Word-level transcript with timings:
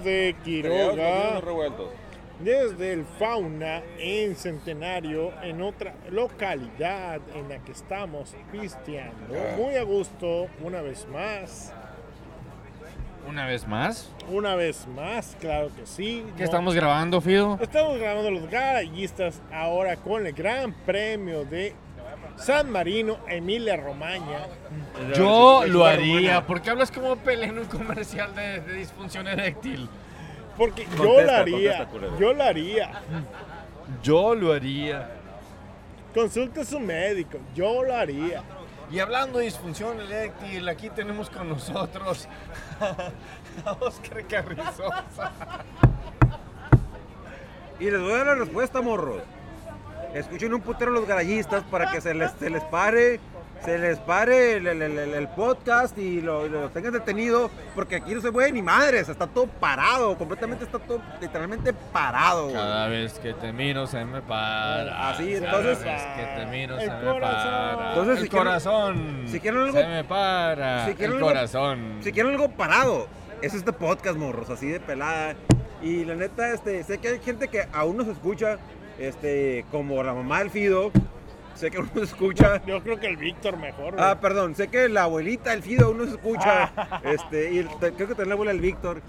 de 0.00 0.34
Quiroga, 0.42 1.38
desde 2.40 2.94
el 2.94 3.04
Fauna 3.04 3.82
en 3.98 4.34
Centenario, 4.36 5.34
en 5.42 5.60
otra 5.60 5.92
localidad 6.10 7.20
en 7.34 7.50
la 7.50 7.58
que 7.58 7.72
estamos 7.72 8.34
pisteando. 8.50 9.34
Ah. 9.36 9.54
Muy 9.58 9.76
a 9.76 9.82
gusto, 9.82 10.46
una 10.62 10.80
vez 10.80 11.06
más. 11.12 11.74
Una 13.28 13.44
vez 13.46 13.68
más. 13.68 14.10
Una 14.30 14.54
vez 14.56 14.86
más, 14.96 15.36
claro 15.38 15.68
que 15.76 15.84
sí. 15.84 16.24
¿Qué 16.36 16.38
No- 16.38 16.44
estamos 16.46 16.74
grabando, 16.74 17.20
Fido? 17.20 17.58
Estamos 17.60 17.98
grabando 17.98 18.30
los 18.30 18.48
garayistas 18.50 19.42
ahora 19.52 19.96
con 19.96 20.26
el 20.26 20.32
Gran 20.32 20.72
Premio 20.86 21.44
de 21.44 21.74
San 22.36 22.70
Marino, 22.70 23.18
Emilia 23.28 23.76
Romagna. 23.76 24.46
Yo 25.14 25.64
lo 25.66 25.84
haría. 25.84 26.46
¿Por 26.46 26.60
qué 26.62 26.70
hablas 26.70 26.90
como 26.90 27.16
Pelé 27.16 27.46
en 27.46 27.58
un 27.58 27.66
comercial 27.66 28.34
de, 28.34 28.60
de 28.60 28.74
disfunción 28.74 29.28
eréctil? 29.28 29.88
Porque 30.56 30.86
yo 30.96 31.22
lo 31.22 31.30
haría, 31.32 31.88
contesta, 31.88 32.18
yo 32.18 32.32
lo 32.34 32.44
haría. 32.44 32.90
Yo 34.02 34.34
lo 34.34 34.52
haría. 34.52 35.10
Consulte 36.14 36.60
a 36.60 36.64
su 36.64 36.78
médico, 36.78 37.38
yo 37.54 37.82
lo 37.82 37.96
haría. 37.96 38.42
Y 38.90 38.98
hablando 38.98 39.38
de 39.38 39.46
disfunción 39.46 39.98
eréctil, 40.00 40.68
aquí 40.68 40.90
tenemos 40.90 41.30
con 41.30 41.48
nosotros 41.48 42.28
a 43.64 43.72
Oscar 43.80 44.26
Carrizosa. 44.26 45.42
Y 47.80 47.90
les 47.90 48.00
voy 48.00 48.12
a 48.12 48.16
dar 48.18 48.26
la 48.26 48.34
respuesta, 48.34 48.82
morros. 48.82 49.22
Escuchen 50.14 50.52
un 50.52 50.60
putero 50.60 50.90
los 50.90 51.06
garayistas 51.06 51.62
para 51.64 51.90
que 51.90 52.00
se 52.00 52.12
les, 52.14 52.30
se 52.32 52.50
les 52.50 52.62
pare, 52.64 53.18
se 53.64 53.78
les 53.78 53.98
pare 53.98 54.56
el, 54.56 54.66
el- 54.66 54.82
el- 54.82 54.98
el 55.14 55.28
podcast 55.28 55.96
y 55.96 56.20
lo, 56.20 56.46
lo 56.48 56.68
tengan 56.68 56.92
detenido, 56.92 57.50
porque 57.74 57.96
aquí 57.96 58.14
no 58.14 58.20
se 58.20 58.30
mueve 58.30 58.52
ni 58.52 58.60
madres, 58.60 59.08
está 59.08 59.26
todo 59.26 59.46
parado, 59.46 60.18
completamente 60.18 60.64
está 60.64 60.78
todo 60.78 61.00
literalmente 61.20 61.72
parado. 61.72 62.44
güey. 62.44 62.54
Cada 62.56 62.88
vez 62.88 63.14
que 63.20 63.32
te 63.32 63.52
miro 63.54 63.86
se 63.86 64.04
me 64.04 64.20
para. 64.20 65.10
Así, 65.10 65.32
Cada 65.32 65.46
entonces- 65.46 65.84
vez 65.84 66.02
que 66.16 66.40
te 66.40 66.46
miro 66.46 66.78
se 66.78 66.90
me 66.90 67.00
corazón. 67.04 67.20
para. 67.20 67.88
Entonces, 67.90 68.16
el 68.18 68.22
si 68.24 68.28
quieren- 68.28 68.46
corazón. 68.48 69.24
si 69.28 69.40
quieren 69.40 69.60
algo- 69.62 69.78
se 69.78 69.86
me 69.86 70.04
para. 70.04 70.86
si 70.86 70.94
quieren 70.94 71.10
el 71.16 71.16
algo- 71.22 71.28
corazón. 71.28 71.98
Si 72.02 72.12
quieren 72.12 72.32
algo 72.32 72.48
parado, 72.50 73.06
es 73.40 73.54
este 73.54 73.72
podcast, 73.72 74.18
morros, 74.18 74.50
así 74.50 74.66
de 74.68 74.78
pelada. 74.78 75.34
Y 75.80 76.04
la 76.04 76.14
neta, 76.16 76.50
este, 76.52 76.84
sé 76.84 76.98
que 76.98 77.08
hay 77.08 77.18
gente 77.20 77.48
que 77.48 77.66
aún 77.72 77.96
nos 77.96 78.06
escucha, 78.08 78.58
este, 78.98 79.64
como 79.70 80.02
la 80.02 80.12
mamá 80.14 80.40
del 80.40 80.50
Fido, 80.50 80.90
sé 81.54 81.70
que 81.70 81.78
nos 81.78 81.96
escucha. 82.02 82.62
Yo 82.66 82.82
creo 82.82 82.98
que 82.98 83.06
el 83.06 83.16
Víctor 83.16 83.56
mejor. 83.56 83.94
güey. 83.94 84.04
Ah, 84.04 84.18
perdón, 84.20 84.54
sé 84.54 84.68
que 84.68 84.88
la 84.88 85.04
abuelita 85.04 85.50
del 85.50 85.62
Fido 85.62 85.92
nos 85.94 86.08
escucha, 86.08 86.72
este, 87.04 87.52
y 87.52 87.58
el- 87.58 87.68
creo 87.68 87.94
que 87.96 88.06
también 88.06 88.28
la 88.28 88.34
abuela 88.34 88.52
del 88.52 88.60
Víctor. 88.60 89.00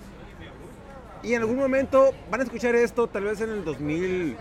Y 1.21 1.33
en 1.35 1.41
algún 1.41 1.57
momento 1.57 2.11
van 2.29 2.41
a 2.41 2.43
escuchar 2.43 2.75
esto, 2.75 3.07
tal 3.07 3.23
vez 3.23 3.39
en 3.39 3.49
el 3.49 3.63
2000, 3.63 4.35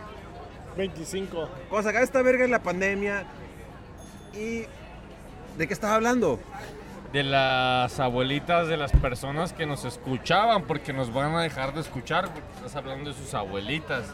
25. 0.77 1.49
cuando 1.69 1.83
se 1.85 1.89
acabe 1.91 2.05
esta 2.05 2.23
verga 2.23 2.45
en 2.45 2.51
la 2.51 2.63
pandemia. 2.63 3.25
¿Y 4.35 4.65
de 5.59 5.67
qué 5.69 5.75
estaba 5.75 5.95
hablando? 5.97 6.39
de 7.13 7.23
las 7.23 8.01
abuelitas 8.01 8.69
de 8.69 8.79
las 8.79 8.91
personas 8.91 9.53
que 9.53 9.67
nos 9.67 9.85
escuchaban, 9.85 10.63
porque 10.63 10.95
nos 10.95 11.13
van 11.13 11.35
a 11.35 11.43
dejar 11.43 11.75
de 11.75 11.83
escuchar, 11.83 12.25
porque 12.33 12.41
estás 12.57 12.75
hablando 12.75 13.11
de 13.11 13.17
sus 13.17 13.35
abuelitas. 13.35 14.07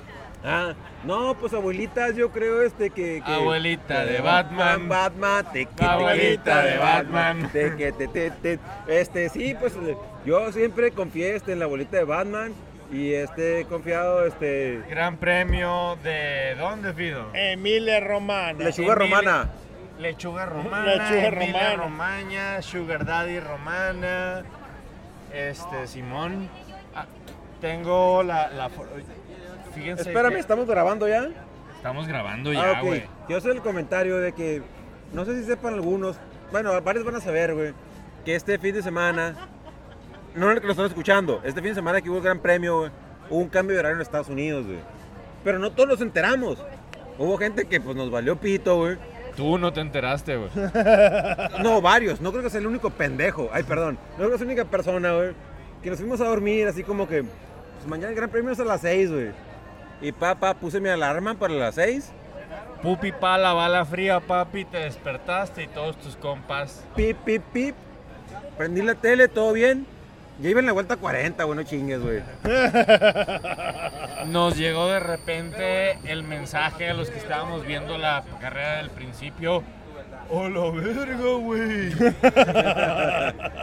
Ah, 0.45 0.73
no, 1.05 1.35
pues 1.35 1.53
abuelitas, 1.53 2.15
yo 2.15 2.31
creo 2.31 2.63
este 2.63 2.91
que. 2.91 3.23
que- 3.25 3.33
Abuelita 3.33 4.05
de 4.05 4.17
que 4.17 4.23
Batman. 4.23 4.89
Batman, 4.89 5.47
te, 5.53 5.67
que, 5.67 5.85
Abuelita 5.85 6.63
de 6.63 6.79
Batman. 6.79 7.51
te, 7.53 7.77
que, 7.77 7.93
te, 7.93 8.09
te, 8.09 8.31
te. 8.31 8.59
Este, 8.87 9.29
sí, 9.31 9.57
pues 9.59 9.75
yo 10.25 10.53
siempre 10.53 10.93
confié 10.93 11.35
este, 11.35 11.53
en 11.53 11.59
la 11.59 11.65
abuelita 11.65 11.97
de 11.97 12.05
Batman 12.05 12.53
y 12.93 13.13
este, 13.15 13.61
he 13.61 13.65
confiado, 13.65 14.25
este. 14.27 14.81
Gran 14.89 15.17
premio 15.17 15.99
de 16.05 16.55
¿dónde, 16.57 16.93
Fido? 16.93 17.27
Emilia 17.35 17.99
Romana. 18.01 18.65
Lechuga 18.65 18.95
romana. 18.95 19.49
Lechuga 19.99 20.47
romana, 20.47 20.85
Lechuga 20.95 21.27
Emilia 21.27 21.75
romana. 21.75 21.77
Romaña, 21.83 22.63
Sugar 22.63 23.05
Daddy 23.05 23.41
romana, 23.41 24.45
este, 25.35 25.89
Simón. 25.89 26.49
Ah, 26.95 27.07
tengo 27.61 28.23
la, 28.23 28.49
la 28.51 28.69
Fíjense 29.79 30.03
Espérame, 30.03 30.35
que 30.35 30.41
estamos 30.41 30.67
grabando 30.67 31.09
ya. 31.09 31.29
estamos 31.77 32.07
grabando 32.09 32.51
Ah, 32.51 32.55
ya, 32.55 32.81
güey. 32.81 33.05
Yo 33.29 33.41
sé 33.41 33.51
el 33.51 33.61
comentario 33.61 34.19
de 34.19 34.33
que, 34.33 34.63
no 35.13 35.25
sé 35.25 35.39
si 35.41 35.45
sepan 35.47 35.75
algunos, 35.75 36.17
bueno, 36.53 36.81
varios 36.83 37.05
van 37.05 37.17
a 37.17 37.21
saber, 37.21 37.55
güey, 37.55 37.73
que 38.25 38.35
este 38.35 38.59
fin 38.59 38.75
de 38.75 38.83
semana, 38.83 39.49
no 40.35 40.51
el 40.51 40.61
que 40.61 40.67
lo 40.67 40.73
están 40.73 40.87
escuchando, 40.87 41.41
este 41.45 41.61
fin 41.61 41.71
de 41.71 41.75
semana 41.77 42.01
que 42.01 42.11
hubo 42.11 42.19
el 42.19 42.25
Gran 42.25 42.41
Premio, 42.41 42.79
güey, 42.81 42.91
hubo 43.31 43.39
un 43.41 43.49
cambio 43.49 43.75
de 43.75 43.81
horario 43.81 43.97
en 43.97 44.03
Estados 44.03 44.29
Unidos, 44.29 44.67
güey. 44.67 44.79
Pero 45.45 45.59
no 45.59 45.71
todos 45.71 45.89
nos 45.89 46.01
enteramos. 46.01 46.59
Hubo 47.17 47.37
gente 47.39 47.65
que 47.67 47.81
pues 47.81 47.97
nos 47.97 48.11
valió 48.11 48.37
pito, 48.37 48.77
güey. 48.77 48.97
Tú 49.37 49.57
no 49.57 49.73
te 49.73 49.81
enteraste, 49.81 50.37
güey. 50.37 50.51
No, 51.63 51.81
varios. 51.81 52.21
No 52.21 52.31
creo 52.33 52.43
que 52.43 52.51
sea 52.51 52.61
el 52.61 52.67
único 52.67 52.91
pendejo. 52.91 53.49
Ay, 53.53 53.63
perdón. 53.63 53.99
No 54.13 54.17
creo 54.19 54.31
que 54.33 54.39
sea 54.39 54.47
la 54.47 54.53
única 54.53 54.65
persona, 54.69 55.13
güey. 55.15 55.31
Que 55.83 55.91
nos 55.91 55.99
fuimos 56.01 56.21
a 56.21 56.25
dormir 56.25 56.67
así 56.67 56.83
como 56.83 57.07
que, 57.09 57.23
pues 57.23 57.87
mañana 57.87 58.09
el 58.11 58.17
Gran 58.17 58.31
Premio 58.31 58.51
es 58.51 58.59
a 58.61 58.65
las 58.65 58.81
6, 58.81 59.11
güey. 59.13 59.29
Y 60.01 60.13
papá, 60.13 60.55
puse 60.55 60.81
mi 60.81 60.89
alarma 60.89 61.35
para 61.35 61.55
las 61.55 61.75
6. 61.75 62.13
Pupi 62.83 63.11
pala, 63.11 63.53
bala 63.53 63.85
fría, 63.85 64.21
papi, 64.21 64.65
te 64.65 64.79
despertaste 64.79 65.65
y 65.65 65.67
todos 65.67 65.99
tus 65.99 66.17
compas. 66.17 66.85
Pip, 66.95 67.17
pip, 67.25 67.43
pip. 67.53 67.75
Prendí 68.57 68.83
la 68.83 68.95
tele, 68.95 69.27
todo 69.29 69.53
bien. 69.53 69.87
Ya 70.41 70.51
iba 70.51 70.61
en 70.61 70.67
la 70.67 70.73
vuelta 70.73 70.97
40, 70.97 71.43
güey, 71.43 71.57
no 71.57 71.65
chingues, 71.65 72.01
güey. 72.01 72.23
Nos 74.27 74.57
llegó 74.57 74.87
de 74.87 75.01
repente 75.01 75.99
el 76.05 76.23
mensaje 76.23 76.91
a 76.91 76.95
los 76.95 77.11
que 77.11 77.19
estábamos 77.19 77.67
viendo 77.67 77.99
la 77.99 78.23
carrera 78.41 78.77
del 78.77 78.91
principio. 78.91 79.65
¡Oh, 80.31 80.49
la 80.49 80.71
verga, 80.71 81.33
güey! 81.39 81.91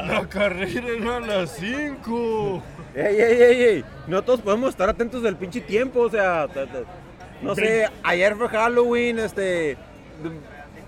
la 0.09 0.27
carrera 0.29 0.87
era 0.97 1.17
a 1.17 1.19
las 1.21 1.51
5. 1.51 2.63
Ey, 2.95 3.19
ey, 3.19 3.41
ey, 3.41 3.63
ey. 3.63 3.85
No 4.07 4.21
todos 4.21 4.39
podemos 4.39 4.69
estar 4.69 4.87
atentos 4.87 5.21
del 5.21 5.35
pinche 5.35 5.59
tiempo, 5.59 5.99
o 6.01 6.09
sea, 6.09 6.47
no 7.41 7.53
sé, 7.53 7.89
ayer 8.03 8.35
fue 8.35 8.47
Halloween, 8.47 9.19
este, 9.19 9.75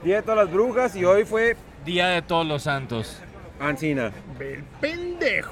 Día 0.04 0.18
de 0.18 0.22
todas 0.22 0.46
las 0.46 0.52
brujas 0.54 0.96
y 0.96 1.04
hoy 1.04 1.26
fue 1.26 1.58
Día 1.84 2.08
de 2.08 2.22
todos 2.22 2.48
los 2.48 2.64
santos. 2.64 3.22
Ancina. 3.60 4.14
El 4.40 4.64
pendejo. 4.80 5.52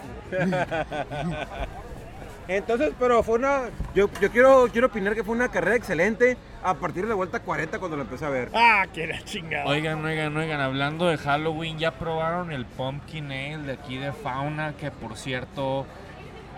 Entonces, 2.47 2.93
pero 2.99 3.21
fue 3.21 3.35
una, 3.35 3.63
yo, 3.93 4.07
yo 4.21 4.31
quiero, 4.31 4.69
quiero 4.71 4.87
opinar 4.87 5.13
que 5.13 5.23
fue 5.25 5.35
una 5.35 5.49
carrera 5.49 5.75
excelente 5.75 6.37
a 6.63 6.75
partir 6.75 7.03
de 7.03 7.09
la 7.09 7.15
vuelta 7.15 7.39
40 7.41 7.79
cuando 7.79 7.97
la 7.97 8.03
empecé 8.03 8.23
a 8.23 8.29
ver. 8.29 8.49
Ah, 8.53 8.85
que 8.93 9.07
la 9.07 9.21
chingada. 9.23 9.65
Oigan, 9.65 10.05
oigan, 10.05 10.37
oigan, 10.37 10.61
hablando 10.61 11.07
de 11.07 11.17
Halloween, 11.17 11.79
ya 11.79 11.91
probaron 11.91 12.51
el 12.51 12.65
Pumpkin 12.65 13.25
Ale 13.25 13.57
de 13.57 13.73
aquí 13.73 13.97
de 13.97 14.13
Fauna, 14.13 14.73
que 14.77 14.89
por 14.89 15.17
cierto... 15.17 15.85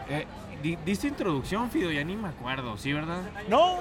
eh, 0.09 0.25
di- 0.62 0.78
¿Diste 0.85 1.07
introducción, 1.07 1.69
Fido? 1.72 1.91
Ya 1.91 2.03
ni 2.03 2.16
me 2.16 2.29
acuerdo, 2.29 2.78
¿sí, 2.78 2.94
verdad? 2.94 3.22
No, 3.50 3.79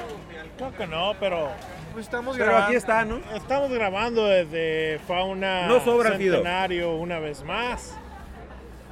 creo 0.57 0.75
que 0.77 0.87
no, 0.87 1.15
pero 1.21 1.49
Pues 1.93 2.05
estamos 2.07 2.37
Pero 2.37 2.57
aquí 2.57 2.75
está, 2.75 3.05
¿no? 3.05 3.19
estamos 3.35 3.71
grabando 3.71 4.27
desde 4.27 4.99
Fauna 5.07 5.67
No 5.67 5.81
sobra 5.85 6.13
Fido. 6.13 6.35
Centenario 6.37 6.95
una 6.97 7.19
vez 7.19 7.43
más. 7.45 7.97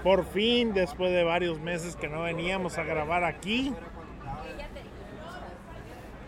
Por 0.02 0.26
fin, 0.26 0.74
después 0.74 1.10
de 1.12 1.24
varios 1.24 1.58
meses 1.60 1.96
que 1.96 2.08
no 2.08 2.22
veníamos 2.22 2.76
a 2.78 2.82
grabar 2.84 3.24
aquí. 3.24 3.72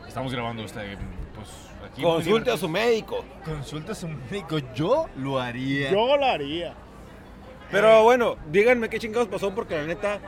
Estamos 0.07 0.33
grabando 0.33 0.65
usted, 0.65 0.97
pues 1.35 1.49
aquí. 1.91 2.03
Consulte 2.03 2.51
a 2.51 2.57
su 2.57 2.69
médico. 2.69 3.25
Consulta 3.45 3.93
a 3.93 3.95
su 3.95 4.09
médico. 4.09 4.59
Yo 4.75 5.07
lo 5.17 5.39
haría. 5.39 5.91
Yo 5.91 6.17
lo 6.17 6.25
haría. 6.25 6.75
Pero 7.71 8.03
bueno, 8.05 8.37
díganme 8.51 8.89
qué 8.89 8.99
chingados 8.99 9.29
pasó 9.29 9.55
porque 9.55 9.77
la 9.77 9.83
neta, 9.85 10.21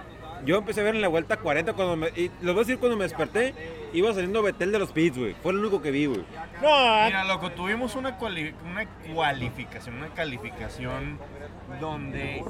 yo 0.45 0.57
empecé 0.59 0.81
a 0.81 0.85
ver 0.85 0.95
en 0.95 1.01
la 1.01 1.09
vuelta 1.09 1.37
40 1.37 1.73
cuando 1.75 1.97
me, 1.97 2.09
y 2.09 2.29
les 2.29 2.43
voy 2.43 2.57
a 2.57 2.59
decir 2.59 2.79
cuando 2.79 2.97
me 2.97 3.05
desperté, 3.05 3.55
iba 3.93 4.13
saliendo 4.13 4.43
Betel 4.43 4.73
de 4.73 4.79
los 4.79 4.93
Pits, 4.93 5.19
güey. 5.19 5.35
Fue 5.43 5.53
lo 5.53 5.61
único 5.61 5.81
que 5.83 5.91
vi, 5.91 6.07
güey. 6.07 6.25
No, 6.63 7.05
Mira, 7.07 7.25
loco, 7.25 7.51
tuvimos 7.53 7.95
una, 7.97 8.19
cuali- 8.19 8.55
una 8.65 8.87
cualificación, 9.15 9.97
una 9.97 10.09
calificación 10.09 11.19
donde 11.81 12.45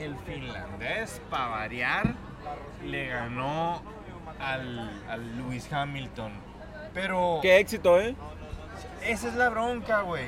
el 0.00 0.16
finlandés, 0.26 1.20
para 1.30 1.46
variar, 1.48 2.14
le 2.84 3.06
ganó 3.08 3.82
al, 4.40 4.90
al 5.08 5.36
Lewis 5.36 5.72
Hamilton. 5.72 6.32
Pero 6.92 7.40
Qué 7.42 7.58
éxito, 7.58 8.00
¿eh? 8.00 8.14
esa 9.04 9.28
es 9.28 9.34
la 9.34 9.48
bronca, 9.50 10.02
güey. 10.02 10.24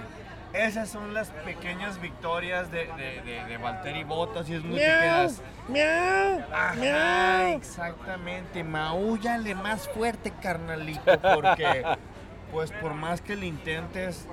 Esas 0.56 0.88
son 0.88 1.12
las 1.12 1.28
pequeñas 1.30 2.00
victorias 2.00 2.70
de, 2.70 2.86
de, 2.96 3.20
de, 3.22 3.44
de 3.44 3.56
Valtteri 3.58 4.04
Bottas 4.04 4.48
y 4.48 4.54
es 4.54 4.62
te 4.62 4.68
miau, 4.68 5.30
miau, 5.68 6.42
Ajá, 6.52 6.74
miau. 6.74 7.56
exactamente. 7.56 8.64
Maúllale 8.64 9.54
más 9.54 9.88
fuerte, 9.88 10.32
carnalito, 10.40 11.20
porque, 11.20 11.84
pues, 12.52 12.72
por 12.72 12.94
más 12.94 13.20
que 13.20 13.36
le 13.36 13.46
intentes, 13.46 14.26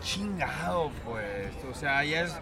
chingado, 0.00 0.90
pues. 1.04 1.54
O 1.70 1.74
sea, 1.74 2.04
ya 2.04 2.22
es. 2.22 2.38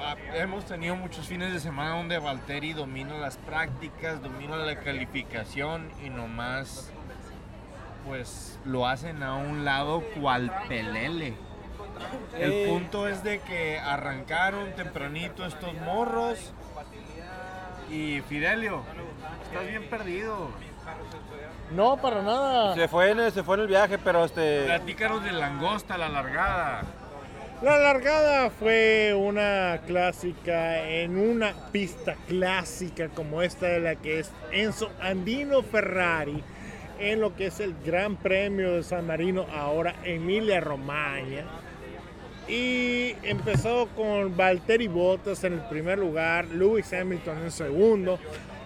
ah, 0.00 0.16
hemos 0.34 0.64
tenido 0.64 0.96
muchos 0.96 1.26
fines 1.28 1.52
de 1.52 1.60
semana 1.60 1.96
donde 1.96 2.18
Valtteri 2.18 2.72
domina 2.72 3.14
las 3.18 3.36
prácticas, 3.36 4.20
domina 4.22 4.56
la 4.56 4.80
calificación 4.80 5.90
y 6.04 6.10
nomás 6.10 6.90
pues 8.06 8.58
lo 8.64 8.88
hacen 8.88 9.22
a 9.22 9.36
un 9.36 9.64
lado 9.64 10.02
cual 10.20 10.52
pelele. 10.68 11.34
El 12.38 12.52
Eh. 12.52 12.66
punto 12.68 13.08
es 13.08 13.22
de 13.22 13.40
que 13.40 13.78
arrancaron 13.78 14.72
tempranito 14.72 15.44
estos 15.46 15.74
morros 15.74 16.52
y 17.90 18.20
Fidelio, 18.28 18.82
estás 19.44 19.66
bien 19.68 19.84
perdido. 19.88 20.48
No, 21.70 21.96
para 21.96 22.22
nada. 22.22 22.74
Se 22.74 22.88
fue, 22.88 23.10
en, 23.10 23.30
se 23.30 23.42
fue 23.42 23.56
en 23.56 23.62
el 23.62 23.66
viaje, 23.68 23.98
pero 23.98 24.24
este. 24.24 24.64
Platícanos 24.64 25.22
de 25.24 25.32
langosta, 25.32 25.96
la 25.96 26.08
largada. 26.08 26.82
La 27.62 27.78
largada 27.78 28.50
fue 28.50 29.14
una 29.16 29.80
clásica 29.86 30.80
en 30.88 31.16
una 31.16 31.52
pista 31.70 32.16
clásica 32.26 33.08
como 33.10 33.40
esta 33.40 33.66
de 33.66 33.78
la 33.80 33.94
que 33.94 34.18
es 34.18 34.32
Enzo 34.50 34.90
Andino 35.00 35.62
Ferrari 35.62 36.42
en 36.98 37.20
lo 37.20 37.36
que 37.36 37.46
es 37.46 37.60
el 37.60 37.74
Gran 37.84 38.16
Premio 38.16 38.72
de 38.72 38.82
San 38.82 39.06
Marino, 39.06 39.46
ahora 39.56 39.94
Emilia 40.04 40.60
Romagna. 40.60 41.44
Y 42.52 43.16
empezó 43.22 43.88
con 43.96 44.36
Valtteri 44.36 44.86
Bottas 44.86 45.42
en 45.44 45.54
el 45.54 45.60
primer 45.70 45.98
lugar, 45.98 46.44
Lewis 46.48 46.92
Hamilton 46.92 47.38
en 47.44 47.50
segundo. 47.50 48.18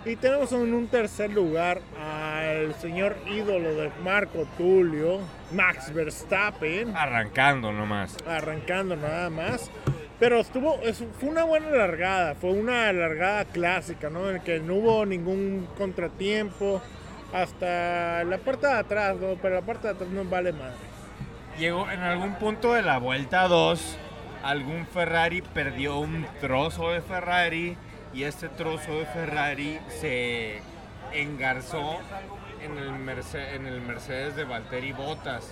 Y 0.04 0.16
tenemos 0.16 0.50
en 0.52 0.74
un 0.74 0.88
tercer 0.88 1.30
lugar 1.30 1.80
al 1.96 2.74
señor 2.80 3.14
ídolo 3.32 3.74
de 3.74 3.90
Marco 4.02 4.44
Tulio, 4.58 5.20
Max 5.52 5.92
Verstappen 5.94 6.96
Arrancando 6.96 7.70
nomás. 7.72 8.16
arrancando 8.26 8.96
nada 8.96 9.30
más. 9.30 9.70
Pero 10.18 10.40
estuvo, 10.40 10.80
es- 10.82 11.04
fue 11.20 11.28
una 11.28 11.44
buena 11.44 11.70
largada, 11.70 12.34
fue 12.34 12.50
una 12.50 12.92
largada 12.92 13.44
clásica, 13.44 14.10
¿no? 14.10 14.28
En 14.30 14.40
que 14.42 14.58
no 14.58 14.74
hubo 14.74 15.06
ningún 15.06 15.68
contratiempo 15.78 16.82
hasta 17.32 18.24
la 18.24 18.38
parte 18.38 18.66
de 18.66 18.72
atrás, 18.72 19.16
¿no? 19.16 19.36
Pero 19.40 19.56
la 19.56 19.62
parte 19.62 19.86
de 19.88 19.94
atrás 19.94 20.08
no 20.10 20.24
vale 20.24 20.52
madre. 20.52 20.85
Llegó 21.58 21.90
en 21.90 22.00
algún 22.02 22.34
punto 22.34 22.74
de 22.74 22.82
la 22.82 22.98
vuelta 22.98 23.48
2, 23.48 23.96
algún 24.42 24.86
Ferrari 24.86 25.40
perdió 25.42 25.98
un 25.98 26.26
trozo 26.40 26.90
de 26.92 27.00
Ferrari 27.00 27.76
y 28.12 28.24
este 28.24 28.48
trozo 28.48 28.98
de 28.98 29.06
Ferrari 29.06 29.78
se 30.00 30.60
engarzó 31.12 31.98
en 32.62 32.76
el, 32.76 32.90
Merce- 32.92 33.54
en 33.54 33.66
el 33.66 33.80
Mercedes 33.80 34.36
de 34.36 34.44
Valtteri 34.44 34.92
Bottas. 34.92 35.50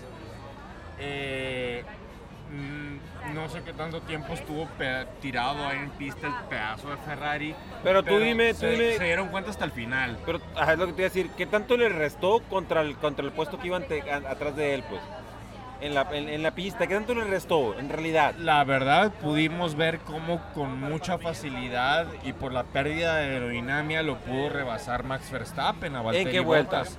Eh, 0.99 1.85
mm, 2.53 3.35
no 3.35 3.49
sé 3.49 3.63
qué 3.63 3.73
tanto 3.73 4.03
tiempo 4.03 4.35
estuvo 4.35 4.69
tirado 5.23 5.67
ahí 5.67 5.79
en 5.79 5.91
pista 5.91 6.27
el 6.27 6.35
pedazo 6.51 6.91
de 6.91 6.97
Ferrari. 6.99 7.55
Pero 7.83 8.03
tú 8.03 8.19
dime, 8.19 8.53
tú 8.53 8.61
se, 8.61 8.71
dime- 8.73 8.97
se 8.99 9.05
dieron 9.05 9.29
cuenta 9.29 9.51
hasta 9.51 9.65
el 9.65 9.73
final. 9.73 10.19
Pero 10.27 10.41
ajá, 10.55 10.75
es 10.75 10.79
lo 10.79 10.87
que 10.87 10.93
te 10.93 11.03
iba 11.03 11.07
a 11.07 11.11
decir. 11.15 11.31
¿Qué 11.35 11.47
tanto 11.47 11.79
le 11.79 11.89
restó 11.89 12.41
contra 12.51 12.83
el, 12.83 12.95
contra 12.97 13.25
el 13.25 13.33
puesto 13.33 13.59
que 13.59 13.69
iba 13.69 13.79
ante- 13.79 14.03
a- 14.11 14.31
atrás 14.31 14.55
de 14.55 14.75
él, 14.75 14.85
pues? 14.89 15.01
En 15.85 15.95
la, 15.95 16.09
en, 16.13 16.31
en 16.31 16.43
la 16.43 16.53
pista. 16.53 16.87
¿Qué 16.87 16.95
tanto 16.95 17.15
le 17.15 17.25
restó, 17.25 17.79
en 17.79 17.91
realidad? 17.91 18.35
La 18.39 18.65
verdad, 18.65 19.13
pudimos 19.21 19.75
ver 19.75 19.99
cómo 19.99 20.41
con 20.55 20.81
mucha 20.81 21.19
facilidad 21.19 22.07
y 22.25 22.33
por 22.33 22.55
la 22.55 22.65
pérdida 22.65 23.17
de 23.17 23.35
aerodinámica 23.35 24.03
lo 24.03 24.17
pudo 24.17 24.49
rebasar 24.49 25.05
Max 25.05 25.31
Verstappen 25.31 25.95
a 25.95 26.01
Valtteri 26.01 26.31
qué 26.31 26.41
vuelta? 26.41 26.79
Bottas. 26.79 26.99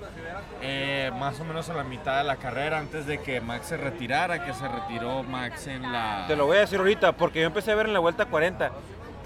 Eh, 0.61 1.11
más 1.17 1.39
o 1.39 1.45
menos 1.45 1.67
a 1.69 1.73
la 1.73 1.83
mitad 1.83 2.19
de 2.19 2.25
la 2.25 2.35
carrera, 2.35 2.77
antes 2.77 3.07
de 3.07 3.19
que 3.19 3.41
Max 3.41 3.67
se 3.67 3.77
retirara, 3.77 4.45
que 4.45 4.53
se 4.53 4.67
retiró 4.67 5.23
Max 5.23 5.65
en 5.65 5.91
la... 5.91 6.25
Te 6.27 6.35
lo 6.35 6.45
voy 6.45 6.57
a 6.57 6.59
decir 6.61 6.77
ahorita, 6.77 7.13
porque 7.13 7.41
yo 7.41 7.47
empecé 7.47 7.71
a 7.71 7.75
ver 7.75 7.87
en 7.87 7.93
la 7.93 7.99
vuelta 7.99 8.25
40. 8.25 8.71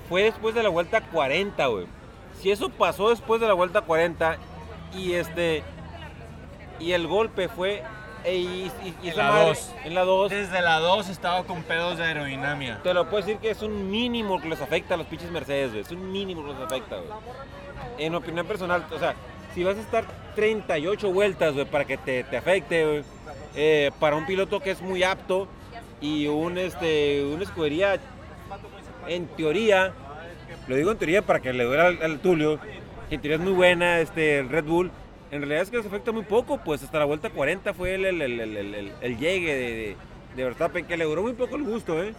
Fue 0.07 0.23
después 0.23 0.55
de 0.55 0.63
la 0.63 0.69
vuelta 0.69 1.01
40, 1.01 1.65
güey. 1.67 1.85
Si 2.39 2.49
eso 2.49 2.69
pasó 2.69 3.09
después 3.09 3.41
de 3.41 3.47
la 3.47 3.53
vuelta 3.53 3.81
40 3.81 4.37
y 4.95 5.13
este. 5.13 5.63
Y 6.79 6.93
el 6.93 7.07
golpe 7.07 7.49
fue. 7.49 7.83
E- 8.23 8.35
y, 8.35 8.71
y- 8.83 8.95
y 9.03 9.09
En 9.09 9.17
la 9.17 9.23
madre- 9.31 9.45
dos. 9.47 9.73
En 9.85 9.93
la 9.95 10.03
2. 10.03 10.29
Desde 10.31 10.61
la 10.61 10.79
2 10.79 11.09
estaba 11.09 11.43
con 11.43 11.63
pedos 11.63 11.97
de 11.97 12.03
aerodinámica. 12.05 12.79
Te 12.83 12.93
lo 12.93 13.09
puedo 13.09 13.25
decir 13.25 13.39
que 13.41 13.49
es 13.51 13.61
un 13.61 13.89
mínimo 13.89 14.39
que 14.41 14.49
les 14.49 14.61
afecta 14.61 14.93
a 14.95 14.97
los 14.97 15.07
pinches 15.07 15.31
Mercedes, 15.31 15.69
güey. 15.71 15.81
Es 15.81 15.91
un 15.91 16.11
mínimo 16.11 16.43
que 16.45 16.53
les 16.53 16.61
afecta, 16.61 16.97
güey. 16.97 17.09
En 17.97 18.15
opinión 18.15 18.45
personal, 18.45 18.85
o 18.91 18.99
sea, 18.99 19.13
si 19.53 19.63
vas 19.63 19.77
a 19.77 19.81
estar 19.81 20.05
38 20.35 21.11
vueltas, 21.11 21.53
güey, 21.53 21.65
para 21.65 21.85
que 21.85 21.97
te, 21.97 22.23
te 22.23 22.37
afecte, 22.37 22.85
güey, 22.85 23.03
eh, 23.55 23.91
para 23.99 24.15
un 24.15 24.25
piloto 24.25 24.59
que 24.59 24.71
es 24.71 24.81
muy 24.81 25.03
apto 25.03 25.47
y 26.01 26.27
un, 26.27 26.57
este, 26.57 27.23
una 27.25 27.43
escudería, 27.43 27.99
en 29.07 29.27
teoría, 29.27 29.91
lo 30.67 30.75
digo 30.75 30.91
en 30.91 30.97
teoría 30.97 31.21
para 31.23 31.39
que 31.39 31.51
le 31.51 31.63
duela 31.63 31.87
al, 31.87 32.01
al 32.01 32.19
Tulio, 32.19 32.59
que 33.09 33.15
en 33.15 33.21
teoría 33.21 33.37
es 33.37 33.43
muy 33.43 33.53
buena, 33.53 33.99
este, 33.99 34.39
el 34.39 34.49
Red 34.49 34.65
Bull, 34.65 34.91
en 35.31 35.39
realidad 35.39 35.61
es 35.63 35.69
que 35.69 35.77
les 35.77 35.85
afecta 35.85 36.11
muy 36.11 36.23
poco, 36.23 36.57
pues 36.63 36.83
hasta 36.83 36.99
la 36.99 37.05
vuelta 37.05 37.29
40 37.29 37.73
fue 37.73 37.95
el, 37.95 38.05
el, 38.05 38.21
el, 38.21 38.39
el, 38.39 38.57
el- 38.57 38.75
el- 38.75 38.91
el 39.01 39.17
llegue 39.17 39.53
de, 39.53 39.61
de, 39.73 39.95
de 40.35 40.43
Verstappen, 40.43 40.85
que 40.85 40.97
le 40.97 41.05
duró 41.05 41.21
muy 41.21 41.33
poco 41.33 41.55
el 41.55 41.63
gusto, 41.63 42.01
¿eh? 42.03 42.13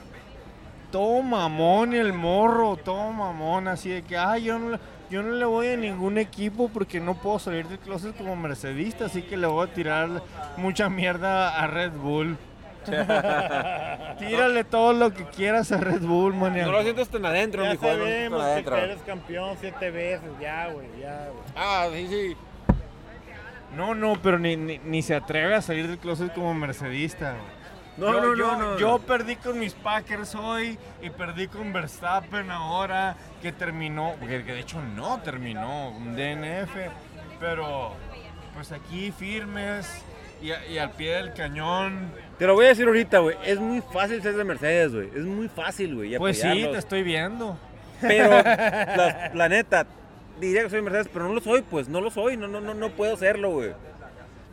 Todo 0.92 1.22
mamón 1.22 1.94
el 1.94 2.12
morro, 2.12 2.76
todo 2.76 3.10
mamón, 3.12 3.68
así 3.68 3.90
de 3.90 4.02
que, 4.02 4.16
ay, 4.16 4.44
yo 4.44 4.58
no, 4.58 4.70
le- 4.70 4.78
yo 5.08 5.22
no 5.22 5.32
le 5.32 5.44
voy 5.44 5.68
a 5.68 5.76
ningún 5.76 6.18
equipo 6.18 6.68
porque 6.72 7.00
no 7.00 7.14
puedo 7.14 7.38
salir 7.38 7.66
del 7.68 7.78
closet 7.78 8.16
como 8.16 8.34
mercedista, 8.36 9.06
así 9.06 9.22
que 9.22 9.36
le 9.36 9.46
voy 9.46 9.66
a 9.68 9.72
tirar 9.72 10.08
mucha 10.56 10.88
mierda 10.88 11.60
a 11.62 11.66
Red 11.66 11.92
Bull. 11.92 12.36
Tírale 14.18 14.64
todo 14.64 14.92
lo 14.92 15.12
que 15.12 15.24
quieras 15.24 15.70
a 15.72 15.78
Red 15.78 16.00
Bull, 16.00 16.34
man. 16.34 16.56
No 16.58 16.72
lo 16.72 16.82
siento 16.82 17.04
tan 17.06 17.26
adentro, 17.26 17.62
Ya 17.62 17.74
no 17.74 17.80
siento 17.80 18.04
sabemos 18.06 18.40
que 18.42 18.46
adentro. 18.50 18.76
eres 18.76 19.02
campeón 19.02 19.56
siete 19.60 19.90
veces, 19.90 20.30
ya, 20.40 20.68
güey, 20.68 20.86
ya, 21.00 21.28
güey. 21.30 21.44
Ah, 21.56 21.88
sí, 21.92 22.06
sí. 22.08 22.36
No, 23.76 23.94
no, 23.94 24.14
pero 24.22 24.38
ni, 24.38 24.56
ni, 24.56 24.78
ni 24.78 25.02
se 25.02 25.14
atreve 25.14 25.54
a 25.54 25.62
salir 25.62 25.86
del 25.88 25.98
closet 25.98 26.32
como 26.34 26.52
mercedista. 26.54 27.34
No, 27.96 28.12
yo, 28.12 28.20
no, 28.20 28.36
yo- 28.36 28.52
no, 28.52 28.58
no. 28.72 28.78
yo 28.78 28.98
perdí 29.00 29.36
con 29.36 29.58
mis 29.58 29.74
Packers 29.74 30.34
hoy 30.34 30.78
y 31.02 31.10
perdí 31.10 31.48
con 31.48 31.72
Verstappen 31.72 32.50
ahora, 32.50 33.16
que 33.42 33.52
terminó, 33.52 34.14
que, 34.20 34.42
que 34.44 34.52
de 34.54 34.60
hecho 34.60 34.80
no 34.96 35.20
terminó, 35.20 35.90
un 35.90 36.16
DNF, 36.16 36.70
pero 37.38 37.92
pues 38.54 38.72
aquí 38.72 39.12
firmes 39.12 40.02
y, 40.42 40.50
a- 40.52 40.66
y 40.66 40.78
al 40.78 40.90
pie 40.92 41.16
del 41.16 41.34
cañón. 41.34 42.10
Te 42.38 42.46
lo 42.46 42.54
voy 42.54 42.66
a 42.66 42.68
decir 42.68 42.86
ahorita, 42.86 43.18
güey. 43.18 43.36
Es 43.44 43.58
muy 43.60 43.82
fácil 43.92 44.22
ser 44.22 44.34
de 44.34 44.44
Mercedes, 44.44 44.94
güey. 44.94 45.08
Es 45.14 45.24
muy 45.24 45.48
fácil, 45.48 45.94
güey. 45.94 46.16
Pues 46.16 46.40
sí, 46.40 46.48
te 46.72 46.78
estoy 46.78 47.02
viendo. 47.02 47.58
Pero, 48.00 48.30
la, 48.42 49.30
la 49.34 49.48
neta, 49.50 49.84
diría 50.38 50.62
que 50.64 50.70
soy 50.70 50.82
Mercedes, 50.82 51.08
pero 51.12 51.26
no 51.28 51.34
lo 51.34 51.40
soy, 51.40 51.62
pues. 51.62 51.88
No 51.88 52.00
lo 52.00 52.10
soy. 52.10 52.36
No, 52.36 52.46
no, 52.48 52.60
no, 52.60 52.74
no 52.74 52.90
puedo 52.90 53.16
serlo, 53.16 53.50
güey. 53.50 53.72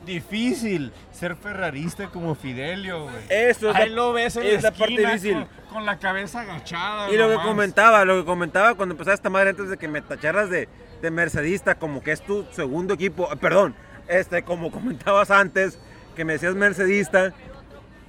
Difícil 0.05 0.93
ser 1.11 1.35
ferrarista 1.35 2.07
como 2.07 2.33
Fidelio, 2.35 3.03
güey. 3.03 3.15
Eso 3.29 3.69
es 3.71 3.75
Ahí 3.75 3.89
la- 3.89 3.95
lo 3.95 4.13
ves 4.13 4.37
en 4.37 4.43
es 4.45 4.63
la 4.63 4.71
parte 4.71 4.95
difícil. 4.97 5.33
Con, 5.33 5.47
con 5.73 5.85
la 5.85 5.99
cabeza 5.99 6.41
agachada. 6.41 7.09
Y 7.11 7.17
lo 7.17 7.27
que 7.29 7.35
comentaba, 7.35 8.05
lo 8.05 8.15
que 8.19 8.25
comentaba 8.25 8.75
cuando 8.75 8.93
empezaba 8.93 9.15
esta 9.15 9.29
madre 9.29 9.49
antes 9.49 9.69
de 9.69 9.77
que 9.77 9.87
me 9.89 10.01
tacharas 10.01 10.49
de, 10.49 10.69
de 11.01 11.11
mercedista, 11.11 11.75
como 11.75 12.01
que 12.01 12.13
es 12.13 12.21
tu 12.21 12.45
segundo 12.51 12.93
equipo, 12.93 13.29
eh, 13.33 13.35
perdón, 13.35 13.75
este, 14.07 14.43
como 14.43 14.71
comentabas 14.71 15.29
antes, 15.29 15.77
que 16.15 16.23
me 16.23 16.33
decías 16.33 16.55
mercedista, 16.55 17.33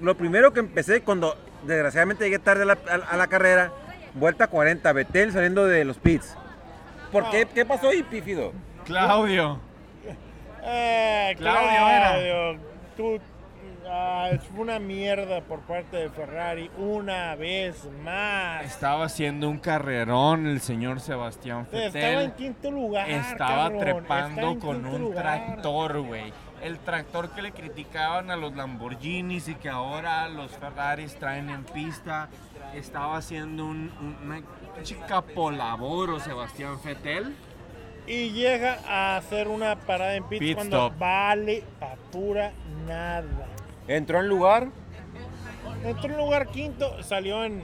lo 0.00 0.16
primero 0.16 0.52
que 0.52 0.60
empecé 0.60 1.00
cuando 1.02 1.37
desgraciadamente 1.66 2.25
llegué 2.25 2.38
tarde 2.38 2.62
a 2.62 2.66
la, 2.66 2.78
a- 2.88 3.10
a 3.12 3.16
la 3.16 3.26
carrera, 3.26 3.72
vuelta 4.14 4.46
40, 4.46 4.92
Betel 4.92 5.32
saliendo 5.32 5.66
de 5.66 5.84
los 5.84 5.98
pits. 5.98 6.37
¿Por 7.12 7.30
qué? 7.30 7.46
¿Qué 7.46 7.64
pasó 7.64 7.88
ahí, 7.88 8.02
pífido? 8.02 8.52
Claudio. 8.84 9.58
Eh, 10.62 11.34
Claudio 11.38 11.70
Claudio, 11.70 12.58
Tú, 12.96 13.18
ah, 13.88 14.30
fue 14.50 14.60
una 14.60 14.78
mierda 14.78 15.40
por 15.42 15.60
parte 15.60 15.96
de 15.96 16.10
Ferrari 16.10 16.70
una 16.76 17.34
vez 17.36 17.88
más. 18.02 18.64
Estaba 18.64 19.04
haciendo 19.04 19.48
un 19.48 19.58
carrerón 19.58 20.46
el 20.46 20.60
señor 20.60 21.00
Sebastián 21.00 21.66
Estaba 21.72 22.22
en 22.24 22.32
quinto 22.32 22.70
lugar. 22.70 23.08
Estaba 23.08 23.64
cabrón, 23.70 23.78
trepando 23.80 24.40
estaba 24.52 24.58
con 24.58 24.84
un 24.86 25.00
lugar. 25.00 25.22
tractor, 25.22 26.00
güey. 26.00 26.32
El 26.62 26.78
tractor 26.80 27.30
que 27.30 27.40
le 27.42 27.52
criticaban 27.52 28.32
a 28.32 28.36
los 28.36 28.54
Lamborghinis 28.56 29.46
y 29.46 29.54
que 29.54 29.68
ahora 29.68 30.28
los 30.28 30.50
Ferraris 30.50 31.14
traen 31.16 31.50
en 31.50 31.62
pista. 31.64 32.28
Estaba 32.74 33.16
haciendo 33.16 33.64
un, 33.64 33.90
un- 34.00 34.16
una 34.26 34.42
chica 34.82 35.23
polaboro 35.23 36.20
Sebastián 36.20 36.78
Fettel. 36.80 37.35
Y 38.06 38.30
llega 38.30 38.78
a 38.87 39.16
hacer 39.18 39.49
una 39.49 39.76
parada 39.76 40.14
en 40.16 40.25
pits 40.25 40.40
Pit 40.40 40.54
cuando 40.54 40.87
stop. 40.87 40.99
vale 40.99 41.62
pa' 41.78 41.97
pura 42.11 42.52
nada. 42.87 43.47
Entró 43.87 44.20
en 44.20 44.28
lugar, 44.28 44.68
Entró 45.85 46.11
en 46.11 46.16
lugar 46.16 46.49
quinto, 46.49 47.02
salió 47.02 47.44
en. 47.44 47.62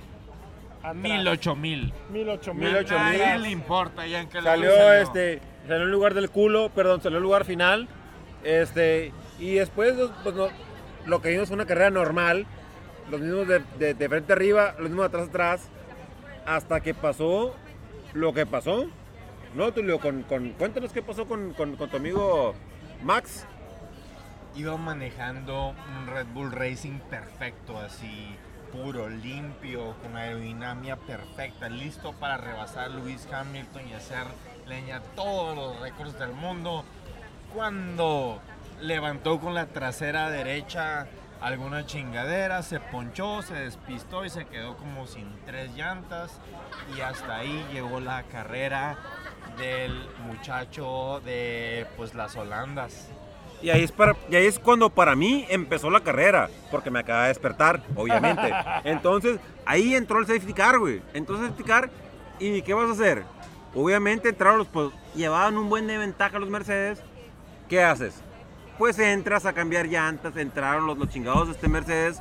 Mil 0.94 1.26
ocho 1.26 1.56
mil. 1.56 1.92
Mil 2.10 2.28
ocho 2.28 2.52
mil. 2.52 2.68
Mil 2.68 2.76
ocho 2.76 2.98
A 2.98 3.08
mil. 3.10 3.18
nadie 3.18 3.38
le 3.38 3.50
importa 3.50 4.06
ya 4.06 4.20
en 4.20 4.28
qué 4.28 4.42
salió, 4.42 4.92
este, 4.92 5.40
salió 5.66 5.84
en 5.84 5.90
lugar 5.90 6.12
del 6.12 6.28
culo, 6.30 6.68
perdón, 6.74 7.00
salió 7.00 7.16
en 7.18 7.22
lugar 7.24 7.46
final, 7.46 7.88
este, 8.44 9.10
y 9.38 9.54
después, 9.54 9.94
pues, 10.22 10.34
no, 10.34 10.48
lo 11.06 11.22
que 11.22 11.30
vimos 11.30 11.48
fue 11.48 11.54
una 11.54 11.64
carrera 11.64 11.88
normal, 11.88 12.46
los 13.10 13.18
mismos 13.20 13.48
de, 13.48 13.62
de- 13.78 13.94
de 13.94 14.08
frente 14.10 14.34
arriba, 14.34 14.72
los 14.78 14.90
mismos 14.90 15.04
de 15.10 15.16
atrás 15.16 15.28
atrás, 15.30 15.68
hasta 16.46 16.80
que 16.80 16.94
pasó 16.94 17.54
lo 18.12 18.32
que 18.32 18.46
pasó. 18.46 18.86
No, 19.54 19.72
Tulio, 19.72 20.00
con, 20.00 20.22
con, 20.24 20.50
cuéntanos 20.50 20.92
qué 20.92 21.02
pasó 21.02 21.26
con, 21.26 21.52
con- 21.54 21.76
con 21.76 21.88
tu 21.88 21.96
amigo 21.96 22.54
Max. 23.02 23.46
Iba 24.56 24.76
manejando 24.76 25.68
un 25.98 26.06
Red 26.06 26.26
Bull 26.32 26.52
Racing 26.52 26.98
perfecto, 27.10 27.78
así 27.78 28.36
puro, 28.72 29.08
limpio, 29.08 29.94
con 30.02 30.16
aerodinámica 30.16 30.96
perfecta, 30.96 31.68
listo 31.68 32.12
para 32.14 32.36
rebasar 32.36 32.86
a 32.86 32.88
Lewis 32.88 33.28
Hamilton 33.32 33.88
y 33.88 33.92
hacer 33.94 34.24
leña 34.66 35.00
todos 35.14 35.56
los 35.56 35.80
récords 35.80 36.18
del 36.18 36.32
mundo. 36.32 36.84
Cuando 37.54 38.40
levantó 38.80 39.38
con 39.40 39.54
la 39.54 39.66
trasera 39.66 40.30
derecha 40.30 41.06
alguna 41.44 41.84
chingadera, 41.84 42.62
se 42.62 42.80
ponchó, 42.80 43.42
se 43.42 43.54
despistó 43.54 44.24
y 44.24 44.30
se 44.30 44.46
quedó 44.46 44.78
como 44.78 45.06
sin 45.06 45.28
tres 45.44 45.74
llantas. 45.76 46.40
Y 46.96 47.02
hasta 47.02 47.36
ahí 47.36 47.66
llegó 47.70 48.00
la 48.00 48.22
carrera 48.24 48.96
del 49.58 49.92
muchacho 50.26 51.20
de 51.24 51.86
pues 51.98 52.14
las 52.14 52.34
Holandas. 52.34 53.10
Y 53.60 53.70
ahí, 53.70 53.84
es 53.84 53.92
para, 53.92 54.16
y 54.30 54.36
ahí 54.36 54.46
es 54.46 54.58
cuando 54.58 54.90
para 54.90 55.14
mí 55.14 55.46
empezó 55.48 55.90
la 55.90 56.00
carrera, 56.00 56.48
porque 56.70 56.90
me 56.90 56.98
acaba 56.98 57.22
de 57.22 57.28
despertar, 57.28 57.82
obviamente. 57.94 58.52
Entonces, 58.84 59.38
ahí 59.64 59.94
entró 59.94 60.18
el 60.18 60.26
safety 60.26 60.52
car, 60.52 60.78
güey. 60.78 61.02
Entró 61.12 61.36
el 61.36 61.46
safety 61.46 61.62
car, 61.62 61.90
¿y 62.38 62.60
qué 62.62 62.74
vas 62.74 62.88
a 62.88 62.92
hacer? 62.92 63.22
Obviamente 63.74 64.30
entraron 64.30 64.58
los, 64.58 64.68
pues, 64.68 64.90
llevaban 65.14 65.56
un 65.56 65.68
buen 65.68 65.86
de 65.86 65.96
ventaja 65.98 66.38
los 66.38 66.48
Mercedes. 66.48 67.02
¿Qué 67.68 67.82
haces? 67.82 68.22
Pues 68.78 68.98
entras 68.98 69.46
a 69.46 69.52
cambiar 69.52 69.86
llantas, 69.86 70.36
entraron 70.36 70.86
los, 70.86 70.98
los 70.98 71.08
chingados 71.08 71.46
de 71.46 71.54
este 71.54 71.68
Mercedes 71.68 72.20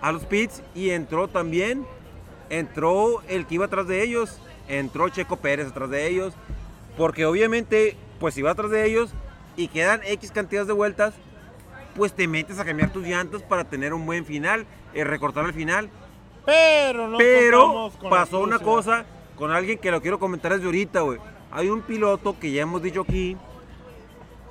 a 0.00 0.12
los 0.12 0.24
pits 0.24 0.62
y 0.74 0.90
entró 0.90 1.28
también, 1.28 1.84
entró 2.50 3.22
el 3.28 3.46
que 3.46 3.56
iba 3.56 3.66
atrás 3.66 3.88
de 3.88 4.02
ellos, 4.02 4.40
entró 4.68 5.08
Checo 5.08 5.36
Pérez 5.36 5.68
atrás 5.68 5.90
de 5.90 6.06
ellos, 6.06 6.34
porque 6.96 7.26
obviamente, 7.26 7.96
pues 8.20 8.34
si 8.34 8.42
va 8.42 8.52
atrás 8.52 8.70
de 8.70 8.86
ellos 8.86 9.10
y 9.56 9.68
quedan 9.68 10.00
X 10.04 10.30
cantidades 10.30 10.68
de 10.68 10.74
vueltas, 10.74 11.14
pues 11.96 12.12
te 12.12 12.28
metes 12.28 12.58
a 12.60 12.64
cambiar 12.64 12.92
tus 12.92 13.06
llantas 13.06 13.42
para 13.42 13.64
tener 13.64 13.92
un 13.92 14.06
buen 14.06 14.24
final, 14.24 14.66
eh, 14.94 15.02
recortar 15.04 15.44
el 15.46 15.52
final. 15.52 15.90
Pero 16.46 17.08
no 17.08 17.18
Pero 17.18 17.92
pasó 18.08 18.40
una 18.40 18.58
cosa 18.58 19.04
con 19.36 19.50
alguien 19.50 19.78
que 19.78 19.90
lo 19.90 20.00
quiero 20.00 20.18
comentar 20.18 20.52
desde 20.52 20.66
ahorita, 20.66 21.00
güey. 21.00 21.18
Hay 21.50 21.68
un 21.68 21.82
piloto 21.82 22.38
que 22.38 22.52
ya 22.52 22.62
hemos 22.62 22.82
dicho 22.82 23.02
aquí, 23.02 23.36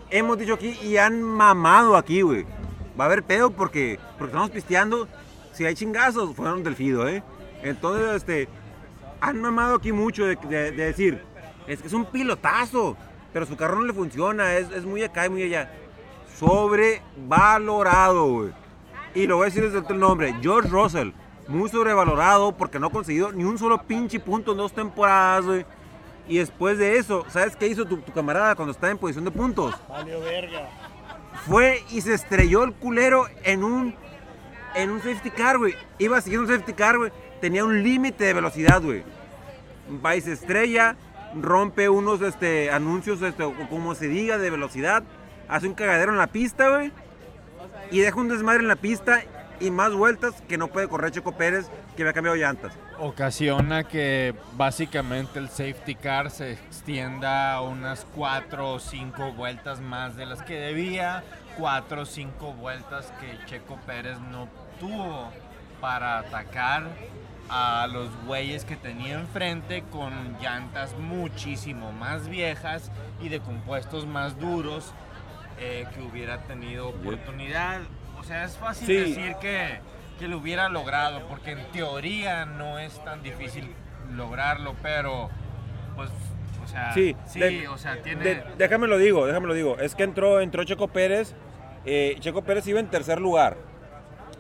hemos 0.09 0.37
dicho 0.37 0.53
aquí 0.55 0.77
y 0.83 0.97
han 0.97 1.21
mamado 1.21 1.95
aquí, 1.95 2.21
güey. 2.21 2.45
Va 2.99 3.03
a 3.03 3.07
haber 3.07 3.23
pedo 3.23 3.51
porque, 3.51 3.99
porque 4.17 4.31
estamos 4.31 4.49
pisteando. 4.49 5.07
Si 5.53 5.65
hay 5.65 5.75
chingazos, 5.75 6.35
fueron 6.35 6.63
del 6.63 6.75
Fido, 6.75 7.07
¿eh? 7.07 7.23
Entonces, 7.63 8.15
este, 8.15 8.47
han 9.21 9.41
mamado 9.41 9.75
aquí 9.75 9.91
mucho 9.91 10.25
de, 10.25 10.35
de- 10.35 10.71
de 10.71 10.85
decir, 10.85 11.21
es 11.67 11.81
que 11.81 11.87
es 11.87 11.93
un 11.93 12.05
pilotazo, 12.05 12.95
pero 13.33 13.45
su 13.45 13.55
carro 13.57 13.75
no 13.77 13.85
le 13.85 13.93
funciona, 13.93 14.55
es, 14.55 14.69
es 14.71 14.85
muy 14.85 15.03
acá 15.03 15.25
y 15.25 15.29
muy 15.29 15.43
allá. 15.43 15.71
Sobrevalorado, 16.37 18.25
güey. 18.31 18.49
Y 19.15 19.25
lo 19.27 19.37
voy 19.37 19.43
a 19.43 19.49
decir 19.49 19.69
desde 19.69 19.87
el 19.93 19.99
nombre, 19.99 20.35
George 20.41 20.69
Russell. 20.69 21.09
Muy 21.47 21.69
sobrevalorado 21.69 22.51
porque 22.51 22.77
no 22.77 22.87
ha 22.87 22.91
conseguido 22.91 23.31
ni 23.31 23.43
un 23.45 23.57
solo 23.57 23.81
pinche 23.83 24.19
punto 24.19 24.51
en 24.51 24.57
dos 24.57 24.73
temporadas, 24.73 25.45
güey. 25.45 25.65
Y 26.27 26.38
después 26.39 26.77
de 26.77 26.98
eso, 26.98 27.25
¿sabes 27.29 27.55
qué 27.55 27.67
hizo 27.67 27.86
tu, 27.86 27.98
tu 27.98 28.12
camarada 28.12 28.55
cuando 28.55 28.72
estaba 28.72 28.91
en 28.91 28.98
posición 28.98 29.25
de 29.25 29.31
puntos? 29.31 29.75
Valió 29.88 30.19
verga. 30.22 30.69
Fue 31.48 31.84
y 31.89 32.01
se 32.01 32.13
estrelló 32.13 32.63
el 32.63 32.74
culero 32.74 33.27
en 33.43 33.63
un 33.63 33.96
en 34.75 34.91
un 34.91 35.01
safety 35.01 35.31
car, 35.31 35.57
güey. 35.57 35.74
Iba 35.98 36.22
siguiendo 36.22 36.48
un 36.48 36.53
safety 36.53 36.74
car, 36.74 36.98
güey. 36.98 37.12
Tenía 37.41 37.65
un 37.65 37.84
límite 37.84 38.25
de 38.25 38.34
velocidad, 38.34 38.81
güey. 38.81 39.03
Va 40.05 40.15
y 40.15 40.22
se 40.22 40.34
estrella, 40.34 40.96
rompe 41.36 41.89
unos 41.89 42.22
este, 42.22 42.69
anuncios, 42.72 43.22
este, 43.22 43.43
o 43.43 43.53
como 43.69 43.96
se 43.96 44.07
diga, 44.07 44.38
de 44.38 44.50
velocidad. 44.50 45.03
Hace 45.48 45.67
un 45.67 45.74
cagadero 45.74 46.12
en 46.12 46.17
la 46.17 46.27
pista, 46.27 46.69
güey. 46.69 46.91
Y 47.89 48.00
deja 48.00 48.19
un 48.19 48.27
desmadre 48.27 48.60
en 48.60 48.67
la 48.67 48.75
pista 48.75 49.24
y 49.60 49.72
más 49.72 49.93
vueltas 49.93 50.36
que 50.48 50.57
no 50.57 50.67
puede 50.67 50.88
correr 50.88 51.12
Checo 51.12 51.31
Pérez, 51.31 51.67
que 51.96 52.03
había 52.03 52.13
cambiado 52.13 52.36
llantas. 52.36 52.74
Ocasiona 53.00 53.84
que 53.84 54.34
básicamente 54.54 55.38
el 55.39 55.50
safety 55.50 55.96
car 55.96 56.32
se 56.32 56.54
extienda 56.54 57.62
unas 57.62 58.06
4 58.16 58.74
o 58.74 58.80
5 58.80 59.34
vueltas 59.34 59.80
más 59.82 60.16
de 60.16 60.25
las 60.25 60.42
que 60.42 60.56
debía, 60.56 61.24
4 61.58 62.01
o 62.01 62.06
5 62.06 62.54
vueltas 62.54 63.13
que 63.20 63.38
Checo 63.46 63.77
Pérez 63.86 64.20
no 64.32 64.48
tuvo 64.80 65.30
para 65.80 66.18
atacar 66.20 66.88
a 67.50 67.88
los 67.88 68.10
güeyes 68.25 68.66
que 68.66 68.75
tenía 68.75 69.13
enfrente 69.13 69.84
con 69.92 70.36
llantas 70.42 70.94
muchísimo 70.98 71.92
más 71.92 72.27
viejas 72.27 72.92
y 73.22 73.30
de 73.30 73.39
compuestos 73.39 74.06
más 74.08 74.39
duros 74.39 74.92
eh, 75.60 75.86
que 75.94 76.01
hubiera 76.01 76.39
tenido 76.44 76.89
oportunidad. 76.89 77.82
O 78.20 78.24
sea, 78.24 78.44
es 78.44 78.58
fácil 78.58 78.88
Sí. 78.88 78.94
decir 79.13 79.36
que, 79.39 79.80
que 80.17 80.27
lo 80.27 80.38
hubiera 80.38 80.69
logrado, 80.69 81.21
porque 81.27 81.51
en 81.51 81.63
teoría 81.71 82.45
no 82.45 82.79
es 82.79 83.03
tan 83.03 83.21
difícil 83.24 83.69
lograrlo, 84.13 84.75
pero 84.81 85.29
pues, 85.95 86.09
o 86.63 86.67
sea, 86.67 86.93
Sí, 86.93 87.15
sí, 87.25 87.39
de- 87.39 87.67
o 87.67 87.77
sea, 87.77 88.01
tiene... 88.01 88.24
De- 88.24 88.43
déjame 88.57 88.88
lo 88.88 88.97
digo, 88.97 89.25
déjame 89.25 89.47
lo 89.47 89.53
digo. 89.53 89.77
Es 89.79 89.95
que 89.95 90.03
entró, 90.03 90.41
entró 90.41 90.63
Checo 90.63 90.88
Pérez. 90.88 91.33
eh, 91.86 92.15
Checo 92.19 92.43
Pérez 92.43 92.67
iba 92.67 92.79
en 92.79 92.88
tercer 92.88 93.19
lugar. 93.21 93.57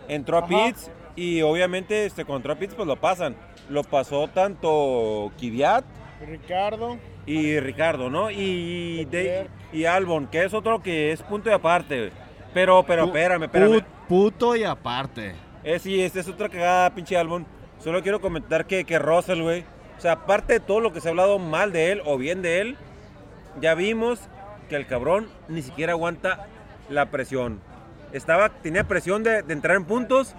Entró 0.07 0.37
a. 0.37 0.47
Pitts 0.47 0.89
y 1.15 1.41
obviamente 1.41 2.05
este, 2.05 2.23
cuando 2.25 2.37
entró 2.37 2.53
a 2.53 2.55
Pitts 2.57 2.75
pues 2.75 2.87
lo 2.87 2.95
pasan. 2.97 3.35
Lo 3.69 3.83
pasó 3.83 4.27
tanto 4.29 5.31
Kvyat 5.37 5.83
Ricardo, 6.25 6.97
y 7.25 7.59
Ricardo, 7.59 8.09
¿no? 8.09 8.31
Y, 8.31 9.05
de- 9.05 9.47
y 9.73 9.85
Albon, 9.85 10.27
que 10.27 10.43
es 10.45 10.53
otro 10.53 10.81
que 10.81 11.11
es 11.11 11.21
punto 11.21 11.49
de 11.49 11.55
aparte. 11.55 12.11
Pero, 12.53 12.83
pero, 12.83 13.05
espérame, 13.05 13.43
espérame. 13.43 13.71
put- 13.73 13.85
puto 14.07 14.55
y 14.55 14.63
aparte. 14.63 15.35
Eh, 15.67 15.79
sí, 15.79 16.01
esta 16.01 16.21
es 16.21 16.29
otra 16.29 16.47
cagada, 16.47 16.95
pinche 16.95 17.17
Albon. 17.17 17.45
Solo 17.83 18.01
quiero 18.01 18.21
comentar 18.21 18.67
que, 18.67 18.85
que 18.85 18.99
Russell, 18.99 19.41
güey. 19.41 19.65
O 19.97 19.99
sea, 19.99 20.13
aparte 20.13 20.53
de 20.53 20.59
todo 20.61 20.79
lo 20.79 20.93
que 20.93 21.01
se 21.01 21.09
ha 21.09 21.11
hablado 21.11 21.39
mal 21.39 21.73
de 21.73 21.91
él 21.91 22.01
o 22.05 22.17
bien 22.17 22.41
de 22.41 22.61
él, 22.61 22.77
ya 23.59 23.75
vimos 23.75 24.29
que 24.69 24.77
el 24.77 24.87
cabrón 24.87 25.27
ni 25.49 25.61
siquiera 25.61 25.91
aguanta 25.91 26.47
la 26.87 27.07
presión. 27.07 27.59
Estaba, 28.13 28.47
tenía 28.47 28.87
presión 28.87 29.23
de, 29.23 29.41
de 29.41 29.51
entrar 29.51 29.75
en 29.75 29.83
puntos 29.83 30.35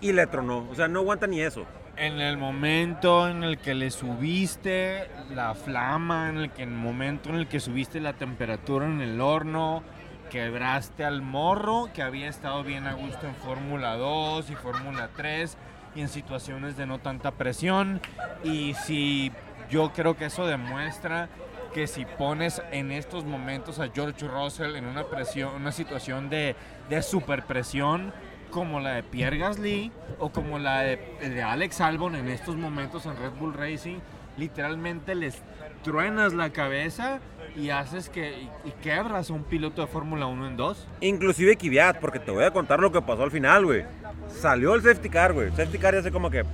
y 0.00 0.12
le 0.12 0.26
tronó. 0.26 0.66
O 0.70 0.74
sea, 0.74 0.88
no 0.88 1.00
aguanta 1.00 1.26
ni 1.26 1.42
eso. 1.42 1.66
En 1.98 2.18
el 2.18 2.38
momento 2.38 3.28
en 3.28 3.44
el 3.44 3.58
que 3.58 3.74
le 3.74 3.90
subiste 3.90 5.08
la 5.34 5.54
flama, 5.54 6.30
en 6.30 6.38
el, 6.38 6.52
que, 6.52 6.62
en 6.62 6.70
el 6.70 6.78
momento 6.78 7.28
en 7.28 7.34
el 7.34 7.48
que 7.48 7.60
subiste 7.60 8.00
la 8.00 8.14
temperatura 8.14 8.86
en 8.86 9.02
el 9.02 9.20
horno, 9.20 9.82
quebraste 10.30 11.04
al 11.04 11.20
morro 11.20 11.90
que 11.92 12.02
había 12.02 12.28
estado 12.28 12.62
bien 12.62 12.86
a 12.86 12.94
gusto 12.94 13.26
en 13.26 13.34
Fórmula 13.34 13.96
2 13.96 14.48
y 14.50 14.54
Fórmula 14.54 15.10
3 15.14 15.58
y 15.94 16.00
en 16.00 16.08
situaciones 16.08 16.76
de 16.76 16.86
no 16.86 16.98
tanta 16.98 17.32
presión. 17.32 18.00
Y 18.42 18.74
si 18.74 19.32
yo 19.68 19.92
creo 19.92 20.16
que 20.16 20.26
eso 20.26 20.46
demuestra 20.46 21.28
que 21.74 21.86
si 21.86 22.04
pones 22.04 22.62
en 22.70 22.92
estos 22.92 23.24
momentos 23.24 23.78
a 23.80 23.88
George 23.88 24.26
Russell 24.26 24.76
en 24.76 24.86
una 24.86 25.04
presión, 25.04 25.54
una 25.54 25.72
situación 25.72 26.30
de, 26.30 26.56
de 26.88 27.02
superpresión 27.02 28.12
como 28.50 28.80
la 28.80 28.94
de 28.94 29.02
Pierre 29.02 29.38
Gasly 29.38 29.92
o 30.18 30.30
como 30.30 30.58
la 30.58 30.80
de, 30.80 30.96
de 31.20 31.42
Alex 31.42 31.80
Albon 31.80 32.14
en 32.14 32.28
estos 32.28 32.56
momentos 32.56 33.04
en 33.06 33.16
Red 33.16 33.32
Bull 33.32 33.54
Racing, 33.54 33.98
literalmente 34.36 35.14
les 35.14 35.42
truenas 35.82 36.32
la 36.32 36.50
cabeza 36.50 37.20
y 37.56 37.70
haces 37.70 38.08
que 38.08 38.48
y, 38.64 38.70
quebras 38.82 39.30
un 39.30 39.44
piloto 39.44 39.82
de 39.82 39.86
Fórmula 39.86 40.26
1 40.26 40.46
en 40.48 40.56
dos. 40.56 40.86
Inclusive 41.00 41.56
Kvyat, 41.56 41.98
porque 41.98 42.18
te 42.18 42.30
voy 42.30 42.44
a 42.44 42.52
contar 42.52 42.80
lo 42.80 42.92
que 42.92 43.02
pasó 43.02 43.22
al 43.22 43.30
final, 43.30 43.64
güey. 43.64 43.84
Salió 44.28 44.74
el 44.74 44.82
safety 44.82 45.08
car, 45.08 45.32
güey. 45.32 45.50
Safety 45.50 45.78
car 45.78 45.94
ya 45.94 46.02
sé 46.02 46.10
como 46.10 46.30
que 46.30 46.44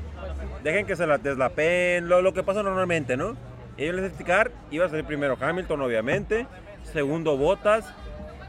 dejen 0.62 0.86
que 0.86 0.96
se 0.96 1.06
la 1.06 1.18
deslapen, 1.18 2.08
lo, 2.08 2.22
lo 2.22 2.32
que 2.32 2.42
pasa 2.42 2.62
normalmente, 2.62 3.16
¿no? 3.16 3.36
Ellos 3.76 3.96
el 3.96 4.04
safety 4.04 4.24
car 4.24 4.50
iba 4.70 4.86
a 4.86 4.88
salir 4.88 5.04
primero 5.04 5.36
Hamilton, 5.40 5.80
obviamente. 5.80 6.46
Segundo 6.82 7.36
Bottas. 7.36 7.92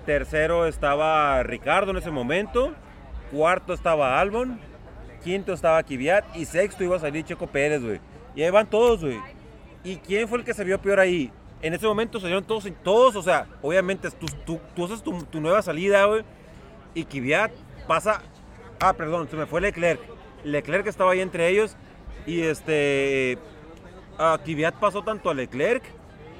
Tercero 0.05 0.65
estaba 0.67 1.43
Ricardo 1.43 1.91
en 1.91 1.97
ese 1.97 2.11
momento. 2.11 2.73
Cuarto 3.31 3.73
estaba 3.73 4.19
Albon. 4.21 4.59
Quinto 5.23 5.53
estaba 5.53 5.83
Kvyat. 5.83 6.35
Y 6.35 6.45
sexto 6.45 6.83
iba 6.83 6.95
a 6.95 6.99
salir 6.99 7.25
Checo 7.25 7.47
Pérez, 7.47 7.83
güey. 7.83 7.99
Y 8.35 8.43
ahí 8.43 8.49
van 8.49 8.69
todos, 8.69 9.01
güey. 9.01 9.19
¿Y 9.83 9.97
quién 9.97 10.27
fue 10.27 10.37
el 10.37 10.45
que 10.45 10.53
se 10.53 10.63
vio 10.63 10.81
peor 10.81 10.99
ahí? 10.99 11.31
En 11.61 11.73
ese 11.73 11.87
momento 11.87 12.19
salieron 12.19 12.43
todos, 12.43 12.67
todos, 12.83 13.15
o 13.15 13.21
sea, 13.21 13.47
obviamente 13.61 14.09
tú, 14.11 14.59
haces 14.85 15.01
tu, 15.03 15.41
nueva 15.41 15.61
salida, 15.61 16.05
güey. 16.05 16.23
Y 16.93 17.05
Kvyat 17.05 17.51
pasa. 17.87 18.21
Ah, 18.79 18.93
perdón, 18.93 19.27
se 19.29 19.35
me 19.35 19.45
fue 19.47 19.61
Leclerc. 19.61 19.99
Leclerc 20.43 20.85
estaba 20.85 21.11
ahí 21.11 21.21
entre 21.21 21.49
ellos. 21.49 21.75
Y 22.25 22.41
este. 22.41 23.39
A 24.19 24.39
pasó 24.79 25.03
tanto 25.03 25.29
a 25.29 25.33
Leclerc 25.33 25.83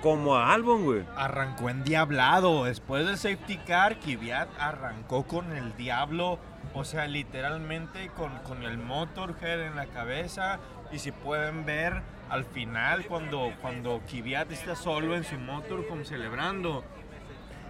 como 0.01 0.35
a 0.35 0.53
Albon, 0.53 0.83
güey. 0.83 1.03
Arrancó 1.15 1.69
endiablado. 1.69 2.65
Después 2.65 3.05
del 3.05 3.17
safety 3.17 3.57
car, 3.57 3.99
Kvyat 3.99 4.49
arrancó 4.59 5.23
con 5.23 5.55
el 5.55 5.75
diablo. 5.75 6.39
O 6.73 6.83
sea, 6.83 7.07
literalmente 7.07 8.09
con, 8.15 8.31
con 8.39 8.63
el 8.63 8.77
motorhead 8.77 9.61
en 9.61 9.75
la 9.75 9.87
cabeza. 9.87 10.59
Y 10.91 10.99
si 10.99 11.11
pueden 11.11 11.65
ver, 11.65 12.01
al 12.29 12.45
final 12.45 13.05
cuando, 13.05 13.51
cuando 13.61 14.01
Kvyat 14.09 14.51
está 14.51 14.75
solo 14.75 15.15
en 15.15 15.23
su 15.23 15.35
motorhome 15.35 16.03
celebrando, 16.05 16.83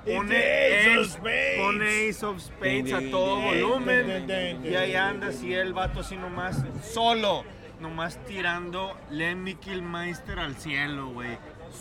pone 0.05 0.37
Ace 0.37 0.89
of 0.89 0.97
el- 0.97 1.05
Spades. 1.09 1.57
pone 1.59 2.09
Ace 2.09 2.25
of 2.25 2.39
Spades 2.39 2.93
a 2.93 3.01
todo 3.11 3.41
volumen 3.41 4.27
y 4.63 4.75
ahí 4.75 4.95
anda 4.95 5.27
así 5.27 5.53
el 5.53 5.73
vato 5.73 5.99
así 5.99 6.15
nomás 6.15 6.63
solo, 6.83 7.43
nomás 7.79 8.17
tirando 8.25 8.97
Lemmy 9.11 9.55
Killmeister 9.55 10.39
al 10.39 10.55
cielo, 10.55 11.09
güey. 11.09 11.37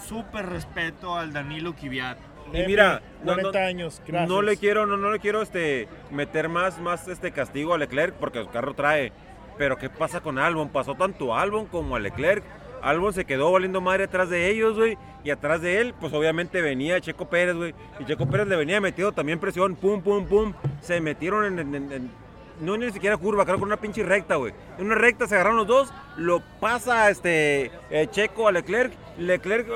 Súper 0.08 0.46
respeto 0.46 1.16
al 1.16 1.32
Danilo 1.32 1.74
Kvyat. 1.74 2.18
Y 2.52 2.62
mira, 2.66 3.00
no- 3.22 3.32
40 3.34 3.60
no- 3.60 3.66
años, 3.66 4.02
gracias. 4.06 4.28
No 4.28 4.42
le 4.42 4.56
quiero, 4.56 4.86
no, 4.86 4.96
no 4.96 5.10
le 5.10 5.18
quiero 5.18 5.42
este, 5.42 5.88
meter 6.10 6.48
más, 6.48 6.78
más 6.80 7.08
este 7.08 7.32
castigo 7.32 7.74
a 7.74 7.78
Leclerc 7.78 8.14
porque 8.14 8.42
su 8.42 8.48
carro 8.50 8.74
trae. 8.74 9.12
Pero 9.58 9.76
¿qué 9.78 9.88
pasa 9.88 10.20
con 10.20 10.38
Albon? 10.38 10.68
Pasó 10.68 10.94
tanto 10.96 11.34
a 11.34 11.40
Albon 11.42 11.66
como 11.66 11.96
a 11.96 11.98
Leclerc. 11.98 12.44
Albon 12.88 13.12
se 13.12 13.24
quedó 13.24 13.50
valiendo 13.52 13.80
madre 13.80 14.04
atrás 14.04 14.30
de 14.30 14.48
ellos, 14.50 14.76
güey. 14.76 14.96
Y 15.24 15.30
atrás 15.30 15.60
de 15.60 15.80
él, 15.80 15.94
pues 16.00 16.12
obviamente 16.12 16.62
venía 16.62 17.00
Checo 17.00 17.28
Pérez, 17.28 17.56
güey. 17.56 17.74
Y 17.98 18.04
Checo 18.04 18.26
Pérez 18.26 18.46
le 18.46 18.56
venía 18.56 18.80
metido 18.80 19.12
también 19.12 19.38
presión, 19.40 19.74
pum, 19.76 20.00
pum, 20.02 20.24
pum. 20.26 20.52
Se 20.80 21.00
metieron 21.00 21.44
en, 21.58 21.74
en- 21.74 21.92
en- 21.92 22.26
no 22.60 22.74
ni 22.78 22.90
siquiera 22.90 23.18
curva, 23.18 23.44
creo 23.44 23.58
que 23.58 23.64
una 23.64 23.76
pinche 23.76 24.02
recta, 24.02 24.36
güey. 24.36 24.54
En 24.78 24.86
una 24.86 24.94
recta 24.94 25.26
se 25.26 25.34
agarraron 25.34 25.58
los 25.58 25.66
dos, 25.66 25.92
lo 26.16 26.42
pasa 26.58 27.10
este 27.10 27.70
eh, 27.90 28.06
Checo 28.10 28.48
a 28.48 28.52
Leclerc, 28.52 28.94
Leclerc 29.18 29.66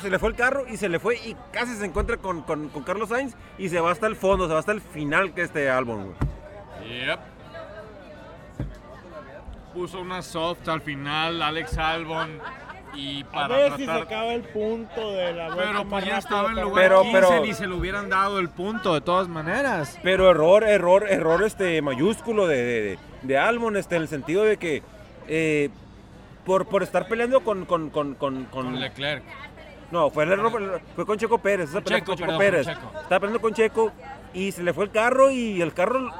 se 0.00 0.08
le 0.08 0.18
fue 0.18 0.30
el 0.30 0.34
carro 0.34 0.64
y 0.66 0.78
se 0.78 0.88
le 0.88 0.98
fue 0.98 1.16
y 1.16 1.36
casi 1.52 1.74
se 1.74 1.84
encuentra 1.84 2.16
con, 2.16 2.40
con- 2.42 2.70
con 2.70 2.82
Carlos 2.82 3.10
Sainz 3.10 3.34
y 3.58 3.68
se 3.68 3.78
va 3.78 3.90
hasta 3.90 4.06
el 4.06 4.16
fondo, 4.16 4.46
se 4.46 4.54
va 4.54 4.60
hasta 4.60 4.72
el 4.72 4.80
final 4.80 5.34
que 5.34 5.42
este 5.42 5.68
álbum, 5.68 6.04
güey. 6.04 6.16
Yep. 7.06 7.18
Puso 9.74 10.00
una 10.00 10.22
soft 10.22 10.68
al 10.68 10.80
final, 10.80 11.42
Alex 11.42 11.76
Albon. 11.78 12.38
Y 12.94 13.24
A 13.24 13.30
para 13.30 13.56
ver 13.56 13.72
si 13.72 13.78
se 13.78 13.84
tratar. 13.86 14.02
acaba 14.04 14.34
el 14.34 14.42
punto 14.42 15.10
de 15.10 15.32
la 15.32 15.46
vuelta 15.52 15.72
pero 15.72 15.88
pues 15.88 16.04
ya 16.04 16.18
estaba 16.18 16.48
en 16.50 16.60
lugar 16.60 16.84
Pero- 16.84 17.02
15 17.02 17.20
pero- 17.28 17.40
ni 17.44 17.52
se 17.52 17.66
le 17.66 17.74
hubieran 17.74 18.08
dado 18.08 18.38
el 18.38 18.48
punto 18.50 18.94
de 18.94 19.00
todas 19.00 19.26
maneras. 19.26 19.98
Pero 20.04 20.30
error, 20.30 20.62
error, 20.62 21.04
error 21.10 21.42
este 21.42 21.82
mayúsculo 21.82 22.46
de, 22.46 22.56
de, 22.56 22.82
de- 22.82 22.98
de 23.22 23.38
Albon, 23.38 23.76
este, 23.76 23.96
en 23.96 24.02
el 24.02 24.08
sentido 24.08 24.44
de 24.44 24.58
que 24.58 24.84
eh, 25.26 25.70
por, 26.44 26.66
por 26.66 26.84
estar 26.84 27.08
peleando 27.08 27.40
con, 27.40 27.64
con, 27.64 27.90
con, 27.90 28.14
con, 28.14 28.44
con- 28.44 28.64
Con 28.66 28.80
Leclerc. 28.80 29.24
No, 29.90 30.10
fue 30.10 30.22
el 30.24 30.32
error, 30.32 30.80
fue 30.94 31.04
con 31.06 31.18
Checo 31.18 31.38
Pérez. 31.38 31.70
esa 31.70 31.82
Checo, 31.82 31.88
fue 31.90 32.04
con 32.04 32.16
Checo 32.16 32.26
perdón, 32.26 32.38
Pérez. 32.38 32.66
con 32.66 32.74
Checo. 32.76 33.00
Estaba 33.00 33.18
peleando 33.20 33.40
con 33.40 33.54
Checo 33.54 33.92
y 34.32 34.52
se 34.52 34.62
le 34.62 34.72
fue 34.72 34.84
el 34.84 34.90
carro 34.92 35.32
y 35.32 35.60
el 35.60 35.74
carro 35.74 36.10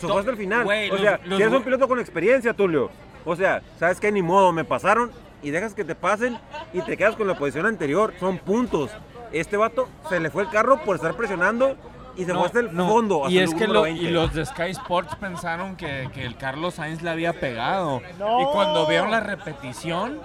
se 0.00 0.06
To- 0.06 0.12
fue 0.12 0.20
hasta 0.20 0.30
el 0.32 0.36
final. 0.38 0.64
güey, 0.64 0.88
o 0.90 0.94
los- 0.94 1.02
sea, 1.02 1.20
los 1.24 1.36
si 1.36 1.42
eres 1.42 1.48
güey- 1.52 1.56
un 1.58 1.62
piloto 1.64 1.88
con 1.88 2.00
experiencia, 2.00 2.52
Tulio. 2.54 2.90
O 3.24 3.36
sea, 3.36 3.62
sabes 3.78 4.00
que 4.00 4.10
ni 4.10 4.22
modo, 4.22 4.52
me 4.52 4.64
pasaron 4.64 5.10
y 5.42 5.50
dejas 5.50 5.74
que 5.74 5.84
te 5.84 5.94
pasen 5.94 6.38
y 6.72 6.80
te 6.82 6.96
quedas 6.96 7.16
con 7.16 7.26
la 7.28 7.34
posición 7.36 7.66
anterior. 7.66 8.12
Son 8.18 8.38
puntos. 8.38 8.90
Este 9.32 9.56
vato 9.56 9.88
se 10.08 10.18
le 10.20 10.30
fue 10.30 10.42
el 10.42 10.48
carro 10.50 10.80
por 10.84 10.96
estar 10.96 11.14
presionando 11.14 11.76
y 12.16 12.24
se 12.24 12.34
fue 12.34 12.44
hasta 12.46 12.60
el 12.60 12.74
no, 12.74 12.88
fondo. 12.88 13.24
hasta 13.24 13.32
Y 13.34 13.38
el 13.38 13.44
es 13.44 13.50
que 13.50 13.60
número 13.60 13.72
lo- 13.74 13.82
20. 13.82 14.02
y 14.02 14.08
los 14.10 14.34
de 14.34 14.44
Sky 14.44 14.70
Sports 14.70 15.14
pensaron 15.16 15.76
que, 15.76 16.08
que 16.12 16.24
el 16.24 16.36
Carlos 16.36 16.74
Sainz 16.74 17.02
le 17.02 17.10
había 17.10 17.32
pegado. 17.34 18.02
No. 18.18 18.40
Y 18.42 18.44
cuando 18.52 18.86
vieron 18.88 19.10
la 19.10 19.20
repetición, 19.20 20.18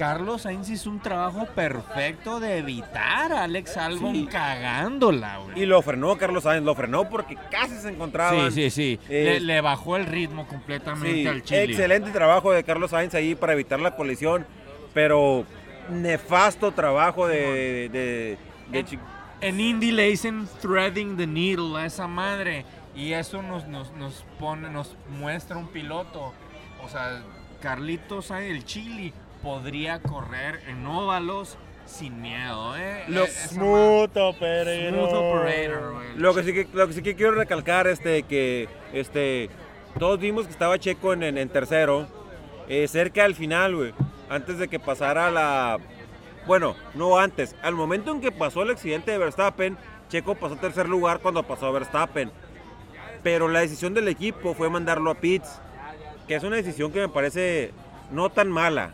Carlos 0.00 0.40
Sainz 0.42 0.70
hizo 0.70 0.88
un 0.88 0.98
trabajo 1.00 1.44
perfecto 1.54 2.40
de 2.40 2.56
evitar 2.56 3.32
a 3.32 3.44
Alex 3.44 3.76
Albon 3.76 4.14
Sí. 4.14 4.26
cagándola, 4.32 5.38
güey. 5.38 5.60
Y 5.62 5.66
lo 5.66 5.82
frenó 5.82 6.16
Carlos 6.16 6.44
Sainz, 6.44 6.64
lo 6.64 6.74
frenó 6.74 7.06
porque 7.10 7.36
casi 7.50 7.76
se 7.76 7.90
encontraban. 7.90 8.50
Sí, 8.50 8.70
sí, 8.70 8.98
sí. 8.98 9.00
Eh, 9.10 9.24
le, 9.24 9.40
le 9.40 9.60
bajó 9.60 9.96
el 9.98 10.06
ritmo 10.06 10.46
completamente 10.46 11.20
Sí, 11.22 11.26
al 11.26 11.42
Chile. 11.42 11.64
excelente 11.64 12.10
trabajo 12.12 12.50
de 12.50 12.64
Carlos 12.64 12.92
Sainz 12.92 13.14
ahí 13.14 13.34
para 13.34 13.52
evitar 13.52 13.78
la 13.78 13.94
colisión, 13.94 14.46
pero 14.94 15.44
nefasto 15.90 16.72
trabajo 16.72 17.26
de, 17.26 17.90
de, 17.90 18.38
de 18.70 18.98
En 19.42 19.60
Indy 19.60 19.92
le 19.92 20.04
dicen 20.04 20.48
threading 20.62 21.18
the 21.18 21.26
needle 21.26 21.76
a 21.78 21.84
esa 21.84 22.06
madre. 22.06 22.64
Y 22.96 23.12
eso 23.12 23.42
nos, 23.42 23.66
nos, 23.68 23.92
nos 23.92 24.24
pone, 24.38 24.70
nos 24.70 24.96
muestra 25.18 25.58
un 25.58 25.68
piloto. 25.68 26.32
O 26.82 26.88
sea, 26.88 27.22
Carlitos 27.60 28.26
Sainz, 28.26 28.50
el 28.50 28.64
Chile, 28.64 29.12
podría 29.42 30.00
correr 30.00 30.60
en 30.68 30.86
óvalos 30.86 31.56
sin 31.86 32.20
miedo, 32.22 32.76
¿eh? 32.76 33.04
Lo- 33.08 33.26
Smooth 33.26 34.14
ma- 34.16 34.24
operator. 34.24 34.90
Smooth 34.94 35.14
operator, 35.14 35.92
güey. 35.94 36.16
Lo 36.16 36.34
que 36.34 36.42
sí 36.44 36.52
que, 36.52 36.68
lo 36.72 36.86
que 36.86 36.92
sí 36.92 37.02
que 37.02 37.14
quiero 37.16 37.32
recalcar 37.32 37.86
este 37.86 38.22
que 38.24 38.68
este 38.92 39.50
todos 39.98 40.20
vimos 40.20 40.46
que 40.46 40.52
estaba 40.52 40.78
Checo 40.78 41.12
en, 41.12 41.22
en- 41.24 41.38
en 41.38 41.48
tercero, 41.48 42.06
eh, 42.68 42.86
cerca 42.86 43.24
al 43.24 43.34
final, 43.34 43.74
güey, 43.74 43.92
antes 44.28 44.58
de 44.58 44.68
que 44.68 44.78
pasara 44.78 45.30
la 45.30 45.78
bueno, 46.46 46.74
no 46.94 47.18
antes, 47.18 47.54
al 47.62 47.74
momento 47.74 48.12
en 48.12 48.20
que 48.20 48.32
pasó 48.32 48.62
el 48.62 48.70
accidente 48.70 49.10
de 49.10 49.18
Verstappen, 49.18 49.76
Checo 50.08 50.34
pasó 50.36 50.54
a 50.54 50.60
tercer 50.60 50.88
lugar 50.88 51.18
cuando 51.20 51.42
pasó 51.42 51.66
a 51.66 51.70
Verstappen. 51.72 52.30
Pero 53.22 53.48
la 53.48 53.60
decisión 53.60 53.92
del 53.94 54.08
equipo 54.08 54.54
fue 54.54 54.70
mandarlo 54.70 55.10
a 55.10 55.14
pits, 55.14 55.60
que 56.26 56.36
es 56.36 56.42
una 56.42 56.56
decisión 56.56 56.90
que 56.92 57.00
me 57.00 57.08
parece 57.08 57.72
no 58.10 58.30
tan 58.30 58.48
mala. 58.48 58.92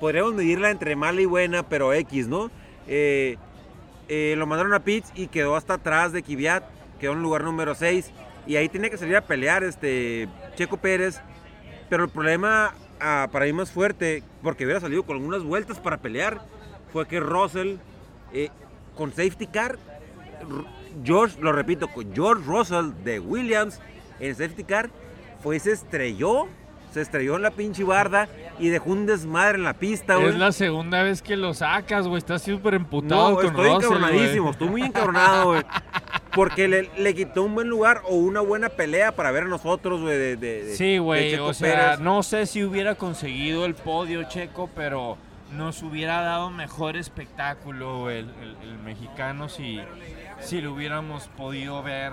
Podríamos 0.00 0.34
medirla 0.34 0.70
entre 0.70 0.94
mala 0.94 1.20
y 1.20 1.26
buena, 1.26 1.62
pero 1.62 1.92
X, 1.92 2.28
¿no? 2.28 2.50
Eh, 2.86 3.36
eh, 4.08 4.34
lo 4.38 4.46
mandaron 4.46 4.72
a 4.72 4.80
pits 4.80 5.12
y 5.14 5.26
quedó 5.26 5.56
hasta 5.56 5.74
atrás 5.74 6.12
de 6.12 6.22
Kvyat, 6.22 6.64
quedó 7.00 7.12
en 7.12 7.22
lugar 7.22 7.44
número 7.44 7.74
6 7.74 8.10
y 8.46 8.56
ahí 8.56 8.68
tiene 8.68 8.90
que 8.90 8.96
salir 8.96 9.16
a 9.16 9.20
pelear 9.20 9.64
este 9.64 10.28
Checo 10.56 10.78
Pérez, 10.78 11.20
pero 11.90 12.04
el 12.04 12.10
problema 12.10 12.74
ah, 13.00 13.28
para 13.30 13.44
mí 13.44 13.52
más 13.52 13.70
fuerte, 13.70 14.22
porque 14.42 14.64
hubiera 14.64 14.80
salido 14.80 15.02
con 15.02 15.16
algunas 15.16 15.42
vueltas 15.42 15.78
para 15.78 15.98
pelear, 15.98 16.40
fue 16.92 17.06
que 17.06 17.20
Russell 17.20 17.76
eh, 18.32 18.48
con 18.96 19.10
safety 19.10 19.46
car, 19.46 19.78
George, 21.04 21.38
lo 21.40 21.52
repito, 21.52 21.88
con 21.88 22.14
George 22.14 22.44
Russell 22.46 22.92
de 23.04 23.20
Williams 23.20 23.80
en 24.20 24.34
safety 24.34 24.64
car, 24.64 24.90
fue 25.42 25.56
y 25.56 25.60
se 25.60 25.72
estrelló, 25.72 26.46
se 26.92 27.02
estrelló 27.02 27.36
en 27.36 27.42
la 27.42 27.50
pinche 27.50 27.84
barda 27.84 28.28
y 28.58 28.68
dejó 28.68 28.90
un 28.90 29.06
desmadre 29.06 29.56
en 29.58 29.64
la 29.64 29.74
pista, 29.74 30.16
güey. 30.16 30.28
Es 30.30 30.36
la 30.38 30.52
segunda 30.52 31.02
vez 31.02 31.22
que 31.22 31.36
lo 31.36 31.54
sacas, 31.54 32.06
güey. 32.06 32.18
Estás 32.18 32.42
súper 32.42 32.74
emputado 32.74 33.30
No, 33.30 33.36
con 33.36 33.46
estoy 33.46 33.64
Russell, 33.68 33.76
encabronadísimo, 33.92 34.42
güey. 34.42 34.52
estoy 34.52 34.68
muy 34.68 34.82
encabronado, 34.82 35.44
güey. 35.46 35.62
Porque 36.34 36.68
le, 36.68 36.90
le 36.98 37.14
quitó 37.14 37.42
un 37.42 37.54
buen 37.54 37.68
lugar 37.68 38.02
o 38.08 38.14
una 38.16 38.40
buena 38.40 38.68
pelea 38.68 39.12
para 39.12 39.30
ver 39.30 39.44
a 39.44 39.48
nosotros, 39.48 40.00
güey. 40.00 40.16
De, 40.18 40.36
de- 40.36 40.76
Sí, 40.76 40.98
güey, 40.98 41.34
o 41.36 41.52
sea, 41.54 41.74
Pérez. 41.94 42.00
no 42.00 42.22
sé 42.22 42.46
si 42.46 42.62
hubiera 42.64 42.94
conseguido 42.94 43.64
el 43.64 43.74
podio 43.74 44.22
checo, 44.24 44.68
pero 44.74 45.16
nos 45.56 45.82
hubiera 45.82 46.20
dado 46.20 46.50
mejor 46.50 46.96
espectáculo 46.96 48.10
el, 48.10 48.26
el- 48.42 48.56
el 48.68 48.78
mexicano 48.78 49.48
si, 49.48 49.80
si 50.40 50.60
lo 50.60 50.74
hubiéramos 50.74 51.28
podido 51.28 51.82
ver 51.82 52.12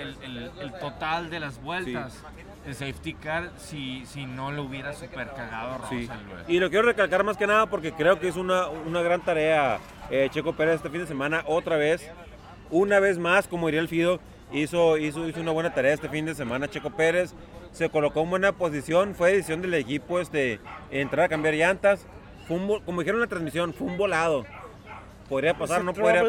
el, 0.00 0.16
el- 0.22 0.50
el 0.60 0.72
total 0.78 1.30
de 1.30 1.40
las 1.40 1.60
vueltas. 1.62 2.22
El 2.70 2.76
safety 2.76 3.14
car 3.14 3.50
si, 3.56 4.06
si 4.06 4.26
no 4.26 4.52
lo 4.52 4.62
hubiera 4.62 4.92
super 4.92 5.28
cagado 5.34 5.80
Sí. 5.88 6.08
Y 6.46 6.60
lo 6.60 6.70
quiero 6.70 6.86
recalcar 6.86 7.24
más 7.24 7.36
que 7.36 7.46
nada 7.48 7.66
porque 7.66 7.90
creo 7.92 8.20
que 8.20 8.28
es 8.28 8.36
una, 8.36 8.68
una 8.68 9.02
gran 9.02 9.20
tarea 9.22 9.78
eh, 10.08 10.28
Checo 10.30 10.52
Pérez 10.52 10.76
este 10.76 10.88
fin 10.88 11.00
de 11.00 11.06
semana, 11.08 11.42
otra 11.46 11.76
vez, 11.76 12.08
una 12.70 13.00
vez 13.00 13.18
más, 13.18 13.48
como 13.48 13.66
diría 13.66 13.80
el 13.80 13.88
Fido, 13.88 14.20
hizo, 14.52 14.98
hizo, 14.98 15.26
hizo 15.28 15.40
una 15.40 15.50
buena 15.50 15.74
tarea 15.74 15.92
este 15.94 16.08
fin 16.08 16.26
de 16.26 16.34
semana 16.36 16.68
Checo 16.68 16.90
Pérez, 16.90 17.34
se 17.72 17.88
colocó 17.90 18.22
en 18.22 18.30
buena 18.30 18.52
posición, 18.52 19.16
fue 19.16 19.32
decisión 19.32 19.62
del 19.62 19.74
equipo 19.74 20.20
este, 20.20 20.60
entrar 20.92 21.26
a 21.26 21.28
cambiar 21.28 21.54
llantas, 21.54 22.06
fue 22.46 22.56
un 22.56 22.68
vo- 22.68 22.84
como 22.84 23.00
dijeron 23.00 23.18
en 23.18 23.22
la 23.22 23.28
transmisión, 23.28 23.74
fue 23.74 23.88
un 23.88 23.96
volado. 23.98 24.46
Podría 25.28 25.54
pasar, 25.58 25.82
no 25.82 25.92
podría... 25.92 26.22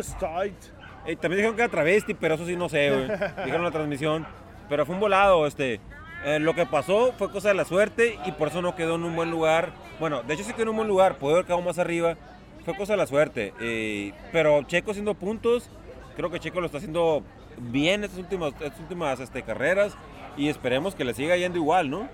Eh, 1.05 1.15
también 1.15 1.37
dijeron 1.37 1.55
que 1.55 1.61
era 1.63 1.71
travesti, 1.71 2.13
pero 2.15 2.33
eso 2.35 2.45
sí 2.47 2.55
no 2.55 2.67
sé, 2.69 2.89
güey. 2.91 3.07
Dijeron 3.45 3.57
en 3.57 3.63
la 3.63 3.71
transmisión. 3.71 4.27
Pero 4.69 4.85
fue 4.85 4.93
un 4.95 5.01
volado, 5.01 5.45
este. 5.47 5.81
Eh, 6.25 6.39
lo 6.39 6.53
que 6.53 6.65
pasó 6.65 7.13
fue 7.17 7.31
cosa 7.31 7.47
de 7.49 7.55
la 7.55 7.65
suerte 7.65 8.19
y 8.25 8.31
por 8.33 8.49
eso 8.49 8.61
no 8.61 8.75
quedó 8.75 8.95
en 8.95 9.03
un 9.03 9.15
buen 9.15 9.31
lugar. 9.31 9.71
Bueno, 9.99 10.21
de 10.23 10.33
hecho 10.35 10.43
sí 10.43 10.51
quedó 10.53 10.63
en 10.63 10.69
un 10.69 10.75
buen 10.77 10.87
lugar, 10.87 11.17
pudo 11.17 11.33
haber 11.33 11.45
quedado 11.45 11.61
más 11.61 11.79
arriba. 11.79 12.15
Fue 12.63 12.75
cosa 12.75 12.93
de 12.93 12.97
la 12.97 13.07
suerte. 13.07 13.53
eh, 13.59 14.13
pero 14.31 14.61
Checo 14.63 14.91
haciendo 14.91 15.15
puntos, 15.15 15.69
creo 16.15 16.29
que 16.29 16.39
Checo 16.39 16.59
lo 16.59 16.67
está 16.67 16.77
haciendo 16.77 17.23
bien 17.57 18.03
estas 18.03 18.19
últimas, 18.19 18.53
estas 18.61 18.79
últimas 18.79 19.19
este, 19.19 19.41
carreras 19.41 19.93
y 20.37 20.47
esperemos 20.49 20.93
que 20.95 21.03
le 21.03 21.13
siga 21.15 21.35
yendo 21.37 21.57
igual, 21.57 21.89
¿no? 21.89 22.07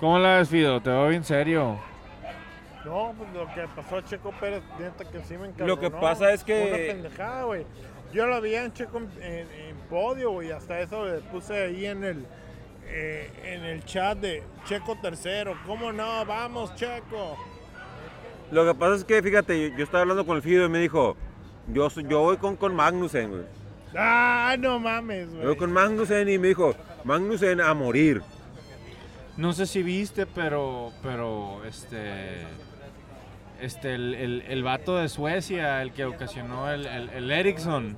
¿Cómo 0.00 0.18
la 0.18 0.38
ves, 0.38 0.48
Fido? 0.48 0.80
Te 0.82 0.90
veo 0.90 1.08
bien 1.08 1.22
serio. 1.24 1.78
No, 2.84 3.14
pues 3.16 3.32
lo 3.32 3.46
que 3.54 3.66
pasó 3.74 3.96
a 3.96 4.04
Checo 4.04 4.30
Pérez, 4.40 4.62
neta 4.78 5.04
que 5.10 5.20
sí 5.24 5.34
me 5.38 5.44
encantó. 5.46 5.66
Lo 5.66 5.78
que 5.80 5.90
pasa 5.90 6.32
es 6.32 6.44
que- 6.44 6.66
Una 6.68 6.76
pendejada, 6.94 7.44
güey. 7.44 7.64
Yo 8.12 8.26
lo 8.26 8.40
vi 8.40 8.54
en 8.54 8.72
Checo 8.72 8.98
en, 8.98 9.10
en- 9.22 9.50
en 9.68 9.76
podio, 9.88 10.32
güey. 10.32 10.50
Hasta 10.50 10.80
eso 10.80 11.06
le 11.06 11.18
puse 11.20 11.64
ahí 11.64 11.86
en 11.86 12.04
el, 12.04 12.26
eh, 12.86 13.30
en 13.44 13.64
el 13.64 13.84
chat 13.84 14.18
de 14.18 14.42
Checo 14.66 14.96
tercero. 15.00 15.56
¿Cómo 15.66 15.92
no? 15.92 16.24
Vamos, 16.26 16.74
Checo. 16.74 17.36
Lo 18.50 18.64
que 18.66 18.74
pasa 18.78 18.94
es 18.96 19.04
que, 19.04 19.22
fíjate, 19.22 19.70
yo, 19.70 19.76
yo 19.76 19.84
estaba 19.84 20.02
hablando 20.02 20.24
con 20.26 20.36
el 20.36 20.42
Fido 20.42 20.66
y 20.66 20.68
me 20.68 20.78
dijo, 20.78 21.16
yo, 21.68 21.88
soy- 21.90 22.06
yo 22.08 22.20
voy 22.20 22.36
con, 22.36 22.56
con 22.56 22.74
Magnussen, 22.74 23.30
güey. 23.30 23.42
Ah, 23.96 24.56
no 24.58 24.78
mames, 24.80 25.28
Yo 25.30 25.36
voy 25.36 25.44
güey. 25.46 25.56
con 25.56 25.72
Magnussen 25.72 26.28
y 26.28 26.38
me 26.38 26.48
dijo, 26.48 26.74
Magnussen 27.04 27.60
a 27.60 27.72
morir. 27.74 28.22
No 29.36 29.52
sé 29.52 29.66
si 29.66 29.82
viste, 29.82 30.26
pero, 30.26 30.92
pero, 31.02 31.64
este, 31.64 32.42
este, 33.60 33.94
el, 33.94 34.14
el, 34.14 34.42
el 34.48 34.62
vato 34.62 34.96
de 34.96 35.08
Suecia, 35.08 35.82
el 35.82 35.92
que 35.92 36.04
ocasionó 36.04 36.70
el, 36.70 36.86
el, 36.86 37.08
el 37.10 37.30
Ericsson, 37.30 37.96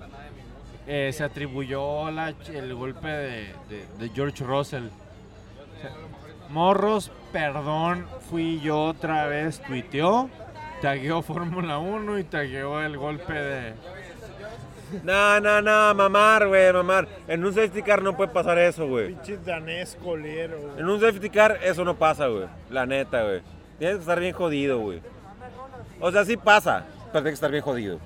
eh, 0.87 1.11
se 1.13 1.25
atribuyó 1.25 2.11
la- 2.11 2.35
el 2.53 2.75
golpe 2.75 3.09
de, 3.09 3.47
de- 3.69 3.87
de 3.99 4.09
George 4.15 4.45
Russell. 4.45 4.85
O 4.87 5.81
sea, 5.81 5.91
Morros, 6.49 7.11
perdón, 7.33 8.07
fui 8.31 8.61
yo 8.61 8.85
otra 8.85 9.27
vez, 9.27 9.61
tuiteó, 9.63 10.31
tagueó 10.81 11.23
Fórmula 11.23 11.79
1 11.79 12.19
y 12.19 12.25
tagueó 12.25 12.81
el 12.83 12.97
golpe 12.97 13.33
de... 13.33 13.75
No, 15.03 15.41
no, 15.41 15.61
no, 15.61 15.95
mamar, 15.97 16.47
güey, 16.47 16.73
mamar. 16.73 17.09
En 17.27 17.45
un 17.45 17.53
safety 17.53 17.83
car 17.83 18.01
no 18.03 18.17
puede 18.17 18.31
pasar 18.31 18.57
eso, 18.59 18.87
güey. 18.87 19.09
Pinche 19.09 19.37
danés 19.39 19.97
colero. 20.03 20.61
güey. 20.61 20.79
En 20.79 20.89
un 20.89 21.01
safety 21.01 21.29
car 21.29 21.59
eso 21.65 21.85
no 21.85 21.97
pasa, 21.97 22.29
güey. 22.29 22.47
La 22.71 22.87
neta, 22.87 23.25
güey. 23.25 23.41
Tienes 23.81 23.97
que 23.97 24.01
estar 24.03 24.21
bien 24.21 24.33
jodido, 24.33 24.79
güey. 24.79 25.01
O 26.01 26.13
sea, 26.13 26.25
sí 26.25 26.37
pasa, 26.37 26.85
pero 27.13 27.25
tienes 27.25 27.31
que 27.33 27.35
estar 27.35 27.51
bien 27.51 27.65
jodido. 27.65 27.99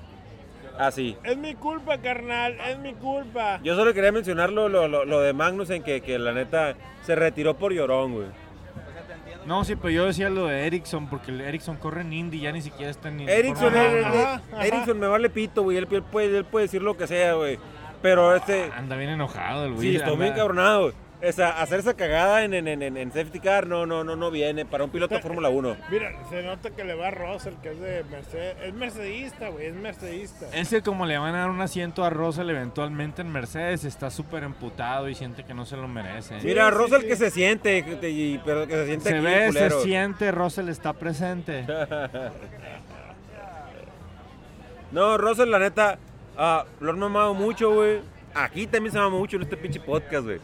Así. 0.77 1.17
Es 1.23 1.37
mi 1.37 1.53
culpa, 1.55 1.97
carnal, 1.99 2.57
es 2.69 2.77
mi 2.79 2.93
culpa. 2.93 3.59
Yo 3.63 3.75
solo 3.75 3.93
quería 3.93 4.11
mencionar 4.11 4.51
lo, 4.51 4.69
lo, 4.69 4.87
lo- 4.87 5.05
lo 5.05 5.19
de 5.19 5.33
Magnussen, 5.33 5.83
que, 5.83 6.01
que 6.01 6.17
la 6.17 6.31
neta 6.33 6.75
se 7.03 7.15
retiró 7.15 7.55
por 7.57 7.73
llorón, 7.73 8.13
güey. 8.13 8.27
No, 9.45 9.63
sí, 9.63 9.75
pero 9.75 9.89
yo 9.89 10.05
decía 10.05 10.29
lo 10.29 10.45
de 10.45 10.67
Ericsson, 10.67 11.07
porque 11.09 11.31
el 11.31 11.41
Ericsson 11.41 11.75
corre 11.77 12.01
en 12.01 12.13
Indy, 12.13 12.39
ya 12.41 12.51
ni 12.51 12.61
siquiera 12.61 12.91
está 12.91 13.09
en 13.09 13.21
Indy. 13.21 13.31
Erickson, 13.31 13.75
Ajá, 13.75 13.85
él- 13.91 13.97
él- 13.97 14.05
ajá, 14.05 14.41
ajá. 14.53 14.65
Erickson 14.67 14.99
me 14.99 15.07
vale 15.07 15.29
pito, 15.29 15.63
güey. 15.63 15.77
Él, 15.77 15.87
él 15.89 16.03
puede, 16.03 16.37
él 16.37 16.45
puede 16.45 16.65
decir 16.65 16.81
lo 16.83 16.95
que 16.95 17.07
sea, 17.07 17.33
güey. 17.33 17.57
Pero 18.03 18.35
este. 18.35 18.71
Anda 18.75 18.95
bien 18.97 19.09
enojado 19.11 19.65
el 19.65 19.73
güey. 19.73 19.95
Sí, 19.97 20.01
anda- 20.01 20.15
bien 20.15 20.33
cabronado. 20.33 20.81
güey. 20.83 20.93
O 21.27 21.31
sea, 21.31 21.61
hacer 21.61 21.79
esa 21.81 21.93
cagada 21.93 22.43
en, 22.43 22.53
en, 22.55 22.67
en, 22.67 22.97
en- 22.97 23.11
safety 23.11 23.39
car 23.39 23.67
no, 23.67 23.85
no, 23.85 24.03
no, 24.03 24.15
no 24.15 24.31
viene 24.31 24.65
para 24.65 24.83
un 24.83 24.89
piloto 24.89 25.13
de 25.13 25.21
Fórmula 25.21 25.49
1. 25.49 25.77
Mira, 25.91 26.11
se 26.29 26.41
nota 26.41 26.71
que 26.71 26.83
le 26.83 26.95
va 26.95 27.09
a 27.09 27.11
Russell, 27.11 27.53
que 27.61 27.71
es 27.71 27.79
de 27.79 28.03
Mercedes. 28.09 28.55
Es 28.63 28.73
mercedista, 28.73 29.49
güey, 29.49 29.67
es 29.67 29.75
mercedista. 29.75 30.47
Es 30.53 30.69
que 30.69 30.81
como 30.81 31.05
le 31.05 31.17
van 31.19 31.35
a 31.35 31.41
dar 31.41 31.49
un 31.51 31.61
asiento 31.61 32.03
a 32.03 32.09
Russell 32.09 32.49
eventualmente 32.49 33.21
en 33.21 33.31
Mercedes, 33.31 33.83
está 33.83 34.09
súper 34.09 34.43
emputado 34.43 35.09
y 35.09 35.15
siente 35.15 35.43
que 35.43 35.53
no 35.53 35.65
se 35.65 35.77
lo 35.77 35.87
merece. 35.87 36.39
Mira, 36.43 36.69
sí, 36.69 36.75
Russell 36.75 37.01
sí. 37.01 37.07
que 37.07 37.15
se 37.15 37.29
siente, 37.29 37.85
pero 38.43 38.65
que 38.67 38.73
se 38.73 38.85
siente 38.87 39.09
se 39.09 39.15
aquí, 39.17 39.25
ve, 39.25 39.45
culero. 39.47 39.77
se 39.79 39.85
siente, 39.85 40.31
Russell 40.31 40.69
está 40.69 40.93
presente. 40.93 41.65
No, 44.91 45.17
Russell, 45.17 45.49
la 45.49 45.59
neta, 45.59 45.97
ah, 46.37 46.65
lo 46.81 46.91
han 46.91 46.99
mamado 46.99 47.33
mucho, 47.33 47.73
güey. 47.73 47.99
Aquí 48.33 48.67
también 48.67 48.91
se 48.91 48.97
mama 48.99 49.17
mucho 49.17 49.37
en 49.37 49.43
este 49.43 49.55
pinche 49.57 49.79
podcast, 49.79 50.25
güey. 50.25 50.39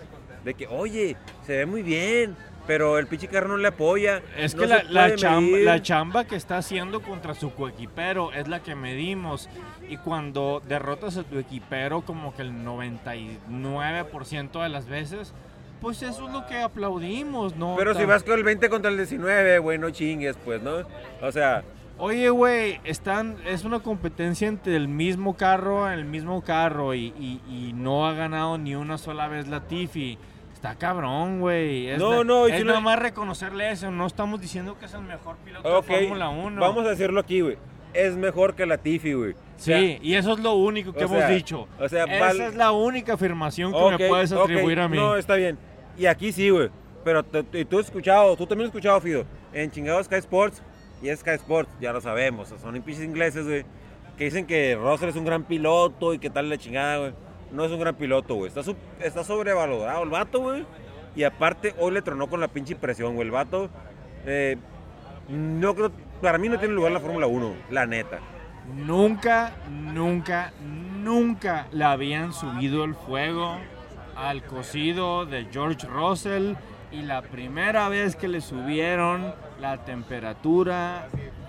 De 0.47 0.53
que, 0.53 0.65
oye, 0.67 1.17
se 1.45 1.57
ve 1.57 1.65
muy 1.65 1.83
bien, 1.83 2.36
pero 2.65 2.97
el 2.97 3.07
pinche 3.07 3.27
carro 3.27 3.49
no 3.49 3.57
le 3.57 3.67
apoya. 3.67 4.21
Es 4.38 4.55
no 4.55 4.62
que 4.62 4.67
la, 4.67 4.83
la 4.83 5.13
chamba, 5.15 5.57
la 5.57 5.81
chamba 5.81 6.23
que 6.25 6.38
está 6.38 6.57
haciendo 6.57 7.01
contra 7.01 7.33
su 7.33 7.53
coequipero 7.53 8.31
es 8.31 8.47
la 8.47 8.62
que 8.63 8.73
medimos. 8.75 9.49
Y 9.89 9.97
cuando 9.97 10.62
derrotas 10.67 11.17
a 11.17 11.23
tu 11.23 11.38
equipero 11.38 12.01
como 12.01 12.33
que 12.33 12.43
el 12.43 12.53
99% 13.49 14.62
de 14.63 14.69
las 14.69 14.88
veces, 14.88 15.33
pues 15.81 16.01
eso 16.01 16.27
es 16.27 16.33
lo 16.33 16.45
que 16.47 16.57
aplaudimos, 16.62 17.55
¿no? 17.55 17.75
Pero 17.77 17.93
si 17.93 18.05
vas 18.05 18.23
con 18.23 18.33
el 18.38 18.43
20 18.43 18.69
contra 18.69 18.89
el 18.91 18.97
19, 18.97 19.60
güey, 19.60 19.77
no 19.77 19.89
chingues, 19.89 20.38
pues, 20.43 20.62
¿no? 20.62 20.77
O 21.21 21.31
sea, 21.31 21.63
Oye, 21.99 22.29
güey, 22.29 22.79
están, 22.83 23.38
es 23.47 23.63
una 23.65 23.79
competencia 23.79 24.47
entre 24.47 24.75
el 24.75 24.88
mismo 24.88 25.36
carro, 25.36 25.89
el 25.89 26.05
mismo 26.05 26.43
carro 26.43 26.93
y, 26.93 27.07
y- 27.19 27.41
y 27.49 27.73
no 27.73 28.05
ha 28.07 28.13
ganado 28.13 28.60
ni 28.60 28.75
una 28.75 28.99
sola 28.99 29.27
vez 29.27 29.47
la 29.47 29.62
Tiffy. 29.62 30.19
Está 30.57 30.73
cabrón, 30.73 31.39
güey. 31.39 31.87
Es 31.87 31.99
No, 31.99 32.17
na- 32.17 32.23
no, 32.23 32.49
y 32.49 32.51
es 32.51 32.65
nada 32.65 32.79
no- 32.79 32.85
más 32.85 32.97
reconocerle 32.97 33.69
eso. 33.69 33.91
No 33.91 34.07
estamos 34.07 34.41
diciendo 34.41 34.75
que 34.79 34.85
es 34.85 34.93
el 34.95 35.01
mejor 35.01 35.35
piloto 35.45 35.69
de 35.69 35.83
Fórmula 35.83 36.29
1. 36.29 36.59
vamos 36.59 36.83
a 36.83 36.89
decirlo 36.89 37.19
aquí, 37.19 37.41
güey. 37.41 37.57
Es 37.93 38.15
mejor 38.17 38.55
que 38.55 38.65
la 38.65 38.79
Tiffy, 38.79 39.13
güey. 39.13 39.33
Sí, 39.57 39.71
O 39.71 39.75
sea, 39.77 39.79
y 40.01 40.15
eso 40.15 40.33
es 40.33 40.39
lo 40.39 40.53
único 40.53 40.93
que 40.93 41.03
hemos 41.03 41.19
sea, 41.19 41.29
dicho. 41.29 41.67
o 41.79 41.87
sea, 41.87 42.05
Esa 42.05 42.19
val- 42.25 42.41
es 42.41 42.55
la 42.55 42.71
única 42.71 43.13
afirmación 43.13 43.71
que 43.71 43.97
me 44.03 44.09
puedes 44.09 44.31
atribuir 44.31 44.79
a 44.79 44.87
mí. 44.87 44.97
No, 44.97 45.15
está 45.15 45.35
bien. 45.35 45.59
Y 45.95 46.07
aquí 46.07 46.31
sí, 46.31 46.49
güey. 46.49 46.69
Pero 47.03 47.21
te- 47.23 47.43
tú 47.65 47.77
has 47.79 47.85
escuchado, 47.85 48.35
tú 48.35 48.47
también 48.47 48.65
has 48.65 48.69
escuchado, 48.75 48.99
Fido. 48.99 49.25
En 49.53 49.69
chingado 49.69 50.03
Sky 50.03 50.15
Sports, 50.15 50.63
y 51.03 51.09
es 51.09 51.19
Sky 51.19 51.31
Sports, 51.35 51.69
ya 51.79 51.93
lo 51.93 52.01
sabemos. 52.01 52.49
Son 52.59 52.73
pinches 52.81 53.03
ingleses, 53.05 53.45
güey. 53.45 53.63
Que 54.17 54.23
dicen 54.25 54.47
que 54.47 54.75
Russell 54.75 55.09
es 55.09 55.15
un 55.15 55.23
gran 55.25 55.43
piloto 55.43 56.15
y 56.15 56.19
que 56.19 56.31
tal 56.31 56.49
la 56.49 56.57
chingada, 56.57 56.97
güey. 56.97 57.13
No 57.51 57.63
es 57.65 57.71
un 57.71 57.79
gran 57.79 57.95
piloto. 57.95 58.45
Está, 58.45 59.23
sobrevalorado 59.23 60.03
el 60.03 60.10
vato. 60.10 60.55
Y 61.15 61.23
aparte, 61.23 61.73
hoy 61.79 61.93
le 61.93 62.01
tronó 62.01 62.27
con 62.27 62.39
la 62.39 62.47
pinche 62.47 62.75
presión. 62.75 63.17
El 63.17 63.31
vato, 63.31 63.69
eh, 64.25 64.57
no 65.29 65.73
creo, 65.73 65.91
para 66.21 66.38
mí 66.38 66.49
no 66.49 66.60
tiene 66.60 66.73
lugar 66.73 66.91
la 66.91 66.99
Fórmula 66.99 67.27
1, 67.27 67.53
la 67.71 67.86
neta. 67.86 68.19
Nunca, 68.75 69.53
nunca, 69.69 70.51
nunca 70.62 71.67
le 71.71 71.86
habían 71.86 72.33
subido 72.33 72.83
el 72.83 72.95
fuego 72.95 73.57
al 74.15 74.43
cocido 74.43 75.25
de 75.25 75.47
George 75.51 75.88
Russell 75.88 76.55
y 76.91 77.01
la 77.01 77.21
primera 77.21 77.88
vez 77.89 78.15
que 78.15 78.27
le 78.27 78.41
subieron 78.41 79.33
la 79.60 79.86
temperatura 79.86 81.07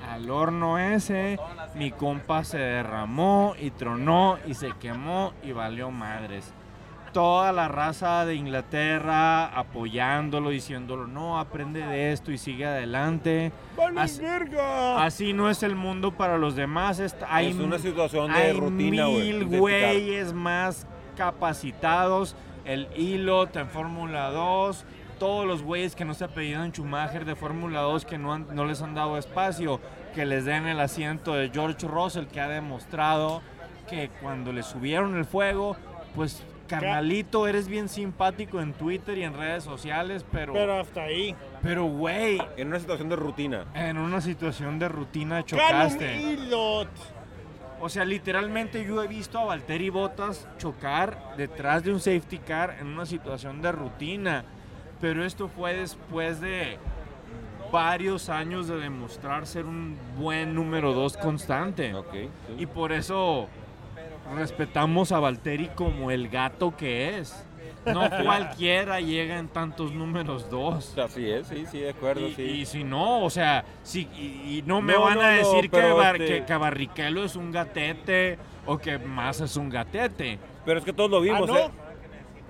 al 0.09 0.31
horno 0.31 0.79
ese, 0.79 1.39
mi 1.75 1.91
compa 1.91 2.45
se 2.45 2.59
derramó 2.59 3.55
y 3.61 3.71
tronó 3.71 4.39
y 4.47 4.55
se 4.55 4.73
quemó 4.81 5.33
y 5.43 5.53
valió 5.53 5.91
madres. 5.91 6.53
Toda 7.13 7.53
la 7.53 7.69
raza 7.69 8.27
de 8.27 8.35
Inglaterra 8.35 9.47
apoyándolo, 9.47 10.51
diciéndolo, 10.51 11.07
no, 11.07 11.39
aprende 11.39 11.81
de 11.81 12.13
esto 12.13 12.31
y 12.31 12.39
sigue 12.39 12.67
adelante. 12.67 13.51
¡Vale, 13.77 14.01
Así- 14.01 14.21
verga! 14.21 15.03
Así 15.03 15.33
no 15.33 15.49
es 15.49 15.63
el 15.63 15.75
mundo 15.75 16.13
para 16.13 16.37
los 16.37 16.55
demás. 16.55 17.01
Hay, 17.29 17.49
es 17.49 17.57
una 17.57 17.79
situación 17.79 18.31
de 18.33 18.39
hay 18.39 18.53
rutina, 18.53 19.07
mil 19.07 19.47
güeyes 19.47 20.33
más 20.35 20.87
capacitados. 21.17 22.37
El 22.65 22.87
Ilot 22.95 23.57
en 23.57 23.69
Fórmula 23.71 24.31
2. 24.31 24.85
Todos 25.19 25.47
los 25.47 25.63
güeyes 25.63 25.97
que 25.97 26.05
no 26.05 26.15
se 26.15 26.25
apellidan 26.25 26.71
Schumacher 26.73 27.25
de 27.25 27.35
Fórmula 27.35 27.81
2 27.81 28.05
que 28.05 28.19
no, 28.19 28.33
han- 28.33 28.47
no 28.55 28.65
les 28.65 28.81
han 28.83 28.95
dado 28.95 29.19
espacio. 29.19 29.81
Que 30.15 30.25
les 30.27 30.45
den 30.45 30.67
el 30.67 30.81
asiento 30.81 31.35
de 31.35 31.51
George 31.51 31.87
Russell 31.87 32.27
que 32.27 32.41
ha 32.41 32.49
demostrado 32.49 33.43
que 33.89 34.11
cuando 34.21 34.53
le 34.53 34.63
subieron 34.63 35.17
el 35.17 35.25
fuego, 35.25 35.77
pues 36.15 36.43
carnalito, 36.69 37.49
eres 37.49 37.67
bien 37.67 37.89
simpático 37.89 38.61
en 38.61 38.75
Twitter 38.75 39.17
y 39.17 39.23
en 39.25 39.33
redes 39.35 39.65
sociales, 39.65 40.25
pero, 40.31 40.53
Pero 40.53 40.79
hasta 40.81 41.03
ahí. 41.05 41.35
pero 41.63 41.85
güey, 41.87 42.39
En 42.59 42.69
una 42.69 42.79
situación 42.79 43.09
de 43.09 43.17
rutina. 43.17 43.65
en 43.75 43.97
una 43.97 44.21
situación 44.21 44.79
de 44.79 44.89
rutina 44.89 45.43
chocaste. 45.45 46.37
O 47.81 47.89
sea, 47.89 48.05
literalmente 48.05 48.85
yo 48.85 49.03
he 49.03 49.07
visto 49.09 49.39
a 49.39 49.45
Valtteri 49.45 49.89
Bottas 49.89 50.49
chocar 50.59 51.35
detrás 51.37 51.85
de 51.85 51.93
un 51.93 52.01
safety 52.01 52.39
car 52.39 52.77
en 52.81 52.89
una 52.89 53.07
situación 53.07 53.63
de 53.63 53.71
rutina. 53.73 54.45
Pero 55.01 55.25
esto 55.25 55.49
fue 55.49 55.75
después 55.75 56.41
de 56.41 56.79
varios 57.71 58.29
años 58.29 58.67
de 58.67 58.77
demostrar 58.77 59.47
ser 59.47 59.65
un 59.67 59.97
buen 60.19 60.55
número 60.55 60.93
2 60.95 61.17
constante. 61.19 61.95
Sí. 62.13 62.29
Y 62.59 62.67
por 62.67 62.93
eso 62.93 63.47
respetamos 64.35 65.13
a 65.13 65.21
Valtteri 65.21 65.69
como 65.69 66.11
el 66.11 66.29
gato 66.29 66.77
que 66.77 67.19
es. 67.19 67.45
No 67.87 68.09
cualquiera 68.25 69.01
llega 69.01 69.39
en 69.39 69.49
tantos 69.49 69.93
números 69.93 70.51
2. 70.51 70.99
Así 70.99 71.31
es, 71.31 71.47
sí, 71.47 71.65
sí, 71.71 71.79
de 71.81 71.91
acuerdo, 71.91 72.27
Y, 72.27 72.35
sí. 72.35 72.43
y 72.43 72.67
si 72.67 72.85
no, 72.85 73.23
o 73.23 73.31
sea, 73.31 73.65
si, 73.83 74.01
y, 74.17 74.59
y 74.59 74.63
no 74.67 74.83
me 74.83 74.95
No, 74.95 75.03
van 75.03 75.15
no, 75.15 75.21
a 75.23 75.31
no, 75.31 75.37
decir 75.37 75.71
que, 75.71 75.93
Bar- 75.93 76.21
este- 76.21 76.41
que, 76.41 76.45
que 76.47 76.57
Barrichello 76.57 77.25
es 77.25 77.37
un 77.37 77.51
gatete 77.53 78.39
o 78.67 78.79
que 78.79 78.99
Massa 78.99 79.45
es 79.45 79.57
un 79.57 79.69
gatete. 79.71 80.39
Pero 80.65 80.81
es 80.81 80.85
que 80.85 80.93
todos 80.93 81.11
lo 81.11 81.21
vimos, 81.21 81.47
¿no? 81.49 81.57
¿eh? 81.57 81.71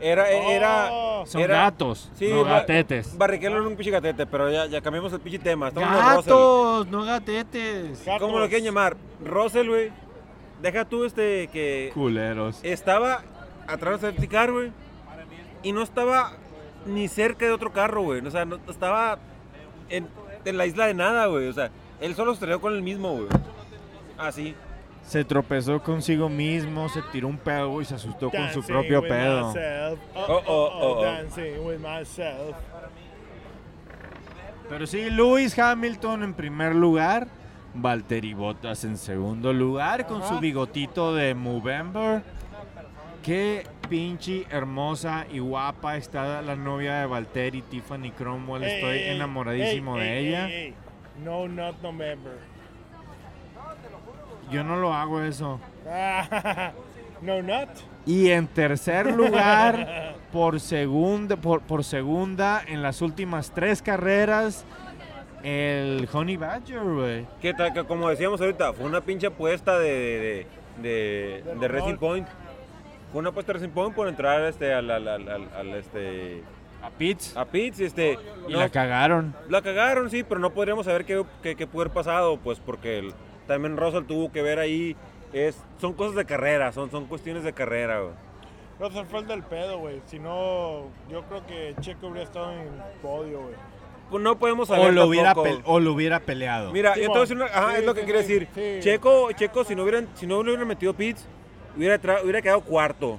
Era, 0.00 0.30
era, 0.30 0.88
Oh. 0.92 1.26
Son 1.26 1.40
era- 1.40 1.62
gatos, 1.62 2.10
Sí, 2.14 2.28
no 2.30 2.44
Ba- 2.44 2.60
gatetes. 2.60 3.18
Barrichello 3.18 3.56
era 3.58 3.66
un 3.66 3.74
pinche 3.76 3.90
gatete, 3.90 4.26
pero 4.26 4.48
ya, 4.50 4.66
ya 4.66 4.80
cambiamos 4.80 5.12
el 5.12 5.20
pinche 5.20 5.40
tema. 5.40 5.68
Estamos. 5.68 5.90
Gatos, 5.90 6.86
no 6.86 7.04
gatetes. 7.04 8.04
Gatos. 8.04 8.20
¿Cómo 8.20 8.38
lo 8.38 8.46
quieren 8.48 8.64
llamar? 8.64 8.96
Russell, 9.24 9.68
güey. 9.68 9.90
Deja 10.62 10.84
tú 10.84 11.04
este 11.04 11.48
que 11.52 11.90
Culeros. 11.94 12.60
estaba 12.62 13.22
atrás 13.66 14.00
del 14.00 14.12
safety 14.12 14.28
car, 14.28 14.52
güey. 14.52 14.70
Y 15.62 15.72
no 15.72 15.82
estaba 15.82 16.32
ni 16.86 17.08
cerca 17.08 17.44
de 17.46 17.52
otro 17.52 17.72
carro, 17.72 18.02
güey. 18.02 18.24
O 18.24 18.30
sea, 18.30 18.44
no, 18.44 18.58
estaba 18.68 19.18
en, 19.88 20.06
en 20.44 20.56
la 20.56 20.66
isla 20.66 20.86
de 20.86 20.94
nada, 20.94 21.26
güey. 21.26 21.48
O 21.48 21.52
sea, 21.52 21.70
él 22.00 22.14
solo 22.14 22.32
se 22.32 22.36
estrelló 22.36 22.60
con 22.60 22.72
el 22.74 22.82
mismo, 22.82 23.14
güey. 23.14 23.28
Así. 24.16 24.54
Se 25.08 25.24
tropezó 25.24 25.82
consigo 25.82 26.28
mismo, 26.28 26.86
se 26.90 27.00
tiró 27.00 27.28
un 27.28 27.38
pedo 27.38 27.80
y 27.80 27.84
se 27.86 27.94
asustó 27.94 28.30
con 28.30 28.50
su 28.52 28.62
propio 28.62 29.00
with 29.00 29.08
pedo. 29.08 29.46
myself. 29.46 30.00
Oh, 30.14 30.20
Oh, 30.20 30.32
oh, 30.34 30.42
oh, 30.46 30.70
oh, 30.80 30.98
oh. 30.98 31.02
Dancing 31.02 31.64
with 31.64 31.78
myself. 31.78 32.54
Pero 34.68 34.86
sí, 34.86 35.08
Lewis 35.08 35.58
Hamilton 35.58 36.24
en 36.24 36.34
primer 36.34 36.74
lugar, 36.74 37.26
Valtteri 37.72 38.34
Bottas 38.34 38.84
en 38.84 38.98
segundo 38.98 39.54
lugar 39.54 40.06
con 40.06 40.22
su 40.22 40.40
bigotito 40.40 41.14
de 41.14 41.34
Movember. 41.34 42.22
Qué 43.22 43.66
pinche 43.88 44.44
hermosa 44.50 45.26
y 45.30 45.38
guapa 45.38 45.96
está 45.96 46.42
la 46.42 46.54
novia 46.54 46.96
de 47.00 47.06
Valtteri, 47.06 47.62
Tiffany 47.62 48.10
Cromwell. 48.10 48.62
Ey, 48.62 48.74
Estoy 48.74 48.98
ey, 48.98 49.16
enamoradísimo 49.16 49.96
ey, 49.98 50.02
de 50.02 50.18
ella. 50.18 50.76
No, 51.24 51.48
not 51.48 51.80
November. 51.82 52.34
Yo 54.50 54.64
no 54.64 54.76
lo 54.76 54.92
hago 54.94 55.20
eso. 55.22 55.60
no 57.22 57.42
nut. 57.42 57.68
Y 58.06 58.30
en 58.30 58.46
tercer 58.46 59.14
lugar, 59.14 60.14
por 60.32 60.60
segunda, 60.60 61.36
por, 61.36 61.60
por 61.62 61.84
segunda, 61.84 62.62
en 62.66 62.82
las 62.82 63.02
últimas 63.02 63.50
tres 63.50 63.82
carreras, 63.82 64.64
el 65.42 66.08
Honey 66.12 66.36
Badger, 66.36 66.80
güey. 66.82 67.26
Que, 67.42 67.52
que 67.74 67.84
como 67.84 68.08
decíamos 68.08 68.40
ahorita, 68.40 68.72
fue 68.72 68.86
una 68.86 69.00
pinche 69.02 69.26
apuesta 69.26 69.78
de, 69.78 69.88
de, 69.90 70.46
de, 70.82 70.88
de- 70.88 71.42
Del 71.44 71.60
de 71.60 71.68
Racing. 71.68 71.96
Point. 71.96 72.28
Fue 73.12 73.20
una 73.20 73.28
apuesta 73.30 73.52
de 73.52 73.58
Racing 73.58 73.72
Point 73.72 73.94
por 73.94 74.08
entrar 74.08 74.40
este, 74.44 74.72
al, 74.72 74.90
al, 74.90 75.06
al, 75.06 75.28
al- 75.28 75.48
al, 75.54 75.74
este, 75.74 76.42
A 76.82 76.90
Pitts. 76.90 77.36
a 77.36 77.44
Pitts. 77.44 77.80
Este, 77.80 78.18
Y 78.48 78.52
no- 78.52 78.58
la 78.58 78.68
cagaron. 78.70 79.34
La 79.50 79.60
cagaron, 79.60 80.08
sí, 80.08 80.22
pero 80.24 80.40
no 80.40 80.50
podríamos 80.50 80.86
saber 80.86 81.04
qué, 81.04 81.22
qué, 81.42 81.56
qué 81.56 81.66
pudo 81.66 81.82
haber 81.82 81.92
pasado, 81.92 82.38
pues 82.38 82.58
porque 82.58 82.98
el- 83.00 83.12
también 83.48 83.76
Russell 83.76 84.04
tuvo 84.04 84.30
que 84.30 84.42
ver 84.42 84.60
ahí. 84.60 84.94
Es, 85.32 85.60
son 85.80 85.92
cosas 85.94 86.14
de 86.14 86.24
carrera, 86.24 86.70
son, 86.72 86.90
son 86.90 87.06
cuestiones 87.06 87.42
de 87.42 87.52
carrera, 87.52 88.00
güey. 88.00 88.14
Russell 88.78 89.04
fue 89.06 89.18
el 89.20 89.26
del 89.26 89.42
pedo, 89.42 89.78
güey. 89.78 90.00
Si 90.06 90.20
no, 90.20 90.84
yo 91.10 91.22
creo 91.28 91.44
que 91.46 91.74
Checo 91.80 92.06
habría 92.06 92.22
estado 92.22 92.52
en 92.52 92.60
el 92.60 92.68
podio, 93.02 93.40
güey. 93.42 93.54
Pues 94.08 94.22
no 94.22 94.38
podemos 94.38 94.68
saber 94.68 94.88
O 94.88 94.92
lo, 94.92 95.06
hubiera 95.06 95.34
tampoco. 95.34 95.48
pel- 95.48 95.62
o 95.64 95.80
lo 95.80 95.92
hubiera 95.92 96.20
peleado. 96.20 96.72
Mira, 96.72 96.94
Sí, 96.94 97.00
yo 97.00 97.06
te 97.06 97.08
voy 97.08 97.18
a 97.18 97.20
decir 97.22 97.36
mon. 97.36 97.46
una- 97.48 97.54
ajá, 97.58 97.70
Sí, 97.72 97.76
es 97.80 97.84
lo 97.84 97.94
que 97.94 98.00
sí, 98.00 98.04
quiere 98.06 98.22
sí, 98.22 98.32
decir. 98.34 98.48
sí. 98.54 98.80
Checo, 98.80 99.32
Checo, 99.32 99.64
si 99.64 99.74
no 99.74 99.82
hubieran, 99.82 100.08
si 100.14 100.26
no 100.26 100.36
le 100.42 100.50
hubieran 100.50 100.68
metido 100.68 100.94
pits, 100.94 101.26
hubiera, 101.76 102.00
hubiera 102.22 102.40
quedado 102.40 102.60
cuarto. 102.62 103.18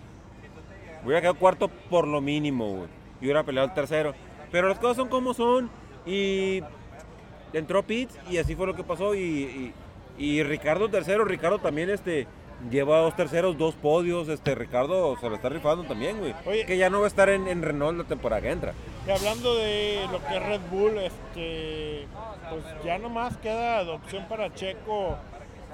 Hubiera 1.04 1.22
quedado 1.22 1.36
cuarto 1.36 1.68
por 1.68 2.08
lo 2.08 2.22
mínimo, 2.22 2.68
güey. 2.78 2.88
Y 3.22 3.26
hubiera 3.26 3.44
peleado 3.44 3.68
el 3.68 3.74
tercero. 3.76 4.14
Pero 4.52 4.68
las 4.68 4.80
cosas 4.80 4.98
son 4.98 5.10
como 5.10 5.34
son. 5.36 5.70
Y 6.08 6.64
entró 7.54 7.84
pits 7.84 8.18
y 8.32 8.38
así 8.38 8.56
fue 8.56 8.66
lo 8.66 8.74
que 8.76 8.84
pasó. 8.84 9.14
Y, 9.14 9.20
y- 9.20 9.74
y 10.20 10.44
Ricardo 10.44 10.90
tercero, 10.90 11.26
Ricardo 11.26 11.58
también 11.60 11.90
este 11.90 12.28
lleva 12.70 13.00
dos 13.00 13.16
terceros, 13.16 13.58
dos 13.58 13.74
podios. 13.76 14.28
Este 14.28 14.54
Ricardo 14.54 15.18
se 15.18 15.30
lo 15.30 15.36
está 15.36 15.50
rifando 15.50 15.86
también, 15.86 16.20
güey. 16.20 16.36
Oye. 16.46 16.66
Que 16.66 16.78
ya 16.78 16.90
no 16.90 17.00
va 17.00 17.06
a 17.06 17.08
estar 17.08 17.30
en, 17.30 17.48
en 17.48 17.62
Renault 17.62 17.98
la 17.98 18.04
temporada 18.04 18.42
que 18.42 18.52
entra. 18.52 18.74
Y 19.08 19.12
hablando 19.12 19.56
de 19.56 20.06
lo 20.12 20.24
que 20.26 20.36
es 20.36 20.44
Red 20.46 20.62
Bull, 20.70 20.98
este, 20.98 22.08
pues 22.50 22.64
ya 22.84 22.98
nomás 22.98 23.38
queda 23.38 23.84
de 23.84 23.92
opción 23.92 24.26
para 24.28 24.54
Checo 24.54 25.18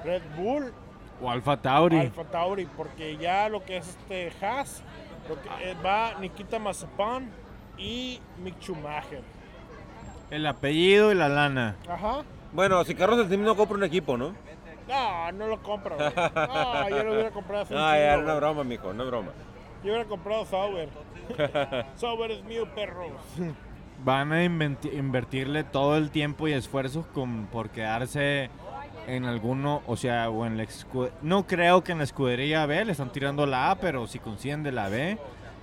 Red 0.04 0.22
Bull, 0.38 0.72
O 1.22 1.32
Alfa 1.32 1.58
Tauri. 1.58 1.98
Alfa 1.98 2.24
Tauri, 2.26 2.66
porque 2.78 3.18
ya 3.18 3.50
lo 3.50 3.64
que 3.64 3.78
es 3.78 3.88
este 3.88 4.32
Haas, 4.46 4.84
lo 5.28 5.42
que 5.42 5.72
eh, 5.72 5.76
va 5.84 6.14
Nikita 6.20 6.60
Mazepin 6.60 7.32
y 7.78 8.20
Mick 8.44 8.60
Schumacher. 8.62 9.22
El 10.30 10.46
apellido 10.46 11.12
y 11.12 11.16
la 11.16 11.30
lana. 11.30 11.76
Ajá. 11.88 12.24
Bueno, 12.56 12.84
si 12.86 12.96
Carlos 12.96 13.28
Slim 13.28 13.44
no 13.44 13.56
compra 13.56 13.78
un 13.78 13.84
equipo, 13.84 14.18
¿no? 14.18 14.34
No, 14.88 15.32
no 15.34 15.48
lo 15.48 15.62
compro. 15.62 15.96
güey. 15.98 16.10
No, 16.16 16.90
yo 16.90 17.04
lo 17.04 17.14
hubiera 17.14 17.32
comprado 17.32 17.64
hace 17.64 17.74
un 17.74 17.80
Ah, 17.80 17.98
ya, 17.98 18.04
chingo, 18.12 18.24
una 18.24 18.26
güey. 18.34 18.38
broma, 18.38 18.64
mijo, 18.64 18.90
una 18.90 19.04
broma. 19.04 19.32
Yo 19.84 19.92
hubiera 19.92 20.06
comprado 20.06 20.46
Sauber. 20.46 20.90
Sauber 21.96 22.32
es 22.32 22.44
mío, 22.46 22.68
perros. 22.74 23.12
Van 24.04 24.32
a 24.32 24.44
inventi- 24.46 24.94
invertirle 24.94 25.64
todo 25.64 25.98
el 25.98 26.12
tiempo 26.12 26.48
y 26.48 26.54
esfuerzo 26.54 27.06
con, 27.14 27.48
por 27.48 27.70
quedarse 27.70 28.50
en 29.08 29.26
alguno, 29.26 29.82
o 29.88 29.96
sea, 29.98 30.30
o 30.30 30.46
en 30.46 30.58
la 30.58 30.64
escu- 30.64 31.10
No 31.22 31.46
creo 31.48 31.84
que 31.84 31.92
en 31.92 32.00
la 32.00 32.04
escudería 32.04 32.66
B 32.66 32.86
le 32.86 32.92
están 32.92 33.12
tirando 33.12 33.46
la 33.46 33.72
A, 33.72 33.76
pero 33.76 34.08
si 34.08 34.20
consiguen 34.20 34.64
de 34.64 34.72
la 34.72 34.90
B, 34.90 35.18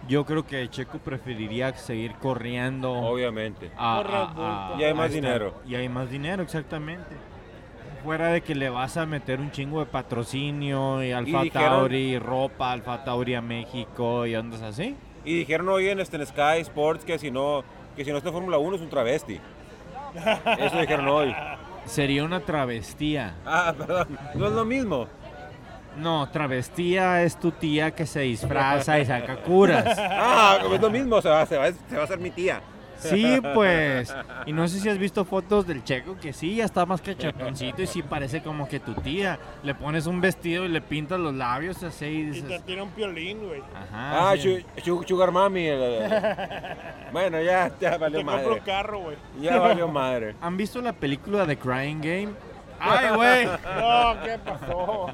yo 0.09 0.25
creo 0.25 0.45
que 0.47 0.69
Checo 0.69 0.99
preferiría 0.99 1.73
seguir 1.77 2.15
corriendo. 2.15 2.93
Obviamente. 2.93 3.71
a- 3.77 4.01
a- 4.01 4.75
a- 4.75 4.81
Y 4.81 4.85
hay 4.85 4.95
más 4.95 5.13
dinero. 5.13 5.55
Y 5.67 5.75
hay 5.75 5.89
más 5.89 6.11
dinero, 6.11 6.43
exactamente. 6.43 7.17
Fuera 8.05 8.29
de 8.29 8.41
que 8.41 8.55
le 8.57 8.69
vas 8.69 8.97
a 8.97 9.07
meter 9.07 9.39
un 9.39 9.53
chingo 9.53 9.79
de 9.79 9.87
patrocinio 9.87 11.03
y 11.05 11.13
Alfa 11.13 11.43
dijeron- 11.43 11.69
Tauri, 11.79 12.19
ropa, 12.19 12.73
Alfa 12.73 13.05
Tauri 13.05 13.35
a 13.35 13.41
México 13.41 14.27
y 14.27 14.35
andas 14.35 14.61
así. 14.63 14.97
Y 15.25 15.37
dijeron 15.37 15.69
hoy 15.69 15.89
en, 15.89 16.01
este, 16.01 16.17
en 16.17 16.27
Sky 16.27 16.59
Sports 16.63 17.05
que 17.05 17.17
si 17.19 17.31
no 17.31 17.63
que 17.97 18.05
si 18.05 18.11
no 18.11 18.17
está 18.17 18.31
en 18.31 18.35
Fórmula 18.35 18.59
1 18.59 18.75
es 18.77 18.83
un 18.83 18.89
travesti. 18.89 19.39
Eso 20.59 20.81
dijeron 20.81 21.07
hoy. 21.09 21.35
Sería 21.85 22.25
una 22.25 22.41
travestía. 22.41 23.35
Ah, 23.47 23.73
perdón. 23.79 24.19
No 24.35 24.47
es 24.47 24.53
lo 24.53 24.65
mismo. 24.65 25.07
No, 25.97 26.29
travestía 26.31 27.23
es 27.23 27.39
tu 27.39 27.51
tía 27.53 27.91
que 27.93 28.07
se 28.07 28.21
disfraza 28.21 28.99
y 28.99 29.07
saca 29.07 29.37
curas. 29.45 29.97
Ah, 29.99 30.59
es 30.73 30.81
lo 30.81 30.91
mismo. 30.91 31.21
Se 31.21 31.29
va, 31.29 31.45
se 31.47 31.57
va, 31.59 31.67
se 31.73 31.95
va 31.97 32.01
a 32.03 32.05
hacer 32.05 32.19
mi 32.19 32.31
tía. 32.31 32.61
Sí, 32.99 33.41
pues. 33.55 34.15
Y 34.47 34.53
no 34.53 34.69
sé 34.69 34.79
si 34.79 34.89
has 34.89 34.97
visto 34.97 35.25
fotos 35.25 35.67
del 35.67 35.83
checo 35.83 36.17
que 36.23 36.33
sí, 36.33 36.55
ya 36.55 36.65
está 36.65 36.87
más 36.87 37.01
cachetoncito 37.03 37.83
y 37.83 37.87
sí 37.89 38.01
parece 38.01 38.43
como 38.45 38.69
que 38.69 38.79
tu 38.79 38.95
tía. 38.95 39.41
Le 39.65 39.75
pones 39.75 40.07
un 40.07 40.21
vestido 40.21 40.65
y 40.65 40.69
le 40.69 40.81
pintas 40.81 41.19
los 41.19 41.35
labios 41.35 41.83
así 41.83 42.05
y 42.07 42.09
Y 42.21 42.23
dices. 42.27 42.49
te 42.49 42.61
tira 42.61 42.85
un 42.85 42.91
piolín, 42.91 43.45
güey. 43.45 43.61
Ajá. 43.75 44.31
Ah, 44.31 44.35
sí. 44.39 44.65
Su- 44.77 44.83
Su- 44.99 45.03
Sugar 45.09 45.33
Mami. 45.33 45.67
Bueno, 47.13 47.43
ya, 47.43 47.71
ya 47.81 47.99
valió 47.99 48.21
Te 48.21 48.25
compro 48.25 48.49
madre. 48.51 48.63
carro, 48.65 48.99
güey. 49.01 49.17
Ya 49.41 49.59
valió 49.59 49.89
madre. 49.89 50.35
¿Han 50.41 50.57
visto 50.57 50.81
la 50.81 50.93
película 50.93 51.45
de 51.45 51.59
Crying 51.59 52.01
Game? 52.01 52.29
¡Ay, 52.81 53.15
güey! 53.15 53.47
No, 53.47 54.17
¿qué 54.25 54.39
pasó? 54.45 55.07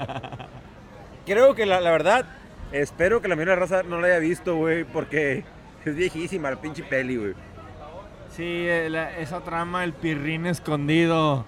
Creo 1.28 1.54
que 1.54 1.66
la, 1.66 1.80
la 1.80 1.90
verdad, 1.90 2.24
espero 2.72 3.20
que 3.20 3.28
la 3.28 3.36
la 3.36 3.54
raza 3.54 3.82
no 3.82 4.00
la 4.00 4.08
haya 4.08 4.18
visto, 4.18 4.56
güey, 4.56 4.84
porque 4.84 5.44
es 5.84 5.94
viejísima 5.94 6.50
la 6.50 6.56
pinche 6.60 6.82
peli, 6.82 7.16
güey. 7.16 7.34
Sí, 8.34 8.66
la- 8.88 9.16
esa 9.18 9.40
trama, 9.40 9.84
el 9.84 9.92
pirrín 9.92 10.46
escondido. 10.46 11.44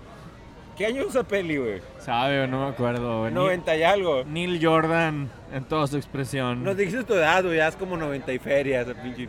¿Qué 0.76 0.86
año 0.86 1.02
es 1.02 1.08
esa 1.10 1.24
peli, 1.24 1.56
güey? 1.58 1.82
¿Sabe 1.98 2.46
no 2.46 2.64
me 2.64 2.70
acuerdo? 2.72 3.20
güey. 3.20 3.30
Ni- 3.32 3.36
90 3.36 3.76
y 3.76 3.82
algo. 3.82 4.24
Neil 4.24 4.58
Jordan 4.64 5.30
en 5.52 5.64
toda 5.64 5.86
su 5.86 5.96
expresión. 5.96 6.62
Nos 6.64 6.76
dijiste 6.76 7.04
tu 7.04 7.14
edad, 7.14 7.42
güey, 7.44 7.56
ya 7.56 7.68
es 7.68 7.76
como 7.76 7.96
90 7.96 8.32
y 8.32 8.38
feria 8.38 8.80
esa 8.82 8.94
pinche. 8.94 9.28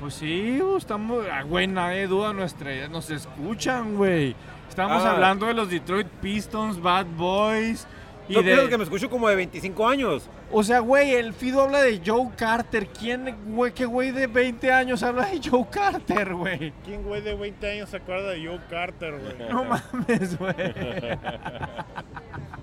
Pues 0.00 0.14
sí, 0.14 0.58
estamos, 0.78 1.24
ah, 1.30 1.42
güey, 1.42 1.66
nadie 1.66 2.06
duda 2.06 2.32
nuestra 2.32 2.88
nos 2.88 3.10
escuchan, 3.10 3.96
güey. 3.96 4.34
Estamos 4.68 5.04
Ah. 5.04 5.10
hablando 5.12 5.46
de 5.46 5.54
los 5.54 5.68
Detroit 5.68 6.06
Pistons, 6.22 6.80
Bad 6.80 7.06
Boys 7.16 7.86
Yo 8.30 8.42
de... 8.42 8.52
creo 8.52 8.68
que 8.68 8.78
me 8.78 8.84
escucho 8.84 9.10
como 9.10 9.28
de 9.28 9.36
25 9.36 9.88
años. 9.88 10.28
O 10.52 10.62
sea, 10.62 10.80
güey, 10.80 11.14
el 11.14 11.34
Fido 11.34 11.62
habla 11.62 11.82
de 11.82 12.00
Joe 12.04 12.30
Carter. 12.36 12.86
¿Quién, 12.88 13.36
güey, 13.46 13.72
qué 13.72 13.86
güey 13.86 14.10
de 14.10 14.26
20 14.26 14.72
años 14.72 15.02
habla 15.02 15.26
de 15.26 15.40
Joe 15.42 15.66
Carter, 15.70 16.34
güey? 16.34 16.72
¿Quién, 16.84 17.02
güey, 17.02 17.22
de 17.22 17.34
20 17.34 17.70
años 17.70 17.90
se 17.90 17.96
acuerda 17.96 18.30
de 18.30 18.46
Joe 18.46 18.60
Carter, 18.68 19.18
güey? 19.18 19.30
No 19.50 19.64
mames, 19.64 20.38
güey. 20.38 20.54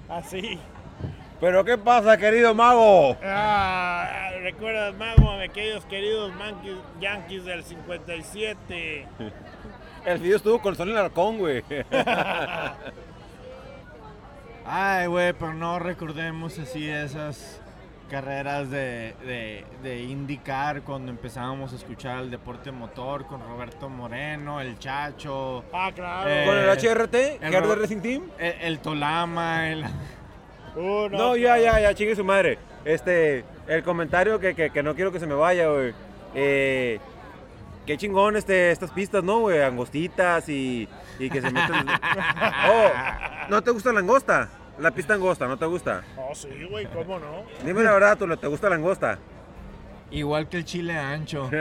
Así. 0.09 0.59
¿Pero 1.39 1.63
qué 1.63 1.77
pasa, 1.77 2.17
querido 2.17 2.55
mago? 2.55 3.15
Ah, 3.23 4.31
recuerdas, 4.41 4.95
mago, 4.95 5.29
a 5.29 5.43
aquellos 5.43 5.85
queridos 5.85 6.31
Yankees, 6.39 6.77
Yankees 6.99 7.45
del 7.45 7.63
57. 7.63 9.07
El 10.05 10.19
video 10.19 10.37
estuvo 10.37 10.59
con 10.59 10.75
Sol 10.75 10.97
Arcón, 10.97 11.37
güey. 11.37 11.63
Ay, 14.69 15.07
güey, 15.07 15.33
pero 15.33 15.53
no 15.53 15.79
recordemos 15.79 16.59
así 16.59 16.89
esas 16.89 17.61
carreras 18.11 18.69
de, 18.69 19.15
de, 19.25 19.65
de 19.83 20.03
IndyCar 20.03 20.81
cuando 20.81 21.11
empezábamos 21.11 21.73
a 21.73 21.75
escuchar 21.77 22.19
el 22.19 22.31
deporte 22.31 22.71
motor 22.71 23.25
con 23.27 23.41
Roberto 23.41 23.89
Moreno, 23.89 24.59
el 24.61 24.77
Chacho, 24.79 25.63
Ah, 25.73 25.91
claro. 25.93 26.29
Eh, 26.29 26.43
¿Con 26.45 26.57
el 26.57 26.69
HRT? 26.69 27.15
el 27.43 27.55
¿Hard 27.55 27.79
Racing 27.81 28.01
Team? 28.01 28.23
el, 28.37 28.53
el 28.61 28.79
Tolama, 28.79 29.69
el... 29.69 29.85
Uh, 30.75 31.09
No, 31.09 31.35
ya, 31.35 31.57
ya, 31.57 31.79
ya, 31.79 31.93
chingue 31.95 32.15
su 32.15 32.23
madre. 32.23 32.59
Este, 32.85 33.43
el 33.67 33.81
comentario 33.81 34.39
que, 34.39 34.53
que, 34.53 34.69
que 34.69 34.83
no 34.83 34.93
quiero 34.93 35.11
que 35.11 35.19
se 35.19 35.25
me 35.25 35.33
vaya, 35.33 35.69
güey. 35.69 35.91
Eh, 36.35 36.99
qué 37.87 37.97
chingón 37.97 38.35
este, 38.35 38.69
estas 38.69 38.91
pistas, 38.91 39.23
¿no, 39.23 39.39
güey? 39.39 39.59
Angostitas 39.63 40.47
y, 40.49 40.87
y 41.17 41.29
que 41.31 41.41
se 41.41 41.49
meten... 41.49 41.77
oh, 42.69 42.89
¿no 43.49 43.63
te 43.63 43.71
gusta 43.71 43.91
la 43.91 44.01
angosta? 44.01 44.49
La 44.79 44.91
pista 44.91 45.15
angosta, 45.15 45.47
¿no 45.47 45.57
te 45.57 45.65
gusta? 45.65 46.03
Oh, 46.17 46.35
sí, 46.35 46.49
güey, 46.69 46.85
¿cómo 46.87 47.17
no? 47.19 47.43
Dime 47.65 47.83
la 47.83 47.91
verdad, 47.93 48.17
¿tú 48.17 48.27
te 48.37 48.47
gusta 48.47 48.69
la 48.69 48.75
angosta? 48.75 49.17
Igual 50.11 50.47
que 50.47 50.57
el 50.57 50.65
chile 50.65 50.97
ancho. 50.97 51.49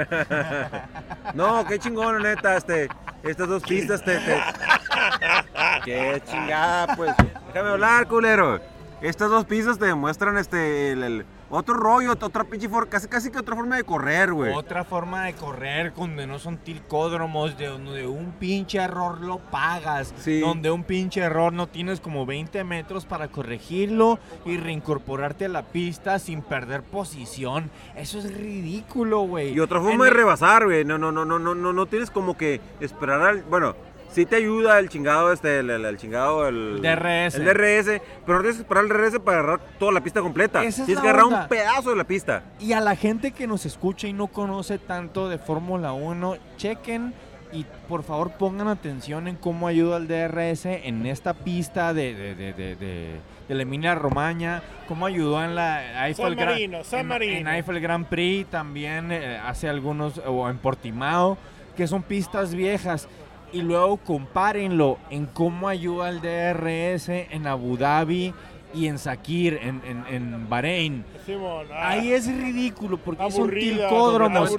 No, 1.35 1.67
qué 1.67 1.79
chingón, 1.79 2.23
neta, 2.23 2.57
este, 2.57 2.89
estas 3.25 3.49
dos 3.49 3.63
pistas 3.65 4.03
te, 4.05 4.17
te- 4.19 4.41
Qué 5.85 6.23
chingada, 6.25 6.95
pues. 6.97 7.13
Déjame 7.49 7.71
hablar, 7.71 8.07
culero. 8.07 8.61
Estas 9.03 9.29
dos 9.29 9.45
pistas 9.45 9.79
te 9.79 9.87
demuestran 9.87 10.39
este, 10.39 10.93
el, 10.93 11.03
el- 11.03 11.27
otro 11.51 11.75
rollo, 11.75 12.13
otra 12.13 12.45
pinche 12.45 12.69
forma, 12.69 12.91
casi, 12.91 13.09
casi 13.09 13.31
que 13.31 13.39
otra 13.39 13.55
forma 13.55 13.77
de 13.77 13.85
correr, 13.85 14.33
güey. 14.33 14.53
Otra 14.55 14.85
forma 14.85 15.25
de 15.25 15.35
correr 15.35 15.93
donde 15.95 16.27
no 16.27 16.39
son 16.39 16.59
tilcódromos, 16.59 17.57
de 17.57 17.67
donde 17.67 18.07
un 18.07 18.33
pinche 18.33 18.79
error 18.79 19.21
lo 19.21 19.39
pagas, 19.39 20.13
Sí. 20.19 20.41
donde 20.41 20.71
un 20.71 20.83
pinche 20.85 21.21
error 21.21 21.53
no 21.53 21.67
tienes 21.69 22.01
como 22.01 22.27
20 22.27 22.65
metros 22.65 23.07
para 23.07 23.29
corregirlo 23.29 24.19
y 24.45 24.57
reincorporarte 24.57 25.45
a 25.45 25.49
la 25.49 25.63
pista 25.63 26.19
sin 26.19 26.43
perder 26.43 26.83
posición. 26.83 27.71
Eso 27.95 28.19
es 28.19 28.35
ridículo, 28.35 29.21
güey. 29.21 29.53
Y 29.53 29.61
otra 29.61 29.79
En 29.79 29.85
forma 29.85 30.05
de 30.07 30.11
rebasar, 30.11 30.65
güey. 30.65 30.85
No, 30.85 30.99
no, 30.99 31.13
no, 31.13 31.25
no, 31.25 31.39
no, 31.39 31.55
no, 31.55 31.73
no 31.73 31.87
tienes 31.87 32.11
como 32.11 32.37
que 32.37 32.61
esperar 32.81 33.21
al. 33.23 33.43
Bueno, 33.45 33.75
sí 34.11 34.25
te 34.27 34.37
ayuda 34.37 34.79
el 34.79 34.89
chingado, 34.89 35.33
este, 35.33 35.61
el, 35.61 35.71
el- 35.71 35.85
el 35.85 35.97
chingado, 35.99 36.49
el... 36.49 36.81
DRS. 36.83 37.35
El 37.35 37.45
DRS, 37.45 38.01
pero 38.25 38.39
no 38.39 38.41
tienes 38.43 38.57
que 38.57 38.63
esperar 38.63 38.85
el 38.85 38.89
DRS 38.91 39.19
para 39.21 39.39
agarrar 39.41 39.61
toda 39.79 39.93
la 39.93 40.01
pista 40.01 40.21
completa. 40.21 40.65
Esa 40.65 40.83
es 40.83 40.87
tienes 40.87 40.97
la 40.97 41.03
que 41.03 41.09
agarrar 41.09 41.25
onda. 41.27 41.43
un 41.43 41.49
pedazo 41.49 41.91
de 41.91 41.97
la 41.97 42.05
pista. 42.05 42.43
Y 42.61 42.73
a 42.73 42.81
la 42.81 42.97
gente 42.97 43.33
que 43.33 43.47
nos 43.47 43.67
escucha 43.67 44.07
y 44.09 44.13
no 44.13 44.29
conoce 44.29 44.79
tanto 44.79 45.29
de 45.29 45.39
Fórmula 45.39 45.93
1, 45.93 46.37
chequen 46.57 47.13
y 47.53 47.65
por 47.89 48.03
favor 48.03 48.33
pongan 48.33 48.67
atención 48.69 49.29
en 49.29 49.37
cómo 49.37 49.69
ayuda 49.69 49.99
el 49.99 50.09
DRS 50.09 50.67
en 50.67 51.07
esta 51.07 51.33
pista 51.35 51.95
de, 51.95 52.15
de, 52.15 52.35
de, 52.35 52.53
de, 52.53 52.77
de- 52.77 53.21
de 53.47 53.55
la 53.55 53.63
Emilia 53.63 53.95
Romagna, 53.95 54.61
cómo 54.89 55.07
ayudó 55.07 55.45
en 55.45 55.55
la 55.55 56.09
Eiffel, 56.09 56.37
San 56.37 56.47
Marino, 56.47 56.83
San 56.83 57.01
en- 57.03 57.07
Marino. 57.07 57.37
en 57.37 57.47
Eiffel 57.55 57.79
Grand 57.81 58.05
Prix, 58.07 58.51
también 58.51 59.13
eh, 59.13 59.39
hace 59.39 59.69
algunos, 59.69 60.19
o 60.27 60.51
en 60.51 60.59
Portimao, 60.59 61.39
que 61.77 61.87
son 61.87 62.03
pistas 62.03 62.53
viejas. 62.57 63.07
Y 63.53 63.63
luego 63.63 63.97
compárenlo 63.99 64.99
en 65.11 65.27
cómo 65.27 65.69
ayuda 65.69 66.09
el 66.09 66.21
DRS 66.21 67.09
en 67.09 67.47
Abu 67.47 67.77
Dhabi 67.77 68.35
y 68.75 68.89
en 68.89 68.99
Sakir, 68.99 69.59
en, 69.63 69.81
en, 69.87 70.05
en 70.15 70.49
Bahrein. 70.49 71.05
Simón. 71.25 71.67
ah, 71.73 71.91
Ahí 71.91 72.13
es 72.13 72.27
ridículo 72.27 72.99
porque 72.99 73.31
son 73.31 73.43
aburrida, 73.43 73.89
tilcódromos 73.89 74.57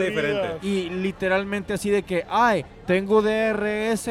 y 0.63 0.89
literalmente 0.89 1.73
así 1.73 1.89
de 1.89 2.01
que, 2.03 2.25
ay, 2.29 2.65
tengo 2.87 3.21
DRS, 3.21 4.09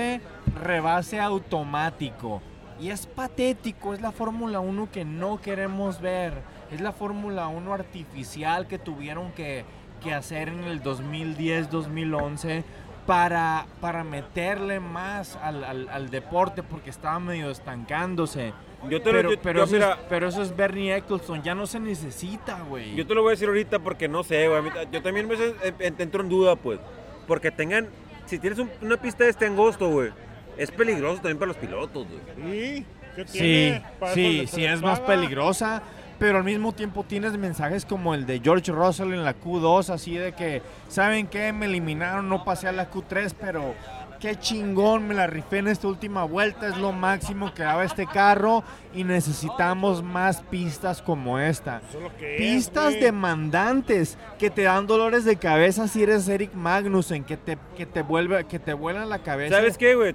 rebase 0.63 1.19
automático. 1.21 2.41
Y 2.79 2.91
es 2.91 3.07
patético, 3.07 3.95
es 3.95 4.01
la 4.03 4.13
Fórmula 4.13 4.61
1 4.61 4.91
que 4.93 5.05
no 5.05 5.41
queremos 5.41 6.01
ver. 6.01 6.35
Es 6.71 6.81
la 6.81 6.93
Fórmula 6.93 7.49
1 7.49 7.73
artificial 7.73 8.67
que 8.69 8.79
tuvieron 8.79 9.33
que, 9.33 9.65
que 10.05 10.13
hacer 10.13 10.49
en 10.49 10.65
el 10.65 10.83
2010-2011 10.83 12.63
para, 13.07 13.67
para 13.81 14.03
meterle 14.05 14.81
más 14.81 15.37
al, 15.43 15.63
al- 15.65 15.89
al 15.89 16.11
deporte 16.11 16.63
porque 16.63 16.91
estaba 16.91 17.19
medio 17.21 17.51
estancándose. 17.51 18.53
Yo 18.91 19.01
te 19.01 19.13
lo- 19.13 19.19
Pero, 19.19 19.31
yo- 19.33 19.41
pero, 19.43 19.59
yo, 19.61 19.65
eso 19.65 19.73
mira, 19.75 19.93
es, 19.93 19.99
pero 20.09 20.29
eso 20.29 20.43
es 20.43 20.55
Bernie 20.57 20.95
Eccleston, 20.97 21.43
ya 21.43 21.55
no 21.55 21.67
se 21.67 21.81
necesita, 21.81 22.61
güey. 22.63 22.95
Yo 22.95 23.07
te 23.07 23.15
lo 23.15 23.23
voy 23.23 23.31
a 23.31 23.33
decir 23.33 23.49
ahorita 23.49 23.79
porque 23.79 24.09
no 24.09 24.23
sé, 24.23 24.49
güey. 24.49 24.63
Yo 24.93 25.03
también 25.03 25.27
a 25.27 25.29
veces 25.31 25.55
entro 25.79 26.23
en 26.23 26.29
duda, 26.29 26.57
pues. 26.57 26.79
Porque 27.27 27.51
tengan. 27.51 27.89
Si 28.27 28.39
tienes 28.39 28.59
un- 28.59 28.71
una 28.83 28.97
pista 28.97 29.25
de 29.25 29.31
este 29.31 29.47
angosto, 29.47 29.89
güey. 29.89 30.11
Es 30.57 30.71
peligroso 30.71 31.17
también 31.17 31.39
para 31.39 31.49
los 31.49 31.57
pilotos, 31.57 32.07
güey. 32.39 32.79
¿Y 32.79 32.87
qué 33.15 33.25
Sí, 33.27 33.39
tiene? 33.39 33.83
Para 34.01 34.15
sí, 34.15 34.41
sí 34.41 34.47
se 34.47 34.73
es 34.73 34.83
más 34.83 35.01
peligrosa, 35.01 35.83
pero 36.19 36.39
al 36.39 36.45
mismo 36.45 36.73
tiempo 36.73 37.05
tienes 37.05 37.37
mensajes 37.37 37.85
como 37.85 38.15
el 38.15 38.27
de 38.27 38.41
George 38.41 38.73
Russell 38.73 39.13
en 39.13 39.25
la 39.25 39.35
Q2, 39.39 39.91
así 39.91 40.17
de 40.17 40.33
que, 40.33 40.63
¿saben 40.89 41.27
qué? 41.27 41.53
Me 41.53 41.67
eliminaron, 41.67 42.29
no 42.29 42.45
pasé 42.45 42.69
a 42.69 42.73
la 42.73 42.91
Q3, 42.91 43.35
pero 43.39 43.75
qué 44.19 44.37
chingón, 44.37 45.07
me 45.07 45.15
la 45.15 45.27
rifé 45.27 45.59
en 45.59 45.69
esta 45.69 45.89
última 45.89 46.25
vuelta, 46.25 46.69
es 46.69 46.77
lo 46.79 46.93
máximo 46.93 47.53
que 47.53 47.63
daba 47.63 47.85
este 47.85 48.07
carro 48.07 48.65
y 48.95 49.05
necesitamos 49.05 50.03
más 50.03 50.41
pistas 50.43 51.03
como 51.03 51.39
esta. 51.39 51.81
Es 52.21 52.39
Pistas 52.39 52.95
demandantes 52.95 54.17
que 54.39 54.51
te 54.51 54.63
dan 54.63 54.87
dolores 54.87 55.25
de 55.25 55.37
cabeza 55.37 55.87
si 55.89 56.03
eres 56.03 56.29
Eric 56.29 56.55
Magnussen, 56.55 57.25
que 57.25 57.37
te, 57.37 57.59
que 57.77 57.87
te 57.87 58.03
vuelve, 58.03 58.45
que 58.45 58.59
te 58.59 58.73
vuelan 58.73 59.09
la 59.09 59.19
cabeza. 59.19 59.57
¿Sabes 59.57 59.77
qué, 59.77 59.95
güey? 59.95 60.15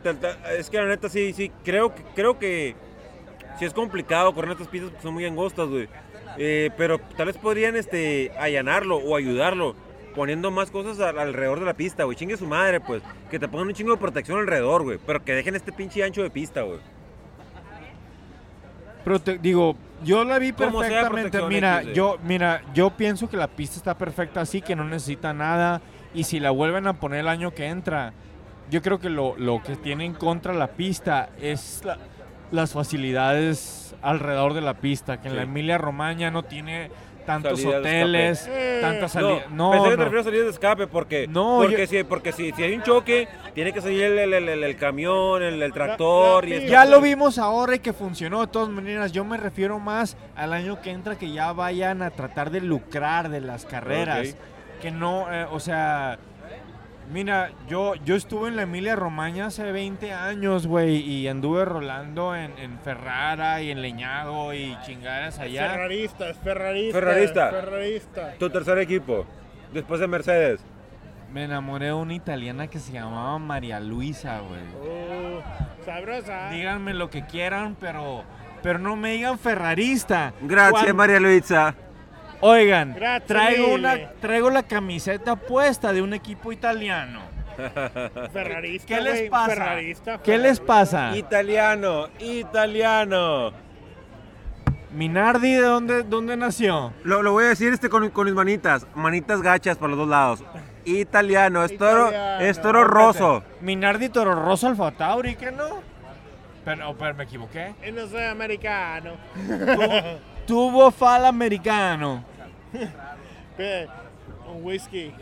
Es 0.58 0.70
que 0.70 0.78
la 0.78 0.88
neta 0.88 1.10
sí, 1.10 1.34
sí. 1.34 1.52
Creo 1.64 1.94
que, 1.94 2.04
creo 2.16 2.40
que. 2.40 2.76
Sí 3.60 3.66
es 3.66 3.74
complicado 3.74 4.34
correr 4.34 4.52
estas 4.52 4.68
pistas 4.68 4.90
porque 4.90 5.04
son 5.04 5.14
muy 5.14 5.26
angostas, 5.26 5.68
güey. 5.68 5.88
Eh, 6.38 6.70
pero 6.78 7.00
tal 7.18 7.28
vez 7.28 7.38
podrían 7.38 7.76
este, 7.76 8.32
allanarlo 8.40 8.98
o 8.98 9.16
ayudarlo 9.16 9.76
poniendo 10.16 10.50
más 10.52 10.72
cosas 10.72 11.00
al- 11.00 11.20
alrededor 11.20 11.60
de 11.60 11.66
la 11.66 11.74
pista, 11.74 12.04
güey. 12.06 12.18
Chingue 12.18 12.38
su 12.38 12.48
madre, 12.48 12.80
pues. 12.80 13.02
Que 13.30 13.38
te 13.40 13.48
pongan 13.48 13.68
un 13.68 13.74
chingo 13.74 13.92
de 13.92 13.98
protección 13.98 14.40
alrededor, 14.40 14.84
güey. 14.84 14.98
Pero 15.06 15.24
que 15.24 15.34
dejen 15.34 15.56
este 15.56 15.72
pinche 15.72 16.04
ancho 16.04 16.24
de 16.24 16.30
pista, 16.30 16.62
güey. 16.62 16.80
Pero 19.04 19.20
te 19.20 19.38
digo, 19.40 19.76
yo 20.04 20.24
la 20.24 20.38
vi 20.38 20.52
perfectamente. 20.54 21.42
Mira, 21.48 21.82
X, 21.82 21.94
yo, 21.94 22.18
mira, 22.24 22.62
yo 22.74 22.92
pienso 22.92 23.30
que 23.30 23.38
la 23.38 23.48
pista 23.48 23.78
está 23.78 23.98
perfecta 23.98 24.42
así, 24.42 24.62
que 24.62 24.76
no 24.76 24.84
necesita 24.84 25.34
nada. 25.34 25.82
Y 26.14 26.24
si 26.26 26.40
la 26.40 26.52
vuelven 26.52 26.88
a 26.88 26.94
poner 26.94 27.22
el 27.22 27.28
año 27.28 27.52
que 27.54 27.66
entra, 27.66 28.14
yo 28.70 28.82
creo 28.82 29.00
que 29.00 29.10
lo, 29.10 29.36
lo 29.38 29.62
que 29.64 29.76
tiene 29.76 30.06
en 30.06 30.14
contra 30.14 30.54
la 30.54 30.68
pista 30.68 31.30
es 31.42 31.82
la- 31.84 31.98
las 32.52 32.74
facilidades 32.74 33.96
alrededor 34.02 34.54
de 34.54 34.62
la 34.62 34.74
pista. 34.76 35.22
Que 35.22 35.28
en 35.30 35.36
la. 35.36 35.44
Emilia 35.44 35.78
Romagna 35.78 36.32
no 36.32 36.44
tiene 36.44 36.90
tantos 37.26 37.64
hoteles, 37.64 38.50
tantas 38.82 39.14
No, 39.16 39.22
salidas. 39.22 39.52
No, 39.52 39.72
pensé 39.72 39.90
que 39.90 39.92
te 39.92 39.98
no. 39.98 40.04
refieres 40.06 40.26
a 40.26 40.30
salir 40.30 40.44
de 40.44 40.50
escape 40.50 40.88
porque, 40.88 41.28
No, 41.28 41.60
porque, 41.62 41.82
yo- 41.82 41.88
si, 41.88 42.04
porque 42.04 42.32
si, 42.32 42.52
si 42.52 42.64
hay 42.64 42.74
un 42.74 42.82
choque, 42.82 43.28
tiene 43.54 43.72
que 43.72 43.80
salir 43.80 44.04
el, 44.04 44.34
el- 44.34 44.50
el- 44.50 44.64
el 44.64 44.76
camión, 44.76 45.44
el, 45.44 45.62
el 45.62 45.72
tractor. 45.72 46.44
la 46.44 46.50
y 46.50 46.60
pista. 46.60 46.66
esto. 46.66 46.72
Ya 46.72 46.86
lo 46.86 47.00
vimos 47.00 47.38
ahora 47.38 47.76
y 47.76 47.80
que 47.80 47.94
funcionó 47.94 48.42
de 48.42 48.48
todas 48.48 48.70
maneras. 48.70 49.12
Yo 49.12 49.24
me 49.24 49.38
refiero 49.38 49.78
más 49.80 50.18
al 50.36 50.52
año 50.54 50.82
que 50.82 50.90
entra 50.92 51.16
que 51.16 51.32
ya 51.32 51.52
vayan 51.54 52.02
a 52.02 52.10
tratar 52.10 52.50
de 52.50 52.62
lucrar 52.62 53.30
de 53.30 53.40
las 53.42 53.66
carreras. 53.66 54.36
Que 54.82 54.90
no, 54.90 55.32
eh, 55.32 55.46
o 55.52 55.60
sea, 55.60 56.18
mira, 57.12 57.52
yo, 57.68 57.96
yo 58.06 58.16
estuve 58.16 58.48
en 58.50 58.56
la 58.56 58.64
Emilia 58.64 58.96
Romagna 58.96 59.48
hace 59.48 59.72
20 59.72 60.14
años, 60.14 60.68
güey, 60.68 60.98
y 60.98 61.28
anduve 61.28 61.66
rolando 61.66 62.36
en, 62.36 62.58
en 62.58 62.80
Ferrara 62.80 63.62
y 63.62 63.72
en 63.72 63.82
Leñado 63.82 64.54
y 64.54 64.78
chingadas 64.86 65.40
allá. 65.40 65.70
Ferrarista, 65.72 66.30
es 66.30 66.38
ferrarista. 66.38 67.00
Ferrarista. 67.00 67.50
Ferrarista. 67.52 68.34
Tu 68.40 68.50
tercer 68.50 68.78
equipo, 68.80 69.26
después 69.74 70.00
de 70.00 70.08
Mercedes. 70.08 70.62
Me 71.34 71.46
enamoré 71.46 71.86
de 71.88 71.94
una 71.94 72.14
italiana 72.14 72.68
que 72.68 72.80
se 72.80 72.92
llamaba 72.92 73.38
María 73.40 73.80
Luisa, 73.80 74.40
güey. 74.42 74.62
Oh, 74.84 75.42
sabrosa. 75.86 76.50
Díganme 76.50 76.94
lo 76.94 77.10
que 77.10 77.26
quieran, 77.26 77.78
pero, 77.80 78.24
pero 78.62 78.80
no 78.80 78.96
me 78.98 79.14
digan 79.14 79.40
ferrarista. 79.40 80.34
Gracias, 80.42 80.72
Cuando- 80.72 80.94
María 80.96 81.20
Luisa. 81.22 81.74
Oigan, 82.42 82.94
Grazie 82.96 83.28
traigo, 83.28 83.64
mille. 83.68 83.76
una, 83.76 84.10
traigo 84.20 84.50
la 84.50 84.64
camiseta 84.64 85.36
puesta 85.36 85.94
de 85.94 86.02
un 86.02 86.14
equipo 86.14 86.52
italiano. 86.52 87.22
Ferrarista. 88.34 88.88
¿Qué 88.88 89.02
les 89.02 89.30
pasa? 89.30 89.48
Ferrarista. 89.54 90.18
¿Qué 90.24 90.38
les 90.38 90.60
pasa? 90.60 91.16
Italiano, 91.18 92.08
italiano. 92.20 93.52
Minardi, 94.92 95.54
¿de 95.54 95.62
dónde, 95.62 96.04
dónde 96.04 96.36
nació? 96.36 96.94
Lo, 97.04 97.22
lo 97.22 97.32
voy 97.34 97.46
a 97.46 97.50
decir 97.50 97.72
este 97.72 97.90
con, 97.90 98.10
con 98.10 98.26
mis 98.26 98.34
manitas, 98.34 98.86
manitas 98.96 99.42
gachas 99.42 99.78
para 99.78 99.90
los 99.90 100.00
dos 100.00 100.10
lados. 100.10 100.44
Italiano, 100.84 101.64
es 101.64 101.78
toro, 101.78 102.08
Italiano. 102.08 102.46
es 102.46 102.62
toro 102.62 102.84
roso. 102.84 103.44
Minardi 103.62 104.10
Toro 104.10 104.34
Rosso 104.34 104.68
Alfa 104.68 104.92
Tauri, 104.92 105.36
¿qué 105.36 105.52
no? 105.52 105.82
Pero, 106.66 106.96
pero 106.98 107.14
me 107.16 107.24
equivoqué. 107.24 107.74
Y 107.88 107.92
no 107.92 108.08
soy 108.08 108.24
americano. 108.24 109.12
Tuvo 110.48 110.92
fal 110.92 111.26
americano. 111.26 112.24
Un 114.48 114.64
whisky. 114.64 115.14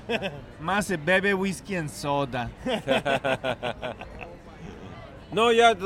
Más 0.60 0.86
se 0.86 0.96
bebe 0.96 1.34
whisky 1.34 1.76
en 1.76 1.88
soda. 1.88 2.50
No, 5.32 5.50
ya 5.50 5.76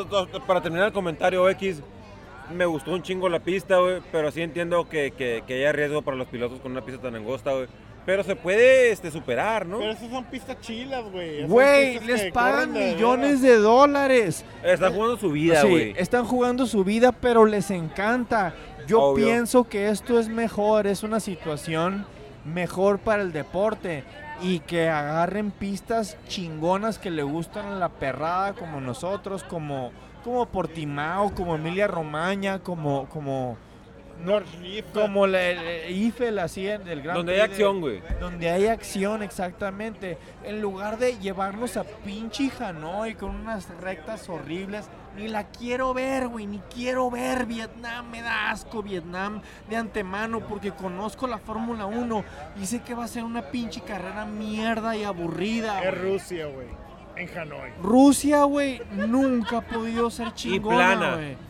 para 0.46 0.60
terminar 0.60 0.88
el 0.88 0.92
comentario 0.92 1.48
X, 1.48 1.82
me 2.54 2.66
gustó 2.66 2.92
un 2.92 3.02
chingo 3.02 3.30
la 3.30 3.40
pista, 3.40 3.78
güey, 3.78 4.02
pero 4.12 4.30
sí 4.30 4.42
entiendo 4.42 4.86
que, 4.90 5.12
que, 5.12 5.42
que 5.46 5.54
haya 5.54 5.72
riesgo 5.72 6.02
para 6.02 6.18
los 6.18 6.28
pilotos 6.28 6.60
con 6.60 6.72
una 6.72 6.84
pista 6.84 7.00
tan 7.00 7.14
angosta, 7.14 7.52
güey. 7.52 7.66
Pero 8.08 8.24
se 8.24 8.34
puede 8.34 8.90
este, 8.90 9.10
superar, 9.10 9.66
¿no? 9.66 9.80
Pero 9.80 9.92
esas 9.92 10.10
son 10.10 10.24
pistas 10.24 10.58
chilas, 10.62 11.04
güey. 11.12 11.44
Güey, 11.44 12.00
les 12.00 12.32
pagan 12.32 12.72
de 12.72 12.94
millones 12.94 13.42
de 13.42 13.56
dólares. 13.56 14.46
Están 14.64 14.94
jugando 14.94 15.18
su 15.18 15.30
vida, 15.30 15.60
Sí, 15.60 15.68
güey. 15.68 15.94
están 15.94 16.24
jugando 16.24 16.64
su 16.64 16.84
vida, 16.84 17.12
pero 17.12 17.44
les 17.44 17.70
encanta. 17.70 18.54
Yo 18.86 19.02
Obvio. 19.02 19.26
pienso 19.26 19.64
que 19.64 19.90
esto 19.90 20.18
es 20.18 20.30
mejor, 20.30 20.86
es 20.86 21.02
una 21.02 21.20
situación 21.20 22.06
mejor 22.46 22.98
para 22.98 23.20
el 23.20 23.30
deporte 23.30 24.04
y 24.40 24.60
que 24.60 24.88
agarren 24.88 25.50
pistas 25.50 26.16
chingonas 26.28 26.98
que 26.98 27.10
le 27.10 27.24
gustan 27.24 27.66
a 27.66 27.78
la 27.78 27.90
perrada 27.90 28.54
como 28.54 28.80
nosotros, 28.80 29.44
como 29.44 29.92
como 30.24 30.46
Portimao, 30.46 31.34
como 31.34 31.56
Emilia 31.56 31.86
Romagna, 31.86 32.58
como 32.60 33.06
como. 33.10 33.58
Como 34.92 35.26
la, 35.26 35.42
el- 35.42 35.58
el 35.58 35.84
Eiffel 35.94 36.38
así 36.38 36.68
en 36.68 36.86
el 36.88 37.02
Gran 37.02 37.16
Donde 37.16 37.34
hay 37.34 37.40
acción, 37.40 37.80
güey. 37.80 38.02
donde 38.20 38.50
hay 38.50 38.66
acción, 38.66 39.22
exactamente. 39.22 40.18
En 40.44 40.60
lugar 40.60 40.98
de 40.98 41.18
llevarnos 41.18 41.76
a 41.76 41.84
pinche 41.84 42.50
Hanoi 42.58 43.14
con 43.14 43.30
unas 43.34 43.68
rectas 43.80 44.28
horribles, 44.28 44.86
ni 45.16 45.28
la 45.28 45.44
quiero 45.48 45.94
ver, 45.94 46.28
güey, 46.28 46.46
ni 46.46 46.58
quiero 46.74 47.10
ver 47.10 47.46
Vietnam. 47.46 48.10
Me 48.10 48.22
da 48.22 48.50
asco 48.50 48.82
Vietnam 48.82 49.40
de 49.68 49.76
antemano 49.76 50.40
porque 50.40 50.72
conozco 50.72 51.26
la 51.26 51.38
Fórmula 51.38 51.86
1 51.86 52.24
y 52.60 52.66
sé 52.66 52.80
que 52.82 52.94
va 52.94 53.04
a 53.04 53.08
ser 53.08 53.24
una 53.24 53.42
pinche 53.50 53.80
carrera 53.80 54.24
mierda 54.26 54.96
y 54.96 55.04
aburrida. 55.04 55.82
Es. 55.82 56.00
Rusia, 56.00 56.46
güey. 56.46 56.66
En 57.16 57.36
Hanoi. 57.36 57.70
Rusia, 57.82 58.44
güey, 58.44 58.80
nunca 58.92 59.58
ha 59.58 59.60
podido 59.62 60.08
ser 60.10 60.32
chingona, 60.34 61.14
güey. 61.16 61.47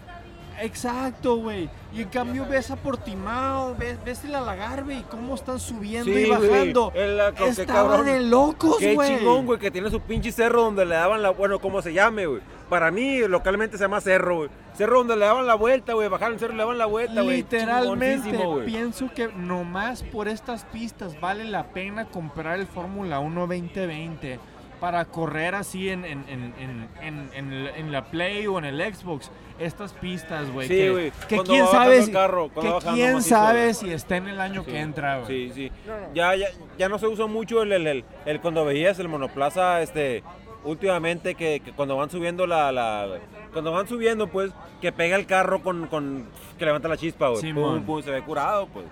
Exacto, 0.60 1.36
güey. 1.36 1.68
Y 1.92 2.02
en 2.02 2.08
cambio 2.08 2.46
ves 2.48 2.70
a 2.70 2.76
Portimao, 2.76 3.74
ves, 3.76 3.96
ves 4.04 4.24
el 4.24 4.34
Alagarve 4.34 4.94
y 4.94 5.02
cómo 5.02 5.34
están 5.34 5.58
subiendo 5.60 6.12
Sí, 6.12 6.26
y 6.26 6.30
bajando. 6.30 6.92
El- 6.94 7.16
la- 7.16 7.32
qué 7.32 7.48
Estaba 7.48 7.88
cabrón. 7.90 8.06
de 8.06 8.20
locos, 8.20 8.76
Qué 8.78 8.94
güey. 8.94 9.16
chingón, 9.18 9.46
güey, 9.46 9.58
que 9.58 9.70
tiene 9.70 9.90
su 9.90 10.00
pinche 10.00 10.30
cerro 10.32 10.62
donde 10.62 10.84
le 10.84 10.94
daban 10.94 11.22
la. 11.22 11.30
Bueno, 11.30 11.58
como 11.58 11.80
se 11.82 11.92
llame, 11.92 12.26
güey. 12.26 12.40
Para 12.68 12.90
mí, 12.90 13.20
localmente 13.26 13.78
se 13.78 13.84
llama 13.84 14.00
cerro, 14.00 14.36
güey. 14.36 14.50
Cerro 14.74 14.98
donde 14.98 15.16
le 15.16 15.24
daban 15.24 15.46
la 15.46 15.54
vuelta, 15.54 15.94
güey. 15.94 16.08
Bajaron 16.08 16.34
el 16.34 16.38
cerro 16.40 16.52
y 16.52 16.56
le 16.56 16.62
daban 16.62 16.78
la 16.78 16.86
vuelta, 16.86 17.22
güey. 17.22 17.38
Literalmente 17.38 18.30
pienso 18.66 19.10
que 19.14 19.28
nomás 19.28 20.02
por 20.02 20.28
estas 20.28 20.64
pistas 20.66 21.18
vale 21.20 21.44
la 21.44 21.68
pena 21.68 22.04
comprar 22.06 22.58
el 22.60 22.66
Fórmula 22.66 23.20
1 23.20 23.40
2020 23.46 24.38
para 24.80 25.04
correr 25.06 25.54
así 25.54 25.88
en, 25.90 26.04
en, 26.04 26.24
en, 26.28 26.54
en, 26.58 26.88
en- 27.02 27.30
en 27.34 27.52
el- 27.52 27.66
en 27.68 27.92
la 27.92 28.04
Play 28.10 28.46
o 28.46 28.58
en 28.58 28.64
el 28.64 28.94
Xbox. 28.94 29.30
Estas 29.58 29.92
pistas, 29.92 30.50
güey. 30.52 30.68
Sí, 30.68 30.74
que- 30.74 30.90
güey. 30.90 31.12
Que, 31.28 31.34
Cuando 31.36 31.52
quién 31.52 31.64
va 31.64 31.66
bajando 31.66 31.84
sabe, 31.84 31.98
el 31.98 32.04
si- 32.04 32.12
carro, 32.12 32.48
cuando 32.48 32.60
que 32.62 32.68
va 32.68 32.74
bajando 32.74 32.94
quién 32.96 33.14
macizo, 33.14 33.34
sabe 33.34 33.74
si 33.74 33.90
está 33.92 34.16
en 34.16 34.28
el 34.28 34.40
año 34.40 34.64
que 34.64 34.78
entra, 34.80 35.18
güey. 35.20 35.26
Sí, 35.48 35.52
sí. 35.54 35.72
No, 35.86 35.98
no. 36.00 36.14
Ya, 36.14 36.36
ya, 36.36 36.46
ya 36.78 36.88
no 36.88 36.98
se 36.98 37.06
usa 37.08 37.26
mucho 37.26 37.62
el, 37.62 37.72
el, 37.72 37.86
el- 37.86 38.04
el 38.24 38.40
cuando 38.40 38.64
veías 38.64 38.98
el 39.00 39.08
monoplaza, 39.08 39.82
este, 39.82 40.22
últimamente 40.64 41.34
que, 41.34 41.60
que 41.60 41.72
cuando 41.72 41.96
van 41.96 42.10
subiendo 42.10 42.46
la, 42.46 42.70
la- 42.72 43.18
cuando 43.52 43.72
van 43.72 43.88
subiendo, 43.88 44.28
pues, 44.28 44.52
que 44.80 44.92
pega 44.92 45.16
el 45.16 45.26
carro 45.26 45.60
con, 45.62 45.86
con 45.88 46.28
que 46.58 46.64
levanta 46.64 46.86
la 46.88 46.96
chispa, 46.96 47.28
güey. 47.28 47.52
Pum, 47.52 47.82
pum, 47.82 48.02
se 48.02 48.10
ve 48.10 48.22
curado, 48.22 48.68
pues. 48.68 48.84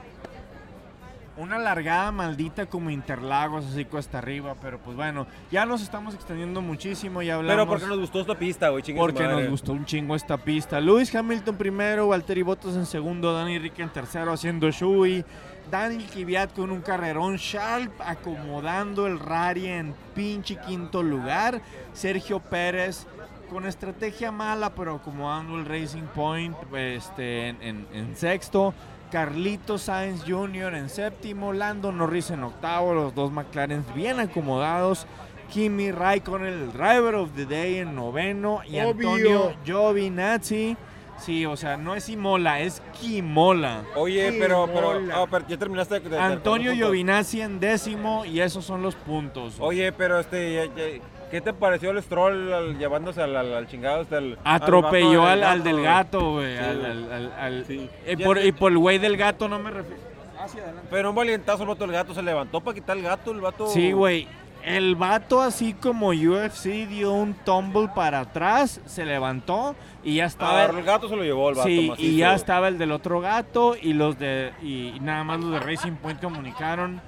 Una 1.38 1.58
largada 1.58 2.10
maldita 2.12 2.64
como 2.64 2.88
Interlagos, 2.88 3.66
así 3.66 3.84
cuesta 3.84 4.18
arriba, 4.18 4.54
pero 4.62 4.78
pues 4.78 4.96
bueno, 4.96 5.26
ya 5.50 5.66
nos 5.66 5.82
estamos 5.82 6.14
extendiendo 6.14 6.62
muchísimo, 6.62 7.20
ya 7.20 7.34
hablamos. 7.34 7.54
Pero 7.56 7.68
porque 7.68 7.86
nos 7.86 7.98
gustó 8.00 8.20
esta 8.20 8.34
pista, 8.36 8.70
güey, 8.70 8.82
Porque 8.96 9.22
madre. 9.24 9.42
nos 9.42 9.50
gustó 9.50 9.72
un 9.72 9.84
chingo 9.84 10.14
esta 10.16 10.38
pista. 10.38 10.80
Lewis 10.80 11.14
Hamilton 11.14 11.56
primero, 11.56 12.08
Valtteri 12.08 12.40
Bottas 12.40 12.74
en 12.74 12.86
segundo, 12.86 13.34
Dani 13.34 13.58
Rick 13.58 13.78
en 13.80 13.90
tercero 13.90 14.32
haciendo 14.32 14.70
Shui, 14.70 15.24
Daniel 15.70 16.06
Kvyat 16.06 16.54
con 16.54 16.70
un 16.70 16.80
carrerón, 16.80 17.36
Sharp 17.36 17.92
acomodando 18.00 19.06
el 19.06 19.18
Rari 19.18 19.66
en 19.66 19.94
pinche 20.14 20.56
quinto 20.66 21.02
lugar, 21.02 21.60
Sergio 21.92 22.40
Pérez 22.40 23.06
con 23.50 23.64
estrategia 23.66 24.32
mala 24.32 24.74
pero 24.74 24.96
acomodando 24.96 25.56
el 25.56 25.66
Racing 25.66 26.06
Point 26.14 26.56
este, 26.74 27.48
en, 27.50 27.62
en- 27.62 27.86
en 27.92 28.16
sexto, 28.16 28.74
Carlito 29.10 29.78
Sainz 29.78 30.22
Jr. 30.26 30.74
en 30.74 30.88
séptimo, 30.88 31.52
Lando 31.52 31.92
Norris 31.92 32.30
en 32.30 32.42
octavo, 32.44 32.92
los 32.94 33.14
dos 33.14 33.30
McLaren 33.32 33.84
bien 33.94 34.20
acomodados. 34.20 35.06
Kimi 35.52 35.92
Raikkonen, 35.92 36.48
el 36.52 36.72
driver 36.72 37.14
of 37.14 37.30
the 37.36 37.46
day 37.46 37.76
en 37.76 37.94
noveno. 37.94 38.62
Y 38.66 38.80
Obvio. 38.80 38.88
Antonio 39.12 39.52
Giovinazzi. 39.64 40.76
Sí, 41.18 41.46
o 41.46 41.56
sea, 41.56 41.78
no 41.78 41.94
es 41.94 42.08
Imola, 42.10 42.60
es 42.60 42.82
Kimola. 43.00 43.84
Oye, 43.94 44.36
pero, 44.38 44.68
pero, 44.70 45.00
ya 45.48 45.56
terminaste 45.56 45.94
de, 45.94 46.00
de- 46.00 46.10
de- 46.10 46.18
Antonio 46.18 46.74
Giovinazzi 46.74 47.40
en 47.40 47.58
décimo 47.58 48.26
y 48.26 48.40
esos 48.40 48.64
son 48.66 48.82
los 48.82 48.96
puntos. 48.96 49.54
Oye, 49.58 49.92
pero 49.92 50.18
este, 50.20 50.52
ya- 50.54 50.64
ya- 50.66 51.00
¿qué 51.30 51.40
te 51.40 51.52
pareció 51.52 51.90
el 51.90 52.02
Stroll 52.02 52.52
al- 52.52 52.78
llevándose 52.78 53.22
al, 53.22 53.36
al, 53.36 53.52
al 53.54 53.66
chingado? 53.68 54.02
Hasta 54.02 54.18
el, 54.18 54.38
Atropelló 54.44 55.24
al, 55.26 55.62
del 55.62 55.82
gato, 55.82 56.32
güey. 56.34 56.56
Sí, 56.56 57.64
Sí. 57.66 57.90
y, 58.12 58.16
por, 58.16 58.36
te- 58.38 58.46
y 58.46 58.52
por 58.52 58.72
el 58.72 58.78
güey 58.78 58.98
del 58.98 59.16
gato 59.16 59.48
no 59.48 59.58
me 59.58 59.70
refiero. 59.70 60.00
Hacia 60.38 60.62
adelante. 60.62 60.88
Pero 60.90 61.10
un 61.10 61.16
valientazo 61.16 61.62
el 61.62 61.68
vato 61.68 61.80
del 61.84 61.92
gato 61.92 62.14
se 62.14 62.22
levantó 62.22 62.60
para 62.60 62.74
quitar 62.74 62.96
el 62.96 63.02
gato, 63.02 63.30
el 63.32 63.40
vato. 63.40 63.66
Sí, 63.68 63.92
güey. 63.92 64.28
El 64.62 64.96
vato, 64.96 65.40
así 65.40 65.74
como 65.74 66.08
UFC, 66.08 66.88
dio 66.88 67.12
un 67.12 67.34
tumble 67.34 67.88
para 67.94 68.18
atrás, 68.20 68.80
se 68.84 69.04
levantó 69.06 69.76
y 70.02 70.16
ya 70.16 70.24
estaba. 70.24 70.58
Agarró 70.58 70.78
el 70.78 70.84
gato, 70.84 71.08
se 71.08 71.14
lo 71.14 71.22
llevó 71.22 71.50
el 71.50 71.54
vato. 71.54 71.68
Sí, 71.68 71.92
y 71.98 72.16
ya 72.16 72.34
estaba 72.34 72.66
el 72.66 72.76
del 72.76 72.90
otro 72.90 73.20
gato 73.20 73.76
y 73.80 73.92
los 73.92 74.18
de 74.18 74.52
y 74.62 74.98
nada 75.00 75.22
más 75.22 75.38
los 75.38 75.52
de 75.52 75.60
Racing 75.60 75.92
Point 75.92 76.20
comunicaron. 76.20 77.00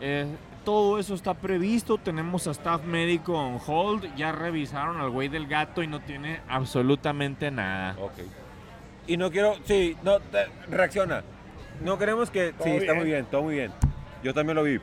Eh, 0.00 0.26
todo 0.64 0.98
eso 0.98 1.14
está 1.14 1.34
previsto. 1.34 1.98
Tenemos 1.98 2.46
a 2.46 2.50
staff 2.52 2.82
médico 2.84 3.32
on 3.34 3.58
hold. 3.66 4.14
Ya 4.16 4.32
revisaron 4.32 5.00
al 5.00 5.10
güey 5.10 5.28
del 5.28 5.46
gato 5.46 5.82
y 5.82 5.86
no 5.86 6.00
tiene 6.00 6.40
absolutamente 6.48 7.50
nada. 7.50 7.96
Ok. 8.00 8.12
Y 9.06 9.16
no 9.16 9.30
quiero. 9.30 9.54
Sí, 9.64 9.96
no, 10.02 10.20
te- 10.20 10.46
reacciona. 10.70 11.22
No 11.82 11.98
queremos 11.98 12.30
que. 12.30 12.52
Todo 12.52 12.64
Sí, 12.64 12.70
está 12.76 12.92
bien. 12.92 12.96
muy 12.98 13.06
bien, 13.06 13.26
todo 13.26 13.42
muy 13.42 13.54
bien. 13.54 13.72
Yo 14.22 14.32
también 14.32 14.56
lo 14.56 14.62
vi. 14.62 14.80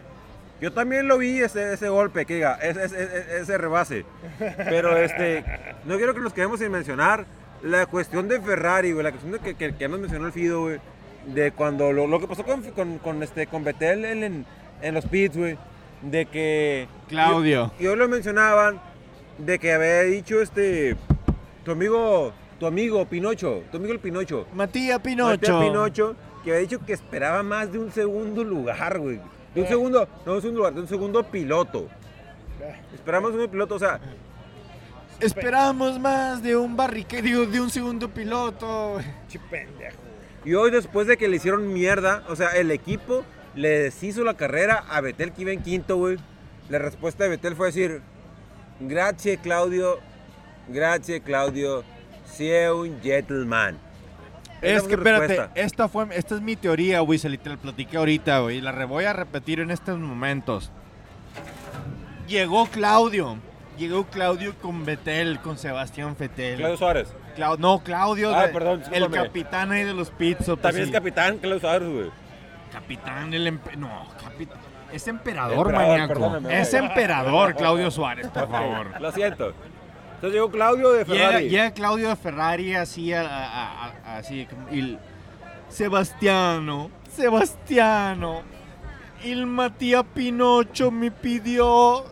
Yo 0.60 0.72
también 0.72 1.08
lo 1.08 1.18
vi 1.18 1.40
ese, 1.40 1.74
ese 1.74 1.90
golpe, 1.90 2.26
que 2.28 2.36
diga, 2.36 2.54
ese, 2.62 2.86
ese- 2.86 3.04
ese- 3.04 3.38
ese 3.42 3.58
rebase. 3.58 4.06
Pero 4.38 4.96
este, 4.96 5.44
no 5.86 5.98
quiero 5.98 6.14
que 6.14 6.20
nos 6.20 6.34
quedemos 6.34 6.60
sin 6.60 6.72
mencionar 6.72 7.26
la 7.64 7.88
cuestión 7.88 8.28
de 8.28 8.40
Ferrari, 8.40 8.92
güey, 8.92 9.04
la 9.04 9.10
cuestión 9.10 9.34
de 9.34 9.40
que, 9.40 9.56
que, 9.56 9.76
que 9.76 9.88
nos 9.88 10.00
mencionó 10.00 10.28
el 10.28 10.32
Fido, 10.32 10.62
güey, 10.62 10.80
de 11.26 11.52
cuando 11.52 11.92
lo, 11.92 12.06
lo 12.06 12.20
que 12.20 12.28
pasó 12.28 12.44
con, 12.44 12.62
con, 12.72 13.00
con, 13.00 13.24
este, 13.24 13.48
con 13.48 13.64
Betel 13.64 14.06
en, 14.06 14.24
en, 14.24 14.46
en 14.82 14.94
los 14.94 15.06
pits, 15.06 15.38
güey, 15.38 15.58
de 16.02 16.26
que... 16.26 16.88
Claudio. 17.08 17.72
Y 17.80 17.88
hoy 17.88 17.96
lo 17.96 18.08
mencionaban 18.08 18.82
de 19.38 19.60
que 19.60 19.74
había 19.74 20.02
dicho 20.04 20.42
este, 20.42 20.96
tu 21.64 21.72
amigo, 21.72 22.34
tu 22.60 22.66
amigo 22.66 23.06
Pinocho, 23.06 23.64
tu 23.72 23.78
amigo 23.78 23.94
el 23.94 24.00
Pinocho, 24.00 24.48
Matías 24.54 25.00
Matías 25.00 25.00
Pinocho. 25.00 25.60
Pinocho, 25.60 26.16
que 26.44 26.52
había 26.52 26.62
dicho 26.62 26.86
que 26.86 26.94
esperaba 26.94 27.44
más 27.44 27.72
de 27.72 27.80
un 27.80 27.92
segundo 27.92 28.44
lugar, 28.44 29.00
güey. 29.00 29.20
De 29.54 29.62
un 29.62 29.68
segundo, 29.68 30.08
no 30.26 30.32
de 30.32 30.38
un 30.38 30.42
segundo 30.42 30.60
lugar, 30.60 30.74
de 30.74 30.82
un 30.82 30.88
segundo 30.88 31.24
piloto. 31.24 31.88
Esperamos 32.94 33.32
un 33.32 33.38
segundo 33.38 33.52
piloto, 33.52 33.76
o 33.76 33.80
sea, 33.80 34.00
Esperamos 35.22 36.00
más 36.00 36.42
de 36.42 36.56
un 36.56 36.76
barrique, 36.76 37.22
digo, 37.22 37.46
de 37.46 37.62
un 37.62 37.70
segundo 37.70 38.10
piloto. 38.10 39.00
Che 39.30 39.38
pendejo. 39.38 39.98
y 40.44 40.56
hoy 40.56 40.72
después 40.72 41.06
de 41.06 41.16
que 41.16 41.28
le 41.28 41.36
hicieron 41.36 41.72
mierda, 41.72 42.24
o 42.28 42.36
sea, 42.36 42.50
el 42.50 42.72
equipo 42.72 43.24
le 43.56 43.70
deshizo 43.84 44.24
la 44.24 44.36
carrera 44.36 44.84
a 44.90 45.02
Betel 45.02 45.32
que 45.34 45.42
iba 45.44 45.52
en 45.52 45.62
quinto, 45.62 45.98
güey. 45.98 46.18
La 46.70 46.80
respuesta 46.80 47.24
de 47.26 47.32
Betel 47.32 47.56
fue 47.56 47.68
decir, 47.68 48.02
gracias 48.80 49.40
Claudio, 49.42 50.00
gracias 50.70 51.22
Claudio, 51.22 51.84
sea 52.26 52.74
un 52.74 53.02
gentleman. 53.02 53.78
Es 54.62 54.84
que 54.84 54.94
espérate, 54.94 55.28
respuesta. 55.28 55.52
esta 55.60 55.88
fue 55.90 56.06
esta 56.14 56.36
es 56.36 56.42
mi 56.42 56.56
teoría, 56.56 57.00
güey, 57.00 57.18
se 57.18 57.30
la 57.30 57.38
te 57.38 57.50
la 57.50 57.58
platiqué 57.58 57.98
ahorita, 57.98 58.40
güey, 58.42 58.58
y 58.58 58.62
la 58.62 58.72
re- 58.72 58.86
voy 58.86 59.06
a 59.06 59.14
repetir 59.14 59.60
en 59.60 59.72
estos 59.72 59.98
momentos. 60.00 60.72
Llegó 62.28 62.68
Claudio, 62.68 63.38
llegó 63.78 64.06
Claudio 64.06 64.54
con 64.62 64.86
Betel, 64.86 65.40
con 65.40 65.58
Sebastián 65.58 66.16
Fetel. 66.16 66.58
Claudio 66.58 66.78
Suárez. 66.78 67.08
Clau- 67.36 67.58
no, 67.58 67.80
Claudio, 67.84 68.34
Ah, 68.36 68.48
de- 68.48 68.54
perdón, 68.54 68.84
el 68.92 69.10
capitán 69.10 69.72
ahí 69.72 69.84
de 69.84 69.94
los 69.94 70.10
pits. 70.12 70.46
También 70.62 70.86
es 70.86 70.92
capitán 70.92 71.38
Claudio 71.40 71.60
Suárez, 71.60 71.90
güey. 71.90 72.12
Capitán, 72.72 73.34
el 73.34 73.48
empe- 73.48 73.76
no, 73.76 74.08
capitán. 74.22 74.58
Es 74.92 75.08
emperador, 75.08 75.68
Emperador, 75.72 76.42
maníaco. 76.42 76.50
Es 76.50 76.74
emperador, 76.74 77.56
Claudio 77.58 77.90
Suárez, 77.92 78.28
por 78.28 78.50
favor. 78.50 79.02
Lo 79.02 79.12
siento. 79.12 79.54
Entonces 80.16 80.34
llegó 80.34 80.52
Claudio 80.52 80.92
de 80.92 81.06
Ferrari. 81.06 81.50
llega 81.50 81.72
Claudio 81.72 82.10
de 82.10 82.16
Ferrari 82.16 82.76
así, 82.76 83.14
a- 83.14 83.22
a- 83.22 83.86
a- 83.88 84.18
así 84.18 84.48
y 84.72 84.98
Sebastiano, 85.70 86.90
Sebastiano, 87.12 88.42
el 89.24 89.46
Matías 89.48 90.04
Pinocho 90.14 90.92
me 90.92 91.10
pidió 91.12 92.06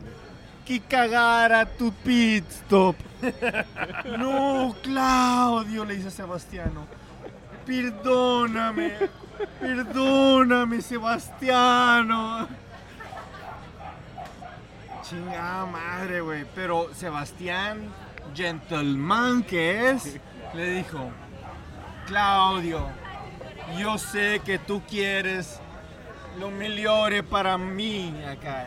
que 0.66 0.80
cagara 0.82 1.66
tu 1.66 1.91
pit 1.91 2.45
stop. 2.49 2.95
No, 4.18 4.74
Claudio, 4.82 5.84
le 5.86 5.95
dice 5.97 6.10
Sebastiano. 6.12 6.86
Perdóname, 7.70 8.93
perdóname, 9.59 10.82
Sebastiano. 10.82 12.47
Chingada 15.03 15.67
madre, 15.67 16.22
güey. 16.22 16.45
Pero 16.55 16.91
Sebastián, 16.95 17.93
gentleman 18.34 19.43
que 19.43 19.91
es, 19.91 20.20
le 20.55 20.72
dijo, 20.78 21.11
Claudio, 22.07 22.88
yo 23.78 23.99
sé 23.99 24.41
que 24.43 24.57
tú 24.57 24.82
quieres 24.89 25.59
lo 26.39 26.49
mejor 26.49 27.24
para 27.26 27.55
mí 27.59 28.20
acá. 28.28 28.65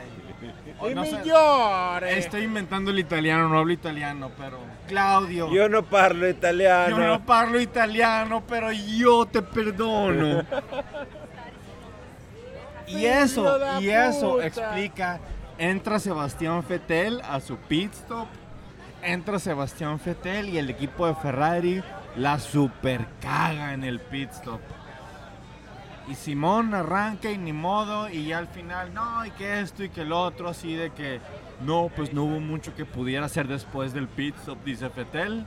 O 0.82 0.90
¡Y 0.90 0.94
no 0.94 1.04
sé, 1.04 1.16
migliore! 1.16 2.18
estoy 2.18 2.42
inventando 2.42 2.90
el 2.90 2.98
italiano, 2.98 3.48
no 3.48 3.58
hablo 3.58 3.72
italiano, 3.72 4.30
pero 4.36 4.58
Claudio, 4.88 5.48
yo, 5.48 5.54
Yo 5.54 5.68
no 5.68 5.84
parlo 5.84 6.28
italiano. 6.28 6.98
no 6.98 7.24
parlo 7.24 7.60
italiano, 7.60 8.42
pero 8.48 8.72
yo 8.72 9.24
te 9.26 9.42
perdono. 9.42 10.42
y 12.88 13.06
eso, 13.06 13.80
y 13.80 13.88
eso 13.90 14.32
puta. 14.32 14.46
explica, 14.46 15.20
entra 15.56 16.00
Sebastián 16.00 16.62
Fettel 16.64 17.22
a 17.22 17.40
su 17.40 17.56
pit 17.56 17.92
stop, 17.94 18.26
entra 19.02 19.38
Sebastián 19.38 20.00
Fettel 20.00 20.48
y 20.48 20.58
el 20.58 20.68
equipo 20.68 21.06
de 21.06 21.14
Ferrari 21.14 21.82
la 22.16 22.38
super 22.38 23.06
caga 23.20 23.72
en 23.72 23.84
el 23.84 24.00
pit 24.00 24.30
stop. 24.32 24.60
Y 26.08 26.14
Simón 26.14 26.74
arranca 26.74 27.30
y 27.30 27.38
ni 27.38 27.52
modo, 27.52 28.08
y 28.08 28.26
ya 28.26 28.38
al 28.38 28.48
final, 28.48 28.92
no, 28.92 29.24
y 29.24 29.30
que 29.30 29.60
esto 29.60 29.84
y 29.84 29.88
que 29.88 30.02
el 30.02 30.12
otro, 30.12 30.48
así 30.48 30.74
de 30.74 30.90
que, 30.90 31.20
no, 31.64 31.90
pues 31.94 32.12
no 32.12 32.24
hubo 32.24 32.40
mucho 32.40 32.74
que 32.74 32.84
pudiera 32.84 33.26
hacer 33.26 33.46
después 33.46 33.94
del 33.94 34.08
pit 34.08 34.34
stop, 34.38 34.64
dice 34.64 34.90
Fetel. 34.90 35.46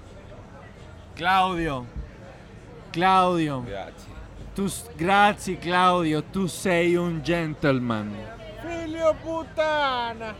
Claudio, 1.15 1.85
Claudio. 2.95 3.61
Grazie. 3.63 4.15
Tu, 4.55 4.71
grazie, 4.97 5.57
Claudio. 5.57 6.23
Tu 6.23 6.47
sei 6.47 6.95
un 6.95 7.21
gentleman. 7.21 8.09
Filio 8.61 9.13
putana. 9.15 10.33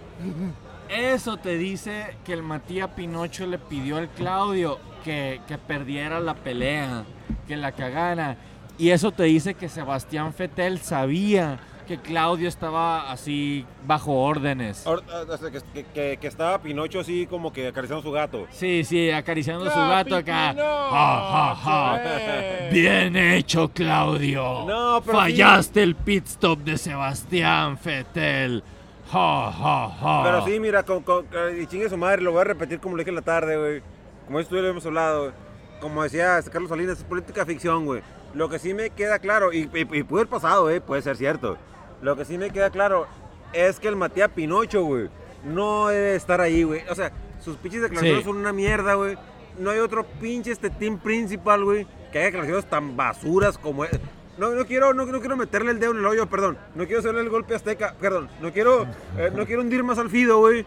Eso 0.87 1.35
te 1.35 1.57
dice 1.57 2.15
que 2.23 2.31
el 2.31 2.41
Matías 2.41 2.91
Pinocho 2.91 3.45
le 3.45 3.57
pidió 3.57 3.97
al 3.97 4.07
Claudio 4.07 4.79
que, 5.03 5.41
que 5.47 5.57
perdiera 5.57 6.21
la 6.21 6.33
pelea, 6.33 7.03
que 7.45 7.57
la 7.57 7.73
cagara. 7.73 8.37
Y 8.77 8.89
eso 8.89 9.11
te 9.11 9.23
dice 9.23 9.53
que 9.53 9.69
Sebastián 9.69 10.33
Fetel 10.33 10.79
sabía 10.79 11.59
que 11.87 11.97
Claudio 11.99 12.49
estaba 12.49 13.11
así 13.11 13.63
bajo 13.85 14.11
órdenes. 14.23 14.77
Sea, 14.79 15.51
que, 15.51 15.61
que- 15.73 15.83
que- 15.93 16.17
que 16.19 16.27
estaba 16.27 16.59
Pinocho 16.59 16.99
así 17.01 17.27
como 17.27 17.53
que 17.53 17.67
acariciando 17.67 18.01
su 18.01 18.11
gato. 18.11 18.47
Sí, 18.49 18.83
sí, 18.83 19.11
acariciando 19.11 19.65
su 19.69 19.79
gato 19.79 20.15
acá. 20.15 20.49
Pinocho, 20.51 20.67
Ja, 20.89 21.55
ja, 21.55 21.55
ja. 21.55 22.01
eh. 22.03 22.69
Bien 22.73 23.15
hecho, 23.15 23.69
Claudio. 23.71 24.65
No, 24.67 25.01
pero 25.05 25.17
Fallaste 25.19 25.83
el 25.83 25.95
pit 25.95 26.25
stop 26.25 26.59
de 26.61 26.77
Sebastián 26.77 27.77
Fetel. 27.77 28.63
Ja, 29.11 29.51
ja, 29.51 29.89
ja. 30.01 30.21
Pero 30.23 30.45
sí, 30.45 30.59
mira, 30.59 30.81
con, 30.83 31.03
con- 31.03 31.27
y 31.61 31.67
chingue 31.67 31.87
su 31.87 31.97
madre, 31.97 32.23
lo 32.23 32.31
voy 32.31 32.41
a 32.41 32.45
repetir 32.45 32.79
como 32.79 32.95
lo 32.95 33.01
dije 33.01 33.09
en 33.11 33.15
la 33.15 33.21
tarde, 33.21 33.57
güey. 33.57 33.81
Como 34.25 34.39
esto 34.39 34.55
lo 34.55 34.67
hemos 34.67 34.85
hablado. 34.87 35.31
Como 35.79 36.01
decía 36.01 36.39
Carlos 36.51 36.69
Salinas, 36.69 36.97
es 36.97 37.03
política 37.03 37.45
ficción, 37.45 37.85
güey. 37.85 38.01
Lo 38.35 38.49
que 38.49 38.59
sí 38.59 38.73
me 38.73 38.89
queda 38.91 39.19
claro, 39.19 39.51
y, 39.53 39.69
y, 39.73 39.97
y 39.97 40.03
pudo 40.03 40.19
haber 40.19 40.27
pasado, 40.29 40.69
eh, 40.69 40.81
puede 40.81 41.01
ser 41.01 41.17
cierto. 41.17 41.57
Lo 42.01 42.15
que 42.15 42.25
sí 42.25 42.37
me 42.37 42.49
queda 42.51 42.69
claro 42.69 43.07
es 43.53 43.79
que 43.79 43.87
el 43.87 43.95
Matías 43.95 44.29
Pinocho, 44.29 44.83
güey, 44.83 45.07
no 45.45 45.87
debe 45.87 46.15
estar 46.15 46.41
ahí, 46.41 46.63
güey. 46.63 46.81
O 46.89 46.95
sea, 46.95 47.11
sus 47.41 47.55
pinches 47.57 47.81
declaraciones 47.81 48.19
Sí. 48.23 48.25
son 48.29 48.37
una 48.37 48.51
mierda, 48.53 48.95
güey. 48.95 49.17
No 49.57 49.69
hay 49.71 49.79
otro 49.79 50.03
pinche 50.19 50.51
este 50.51 50.69
team 50.69 50.99
principal, 50.99 51.63
güey, 51.63 51.87
que 52.11 52.17
haya 52.19 52.25
declaraciones 52.25 52.65
tan 52.69 52.97
basuras 52.97 53.57
como 53.57 53.85
es. 53.85 53.91
No, 54.37 54.49
no 54.49 54.65
quiero, 54.65 54.93
no, 54.93 55.05
no 55.05 55.19
quiero 55.21 55.37
meterle 55.37 55.71
el 55.71 55.79
dedo 55.79 55.91
en 55.93 55.99
el 55.99 56.05
hoyo, 56.05 56.27
perdón. 56.27 56.57
No 56.75 56.83
quiero 56.85 56.99
hacerle 56.99 57.21
el 57.21 57.29
golpe 57.29 57.55
azteca, 57.55 57.95
perdón. 58.01 58.27
No 58.41 58.51
quiero, 58.51 58.83
eh, 59.17 59.31
no 59.33 59.45
quiero 59.45 59.61
hundir 59.61 59.81
más 59.81 59.97
al 59.97 60.09
Fido, 60.09 60.39
güey. 60.39 60.65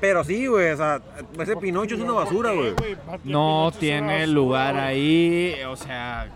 Pero 0.00 0.22
sí, 0.22 0.46
güey, 0.46 0.70
o 0.70 0.76
sea, 0.76 1.02
ese 1.40 1.56
Pinocho 1.56 1.96
es 1.96 2.00
una 2.00 2.12
basura, 2.12 2.52
güey. 2.52 2.74
No 3.24 3.72
tiene 3.78 4.20
basura, 4.20 4.26
lugar 4.28 4.76
ahí. 4.76 5.56
O 5.68 5.76
sea, 5.76 6.28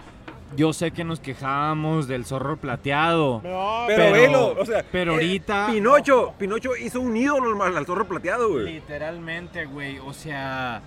yo 0.56 0.72
sé 0.72 0.90
que 0.92 1.02
nos 1.04 1.20
quejábamos 1.20 2.06
del 2.06 2.24
zorro 2.24 2.56
plateado. 2.56 3.40
No, 3.42 3.84
Pero, 3.86 4.02
Pero- 4.04 4.12
velo, 4.12 4.54
o 4.60 4.64
sea, 4.64 4.84
pero 4.92 5.12
eh, 5.12 5.14
ahorita- 5.14 5.66
Pinocho, 5.70 6.34
Pinocho 6.38 6.76
hizo 6.76 7.00
un 7.00 7.16
ídolo 7.16 7.62
al, 7.62 7.76
al 7.76 7.86
zorro 7.86 8.06
plateado, 8.06 8.50
güey. 8.50 8.74
Literalmente, 8.74 9.64
güey. 9.66 9.98
O 9.98 10.12
sea, 10.12 10.80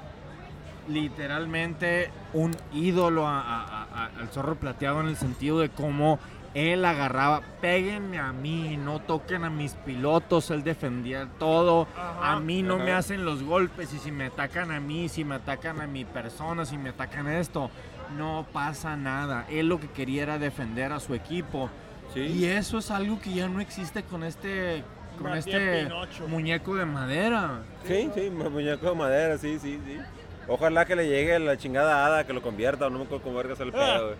literalmente 0.88 2.10
un 2.34 2.56
ídolo 2.74 3.28
a- 3.28 3.42
a- 3.42 3.84
a- 3.94 4.10
al 4.20 4.30
zorro 4.30 4.56
plateado 4.56 5.02
en 5.02 5.08
el 5.08 5.18
sentido 5.18 5.60
de 5.60 5.70
cómo 5.70 6.20
él 6.54 6.86
agarraba, 6.86 7.42
péguenme 7.62 8.18
a 8.20 8.32
mí, 8.32 8.78
no 8.78 9.00
toquen 9.00 9.44
a 9.44 9.50
mis 9.50 9.74
pilotos, 9.74 10.50
él 10.50 10.64
defendía 10.64 11.28
todo, 11.38 11.88
Ajá. 11.96 12.34
a 12.34 12.40
mí 12.40 12.64
no 12.64 12.76
Ajá. 12.76 12.84
me 12.86 12.92
hacen 12.94 13.26
los 13.26 13.44
golpes 13.44 13.94
y 13.94 14.00
si 14.00 14.12
me 14.12 14.26
atacan 14.28 14.72
a 14.72 14.80
mí, 14.80 15.08
si 15.10 15.24
me 15.24 15.36
atacan 15.36 15.82
a 15.82 15.88
mi 15.88 16.04
persona, 16.06 16.66
si 16.66 16.78
me 16.78 16.90
atacan 16.90 17.28
esto, 17.28 17.70
no 18.16 18.46
pasa 18.54 18.96
nada. 18.96 19.46
Él 19.50 19.68
lo 19.68 19.80
que 19.80 19.88
quería 19.90 20.24
era 20.24 20.38
defender 20.40 20.92
a 20.94 21.00
su 21.00 21.14
equipo. 21.14 21.70
Y 22.16 22.46
eso 22.46 22.80
es 22.80 22.90
algo 22.90 23.20
que 23.20 23.32
ya 23.34 23.48
no 23.48 23.60
existe 23.60 24.02
con 24.04 24.24
este 24.24 24.84
con 25.18 25.30
Matías 25.32 25.48
este 25.48 25.84
Pinocho. 25.84 26.28
muñeco 26.28 26.76
de 26.76 26.86
madera. 26.86 27.62
Sí, 27.86 28.10
sí, 28.16 28.30
mu- 28.30 28.50
muñeco 28.50 28.90
de 28.90 28.96
madera, 28.96 29.38
sí, 29.38 29.60
sí, 29.60 29.80
sí. 29.86 29.98
Ojalá 30.48 30.86
que 30.86 30.96
le 30.96 31.08
llegue 31.08 31.38
la 31.40 31.58
chingada 31.58 32.06
hada, 32.06 32.26
que 32.26 32.34
lo 32.34 32.42
convierta, 32.42 32.88
o 32.88 32.90
no 32.90 33.00
me 33.00 33.06
acuerdo 33.06 33.24
cómo 33.24 33.36
verga 33.38 33.56
el 33.60 33.70
Ah. 33.70 33.72
pedo, 33.74 34.06
güey. 34.06 34.16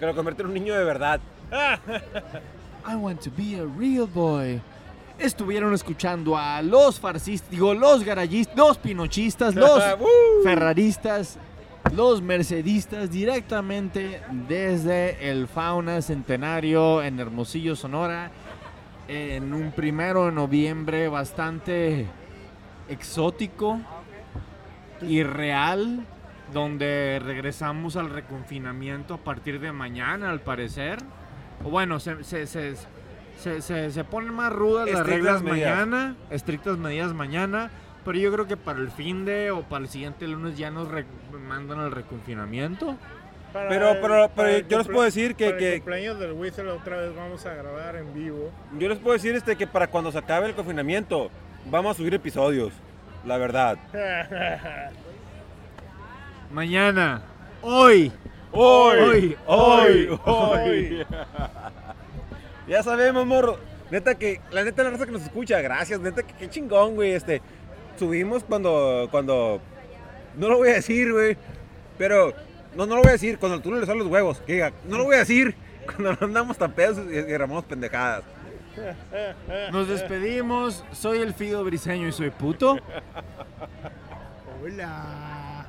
Que 0.00 0.06
lo 0.06 0.14
convierta 0.14 0.42
en 0.42 0.48
un 0.48 0.54
niño 0.54 0.74
de 0.74 0.84
verdad. 0.84 1.20
I 2.88 2.94
want 2.94 3.20
to 3.22 3.30
be 3.36 3.58
a 3.58 3.64
real 3.78 4.06
boy. 4.06 4.60
Estuvieron 5.18 5.72
escuchando 5.72 6.36
a 6.36 6.60
los 6.60 7.00
farcistas, 7.00 7.50
digo, 7.50 7.72
los 7.72 8.04
garayistas, 8.04 8.56
los 8.56 8.76
pinochistas, 8.76 9.54
los 9.54 9.82
ferraristas, 10.44 11.38
los 11.94 12.22
mercedistas 12.22 13.10
directamente 13.10 14.20
desde 14.48 15.30
el 15.30 15.46
Fauna 15.48 16.02
Centenario 16.02 17.02
en 17.02 17.18
Hermosillo, 17.20 17.76
Sonora, 17.76 18.30
en 19.08 19.54
un 19.54 19.72
primero 19.72 20.26
de 20.26 20.32
noviembre 20.32 21.08
bastante 21.08 22.06
exótico 22.88 23.80
y 25.00 25.22
real, 25.22 26.04
donde 26.52 27.20
regresamos 27.24 27.96
al 27.96 28.10
reconfinamiento 28.10 29.14
a 29.14 29.18
partir 29.18 29.60
de 29.60 29.72
mañana, 29.72 30.30
al 30.30 30.40
parecer. 30.40 30.98
O 31.64 31.70
bueno, 31.70 32.00
se, 32.00 32.22
se, 32.24 32.46
se, 32.46 32.74
se, 33.38 33.62
se- 33.62 33.90
se 33.90 34.04
ponen 34.04 34.34
más 34.34 34.52
rudas 34.52 34.88
las 34.90 35.06
reglas 35.06 35.42
medidas. 35.42 35.76
mañana, 35.78 36.16
estrictas 36.30 36.76
medidas 36.78 37.12
mañana, 37.14 37.70
pero 38.06 38.18
yo 38.18 38.32
creo 38.32 38.46
que 38.46 38.56
para 38.56 38.78
el 38.78 38.90
fin 38.90 39.26
de 39.26 39.50
o 39.50 39.60
para 39.62 39.82
el 39.84 39.90
siguiente 39.90 40.26
lunes 40.26 40.56
ya 40.56 40.70
nos 40.70 40.88
re- 40.88 41.04
mandan 41.46 41.80
al 41.80 41.90
reconfinamiento. 41.92 42.96
Para 43.52 43.68
Pero- 43.68 43.90
el- 43.92 44.00
pero- 44.00 44.30
pero 44.34 44.58
yo 44.68 44.78
les 44.78 44.86
puedo 44.86 45.02
decir 45.02 45.34
que- 45.34 45.46
para 45.46 45.58
que- 45.58 45.72
el 45.74 45.80
cumpleaños 45.80 46.18
del 46.20 46.32
Whistle 46.32 46.68
otra 46.70 46.96
vez 46.96 47.14
vamos 47.14 47.44
a 47.44 47.52
grabar 47.54 47.96
en 47.96 48.14
vivo. 48.14 48.50
Yo 48.78 48.88
les 48.88 48.98
puedo 48.98 49.12
decir 49.14 49.34
este 49.34 49.56
que 49.56 49.66
para 49.66 49.86
cuando 49.88 50.10
se 50.12 50.18
acabe 50.18 50.46
el 50.48 50.54
confinamiento, 50.54 51.30
vamos 51.70 51.92
a 51.92 51.98
subir 51.98 52.14
episodios. 52.14 52.72
La 53.24 53.36
verdad. 53.38 53.76
Mañana, 56.52 57.22
hoy, 57.62 58.12
Hoy, 58.52 59.36
hoy, 59.46 60.18
hoy. 60.24 61.06
ya 62.68 62.82
sabemos, 62.82 63.26
morro. 63.26 63.58
Neta 63.90 64.14
que, 64.14 64.40
la 64.50 64.64
neta 64.64 64.82
la 64.82 64.90
raza 64.90 65.04
que 65.06 65.12
nos 65.12 65.22
escucha, 65.22 65.60
gracias, 65.60 66.00
neta 66.00 66.22
que 66.22 66.32
qué 66.32 66.48
chingón, 66.48 66.94
güey. 66.94 67.12
Este, 67.12 67.42
subimos 67.98 68.44
cuando, 68.44 69.08
cuando, 69.10 69.60
no 70.36 70.48
lo 70.48 70.58
voy 70.58 70.70
a 70.70 70.74
decir, 70.74 71.12
güey, 71.12 71.36
pero, 71.98 72.32
no, 72.74 72.86
no 72.86 72.96
lo 72.96 73.02
voy 73.02 73.10
a 73.10 73.12
decir, 73.12 73.38
cuando 73.38 73.60
tú 73.60 73.70
no 73.70 73.78
le 73.78 73.86
salen 73.86 74.00
los 74.00 74.08
huevos, 74.08 74.40
que 74.40 74.54
diga, 74.54 74.72
no 74.88 74.98
lo 74.98 75.04
voy 75.04 75.16
a 75.16 75.20
decir, 75.20 75.54
cuando 75.86 76.16
andamos 76.24 76.56
tan 76.58 76.72
pedos 76.72 76.98
y, 76.98 77.22
grabamos 77.22 77.64
pendejadas. 77.64 78.24
nos 79.72 79.88
despedimos. 79.88 80.84
Soy 80.92 81.18
el 81.18 81.32
Fido 81.32 81.64
Briseño 81.64 82.08
y 82.08 82.12
soy 82.12 82.30
puto. 82.30 82.78
Hola. 84.62 85.66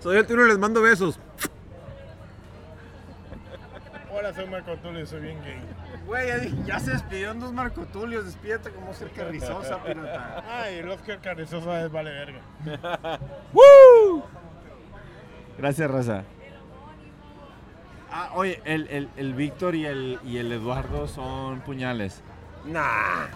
Soy 0.00 0.16
el 0.16 0.26
y 0.28 0.48
les 0.48 0.58
mando 0.58 0.82
besos. 0.82 1.18
Hola, 4.14 4.34
soy 4.34 4.46
Marco 4.46 4.76
Tulio, 4.76 5.06
soy 5.06 5.20
bien 5.20 5.42
gay. 5.42 5.58
Güey, 6.06 6.64
ya, 6.66 6.78
se 6.78 6.90
despidieron 6.90 7.40
dos 7.40 7.52
Marco 7.52 7.86
Tulios. 7.86 8.26
Despídete 8.26 8.70
como 8.70 8.92
ser 8.92 9.10
carrizosa, 9.10 9.82
pirata. 9.82 10.44
Ay, 10.46 10.76
el 10.78 10.88
Oscar 10.90 11.18
Carrizosa 11.20 11.82
es 11.82 11.90
vale 11.90 12.10
verga. 12.10 12.40
Gracias, 15.58 15.90
Raza. 15.90 16.24
Ah, 18.10 18.32
oye, 18.34 18.60
el, 18.66 18.86
el, 18.88 19.08
el 19.16 19.32
Víctor 19.32 19.74
y 19.74 19.86
el, 19.86 20.18
y 20.22 20.36
el 20.36 20.52
Eduardo 20.52 21.08
son 21.08 21.60
puñales. 21.60 22.22
Nah. 22.66 23.28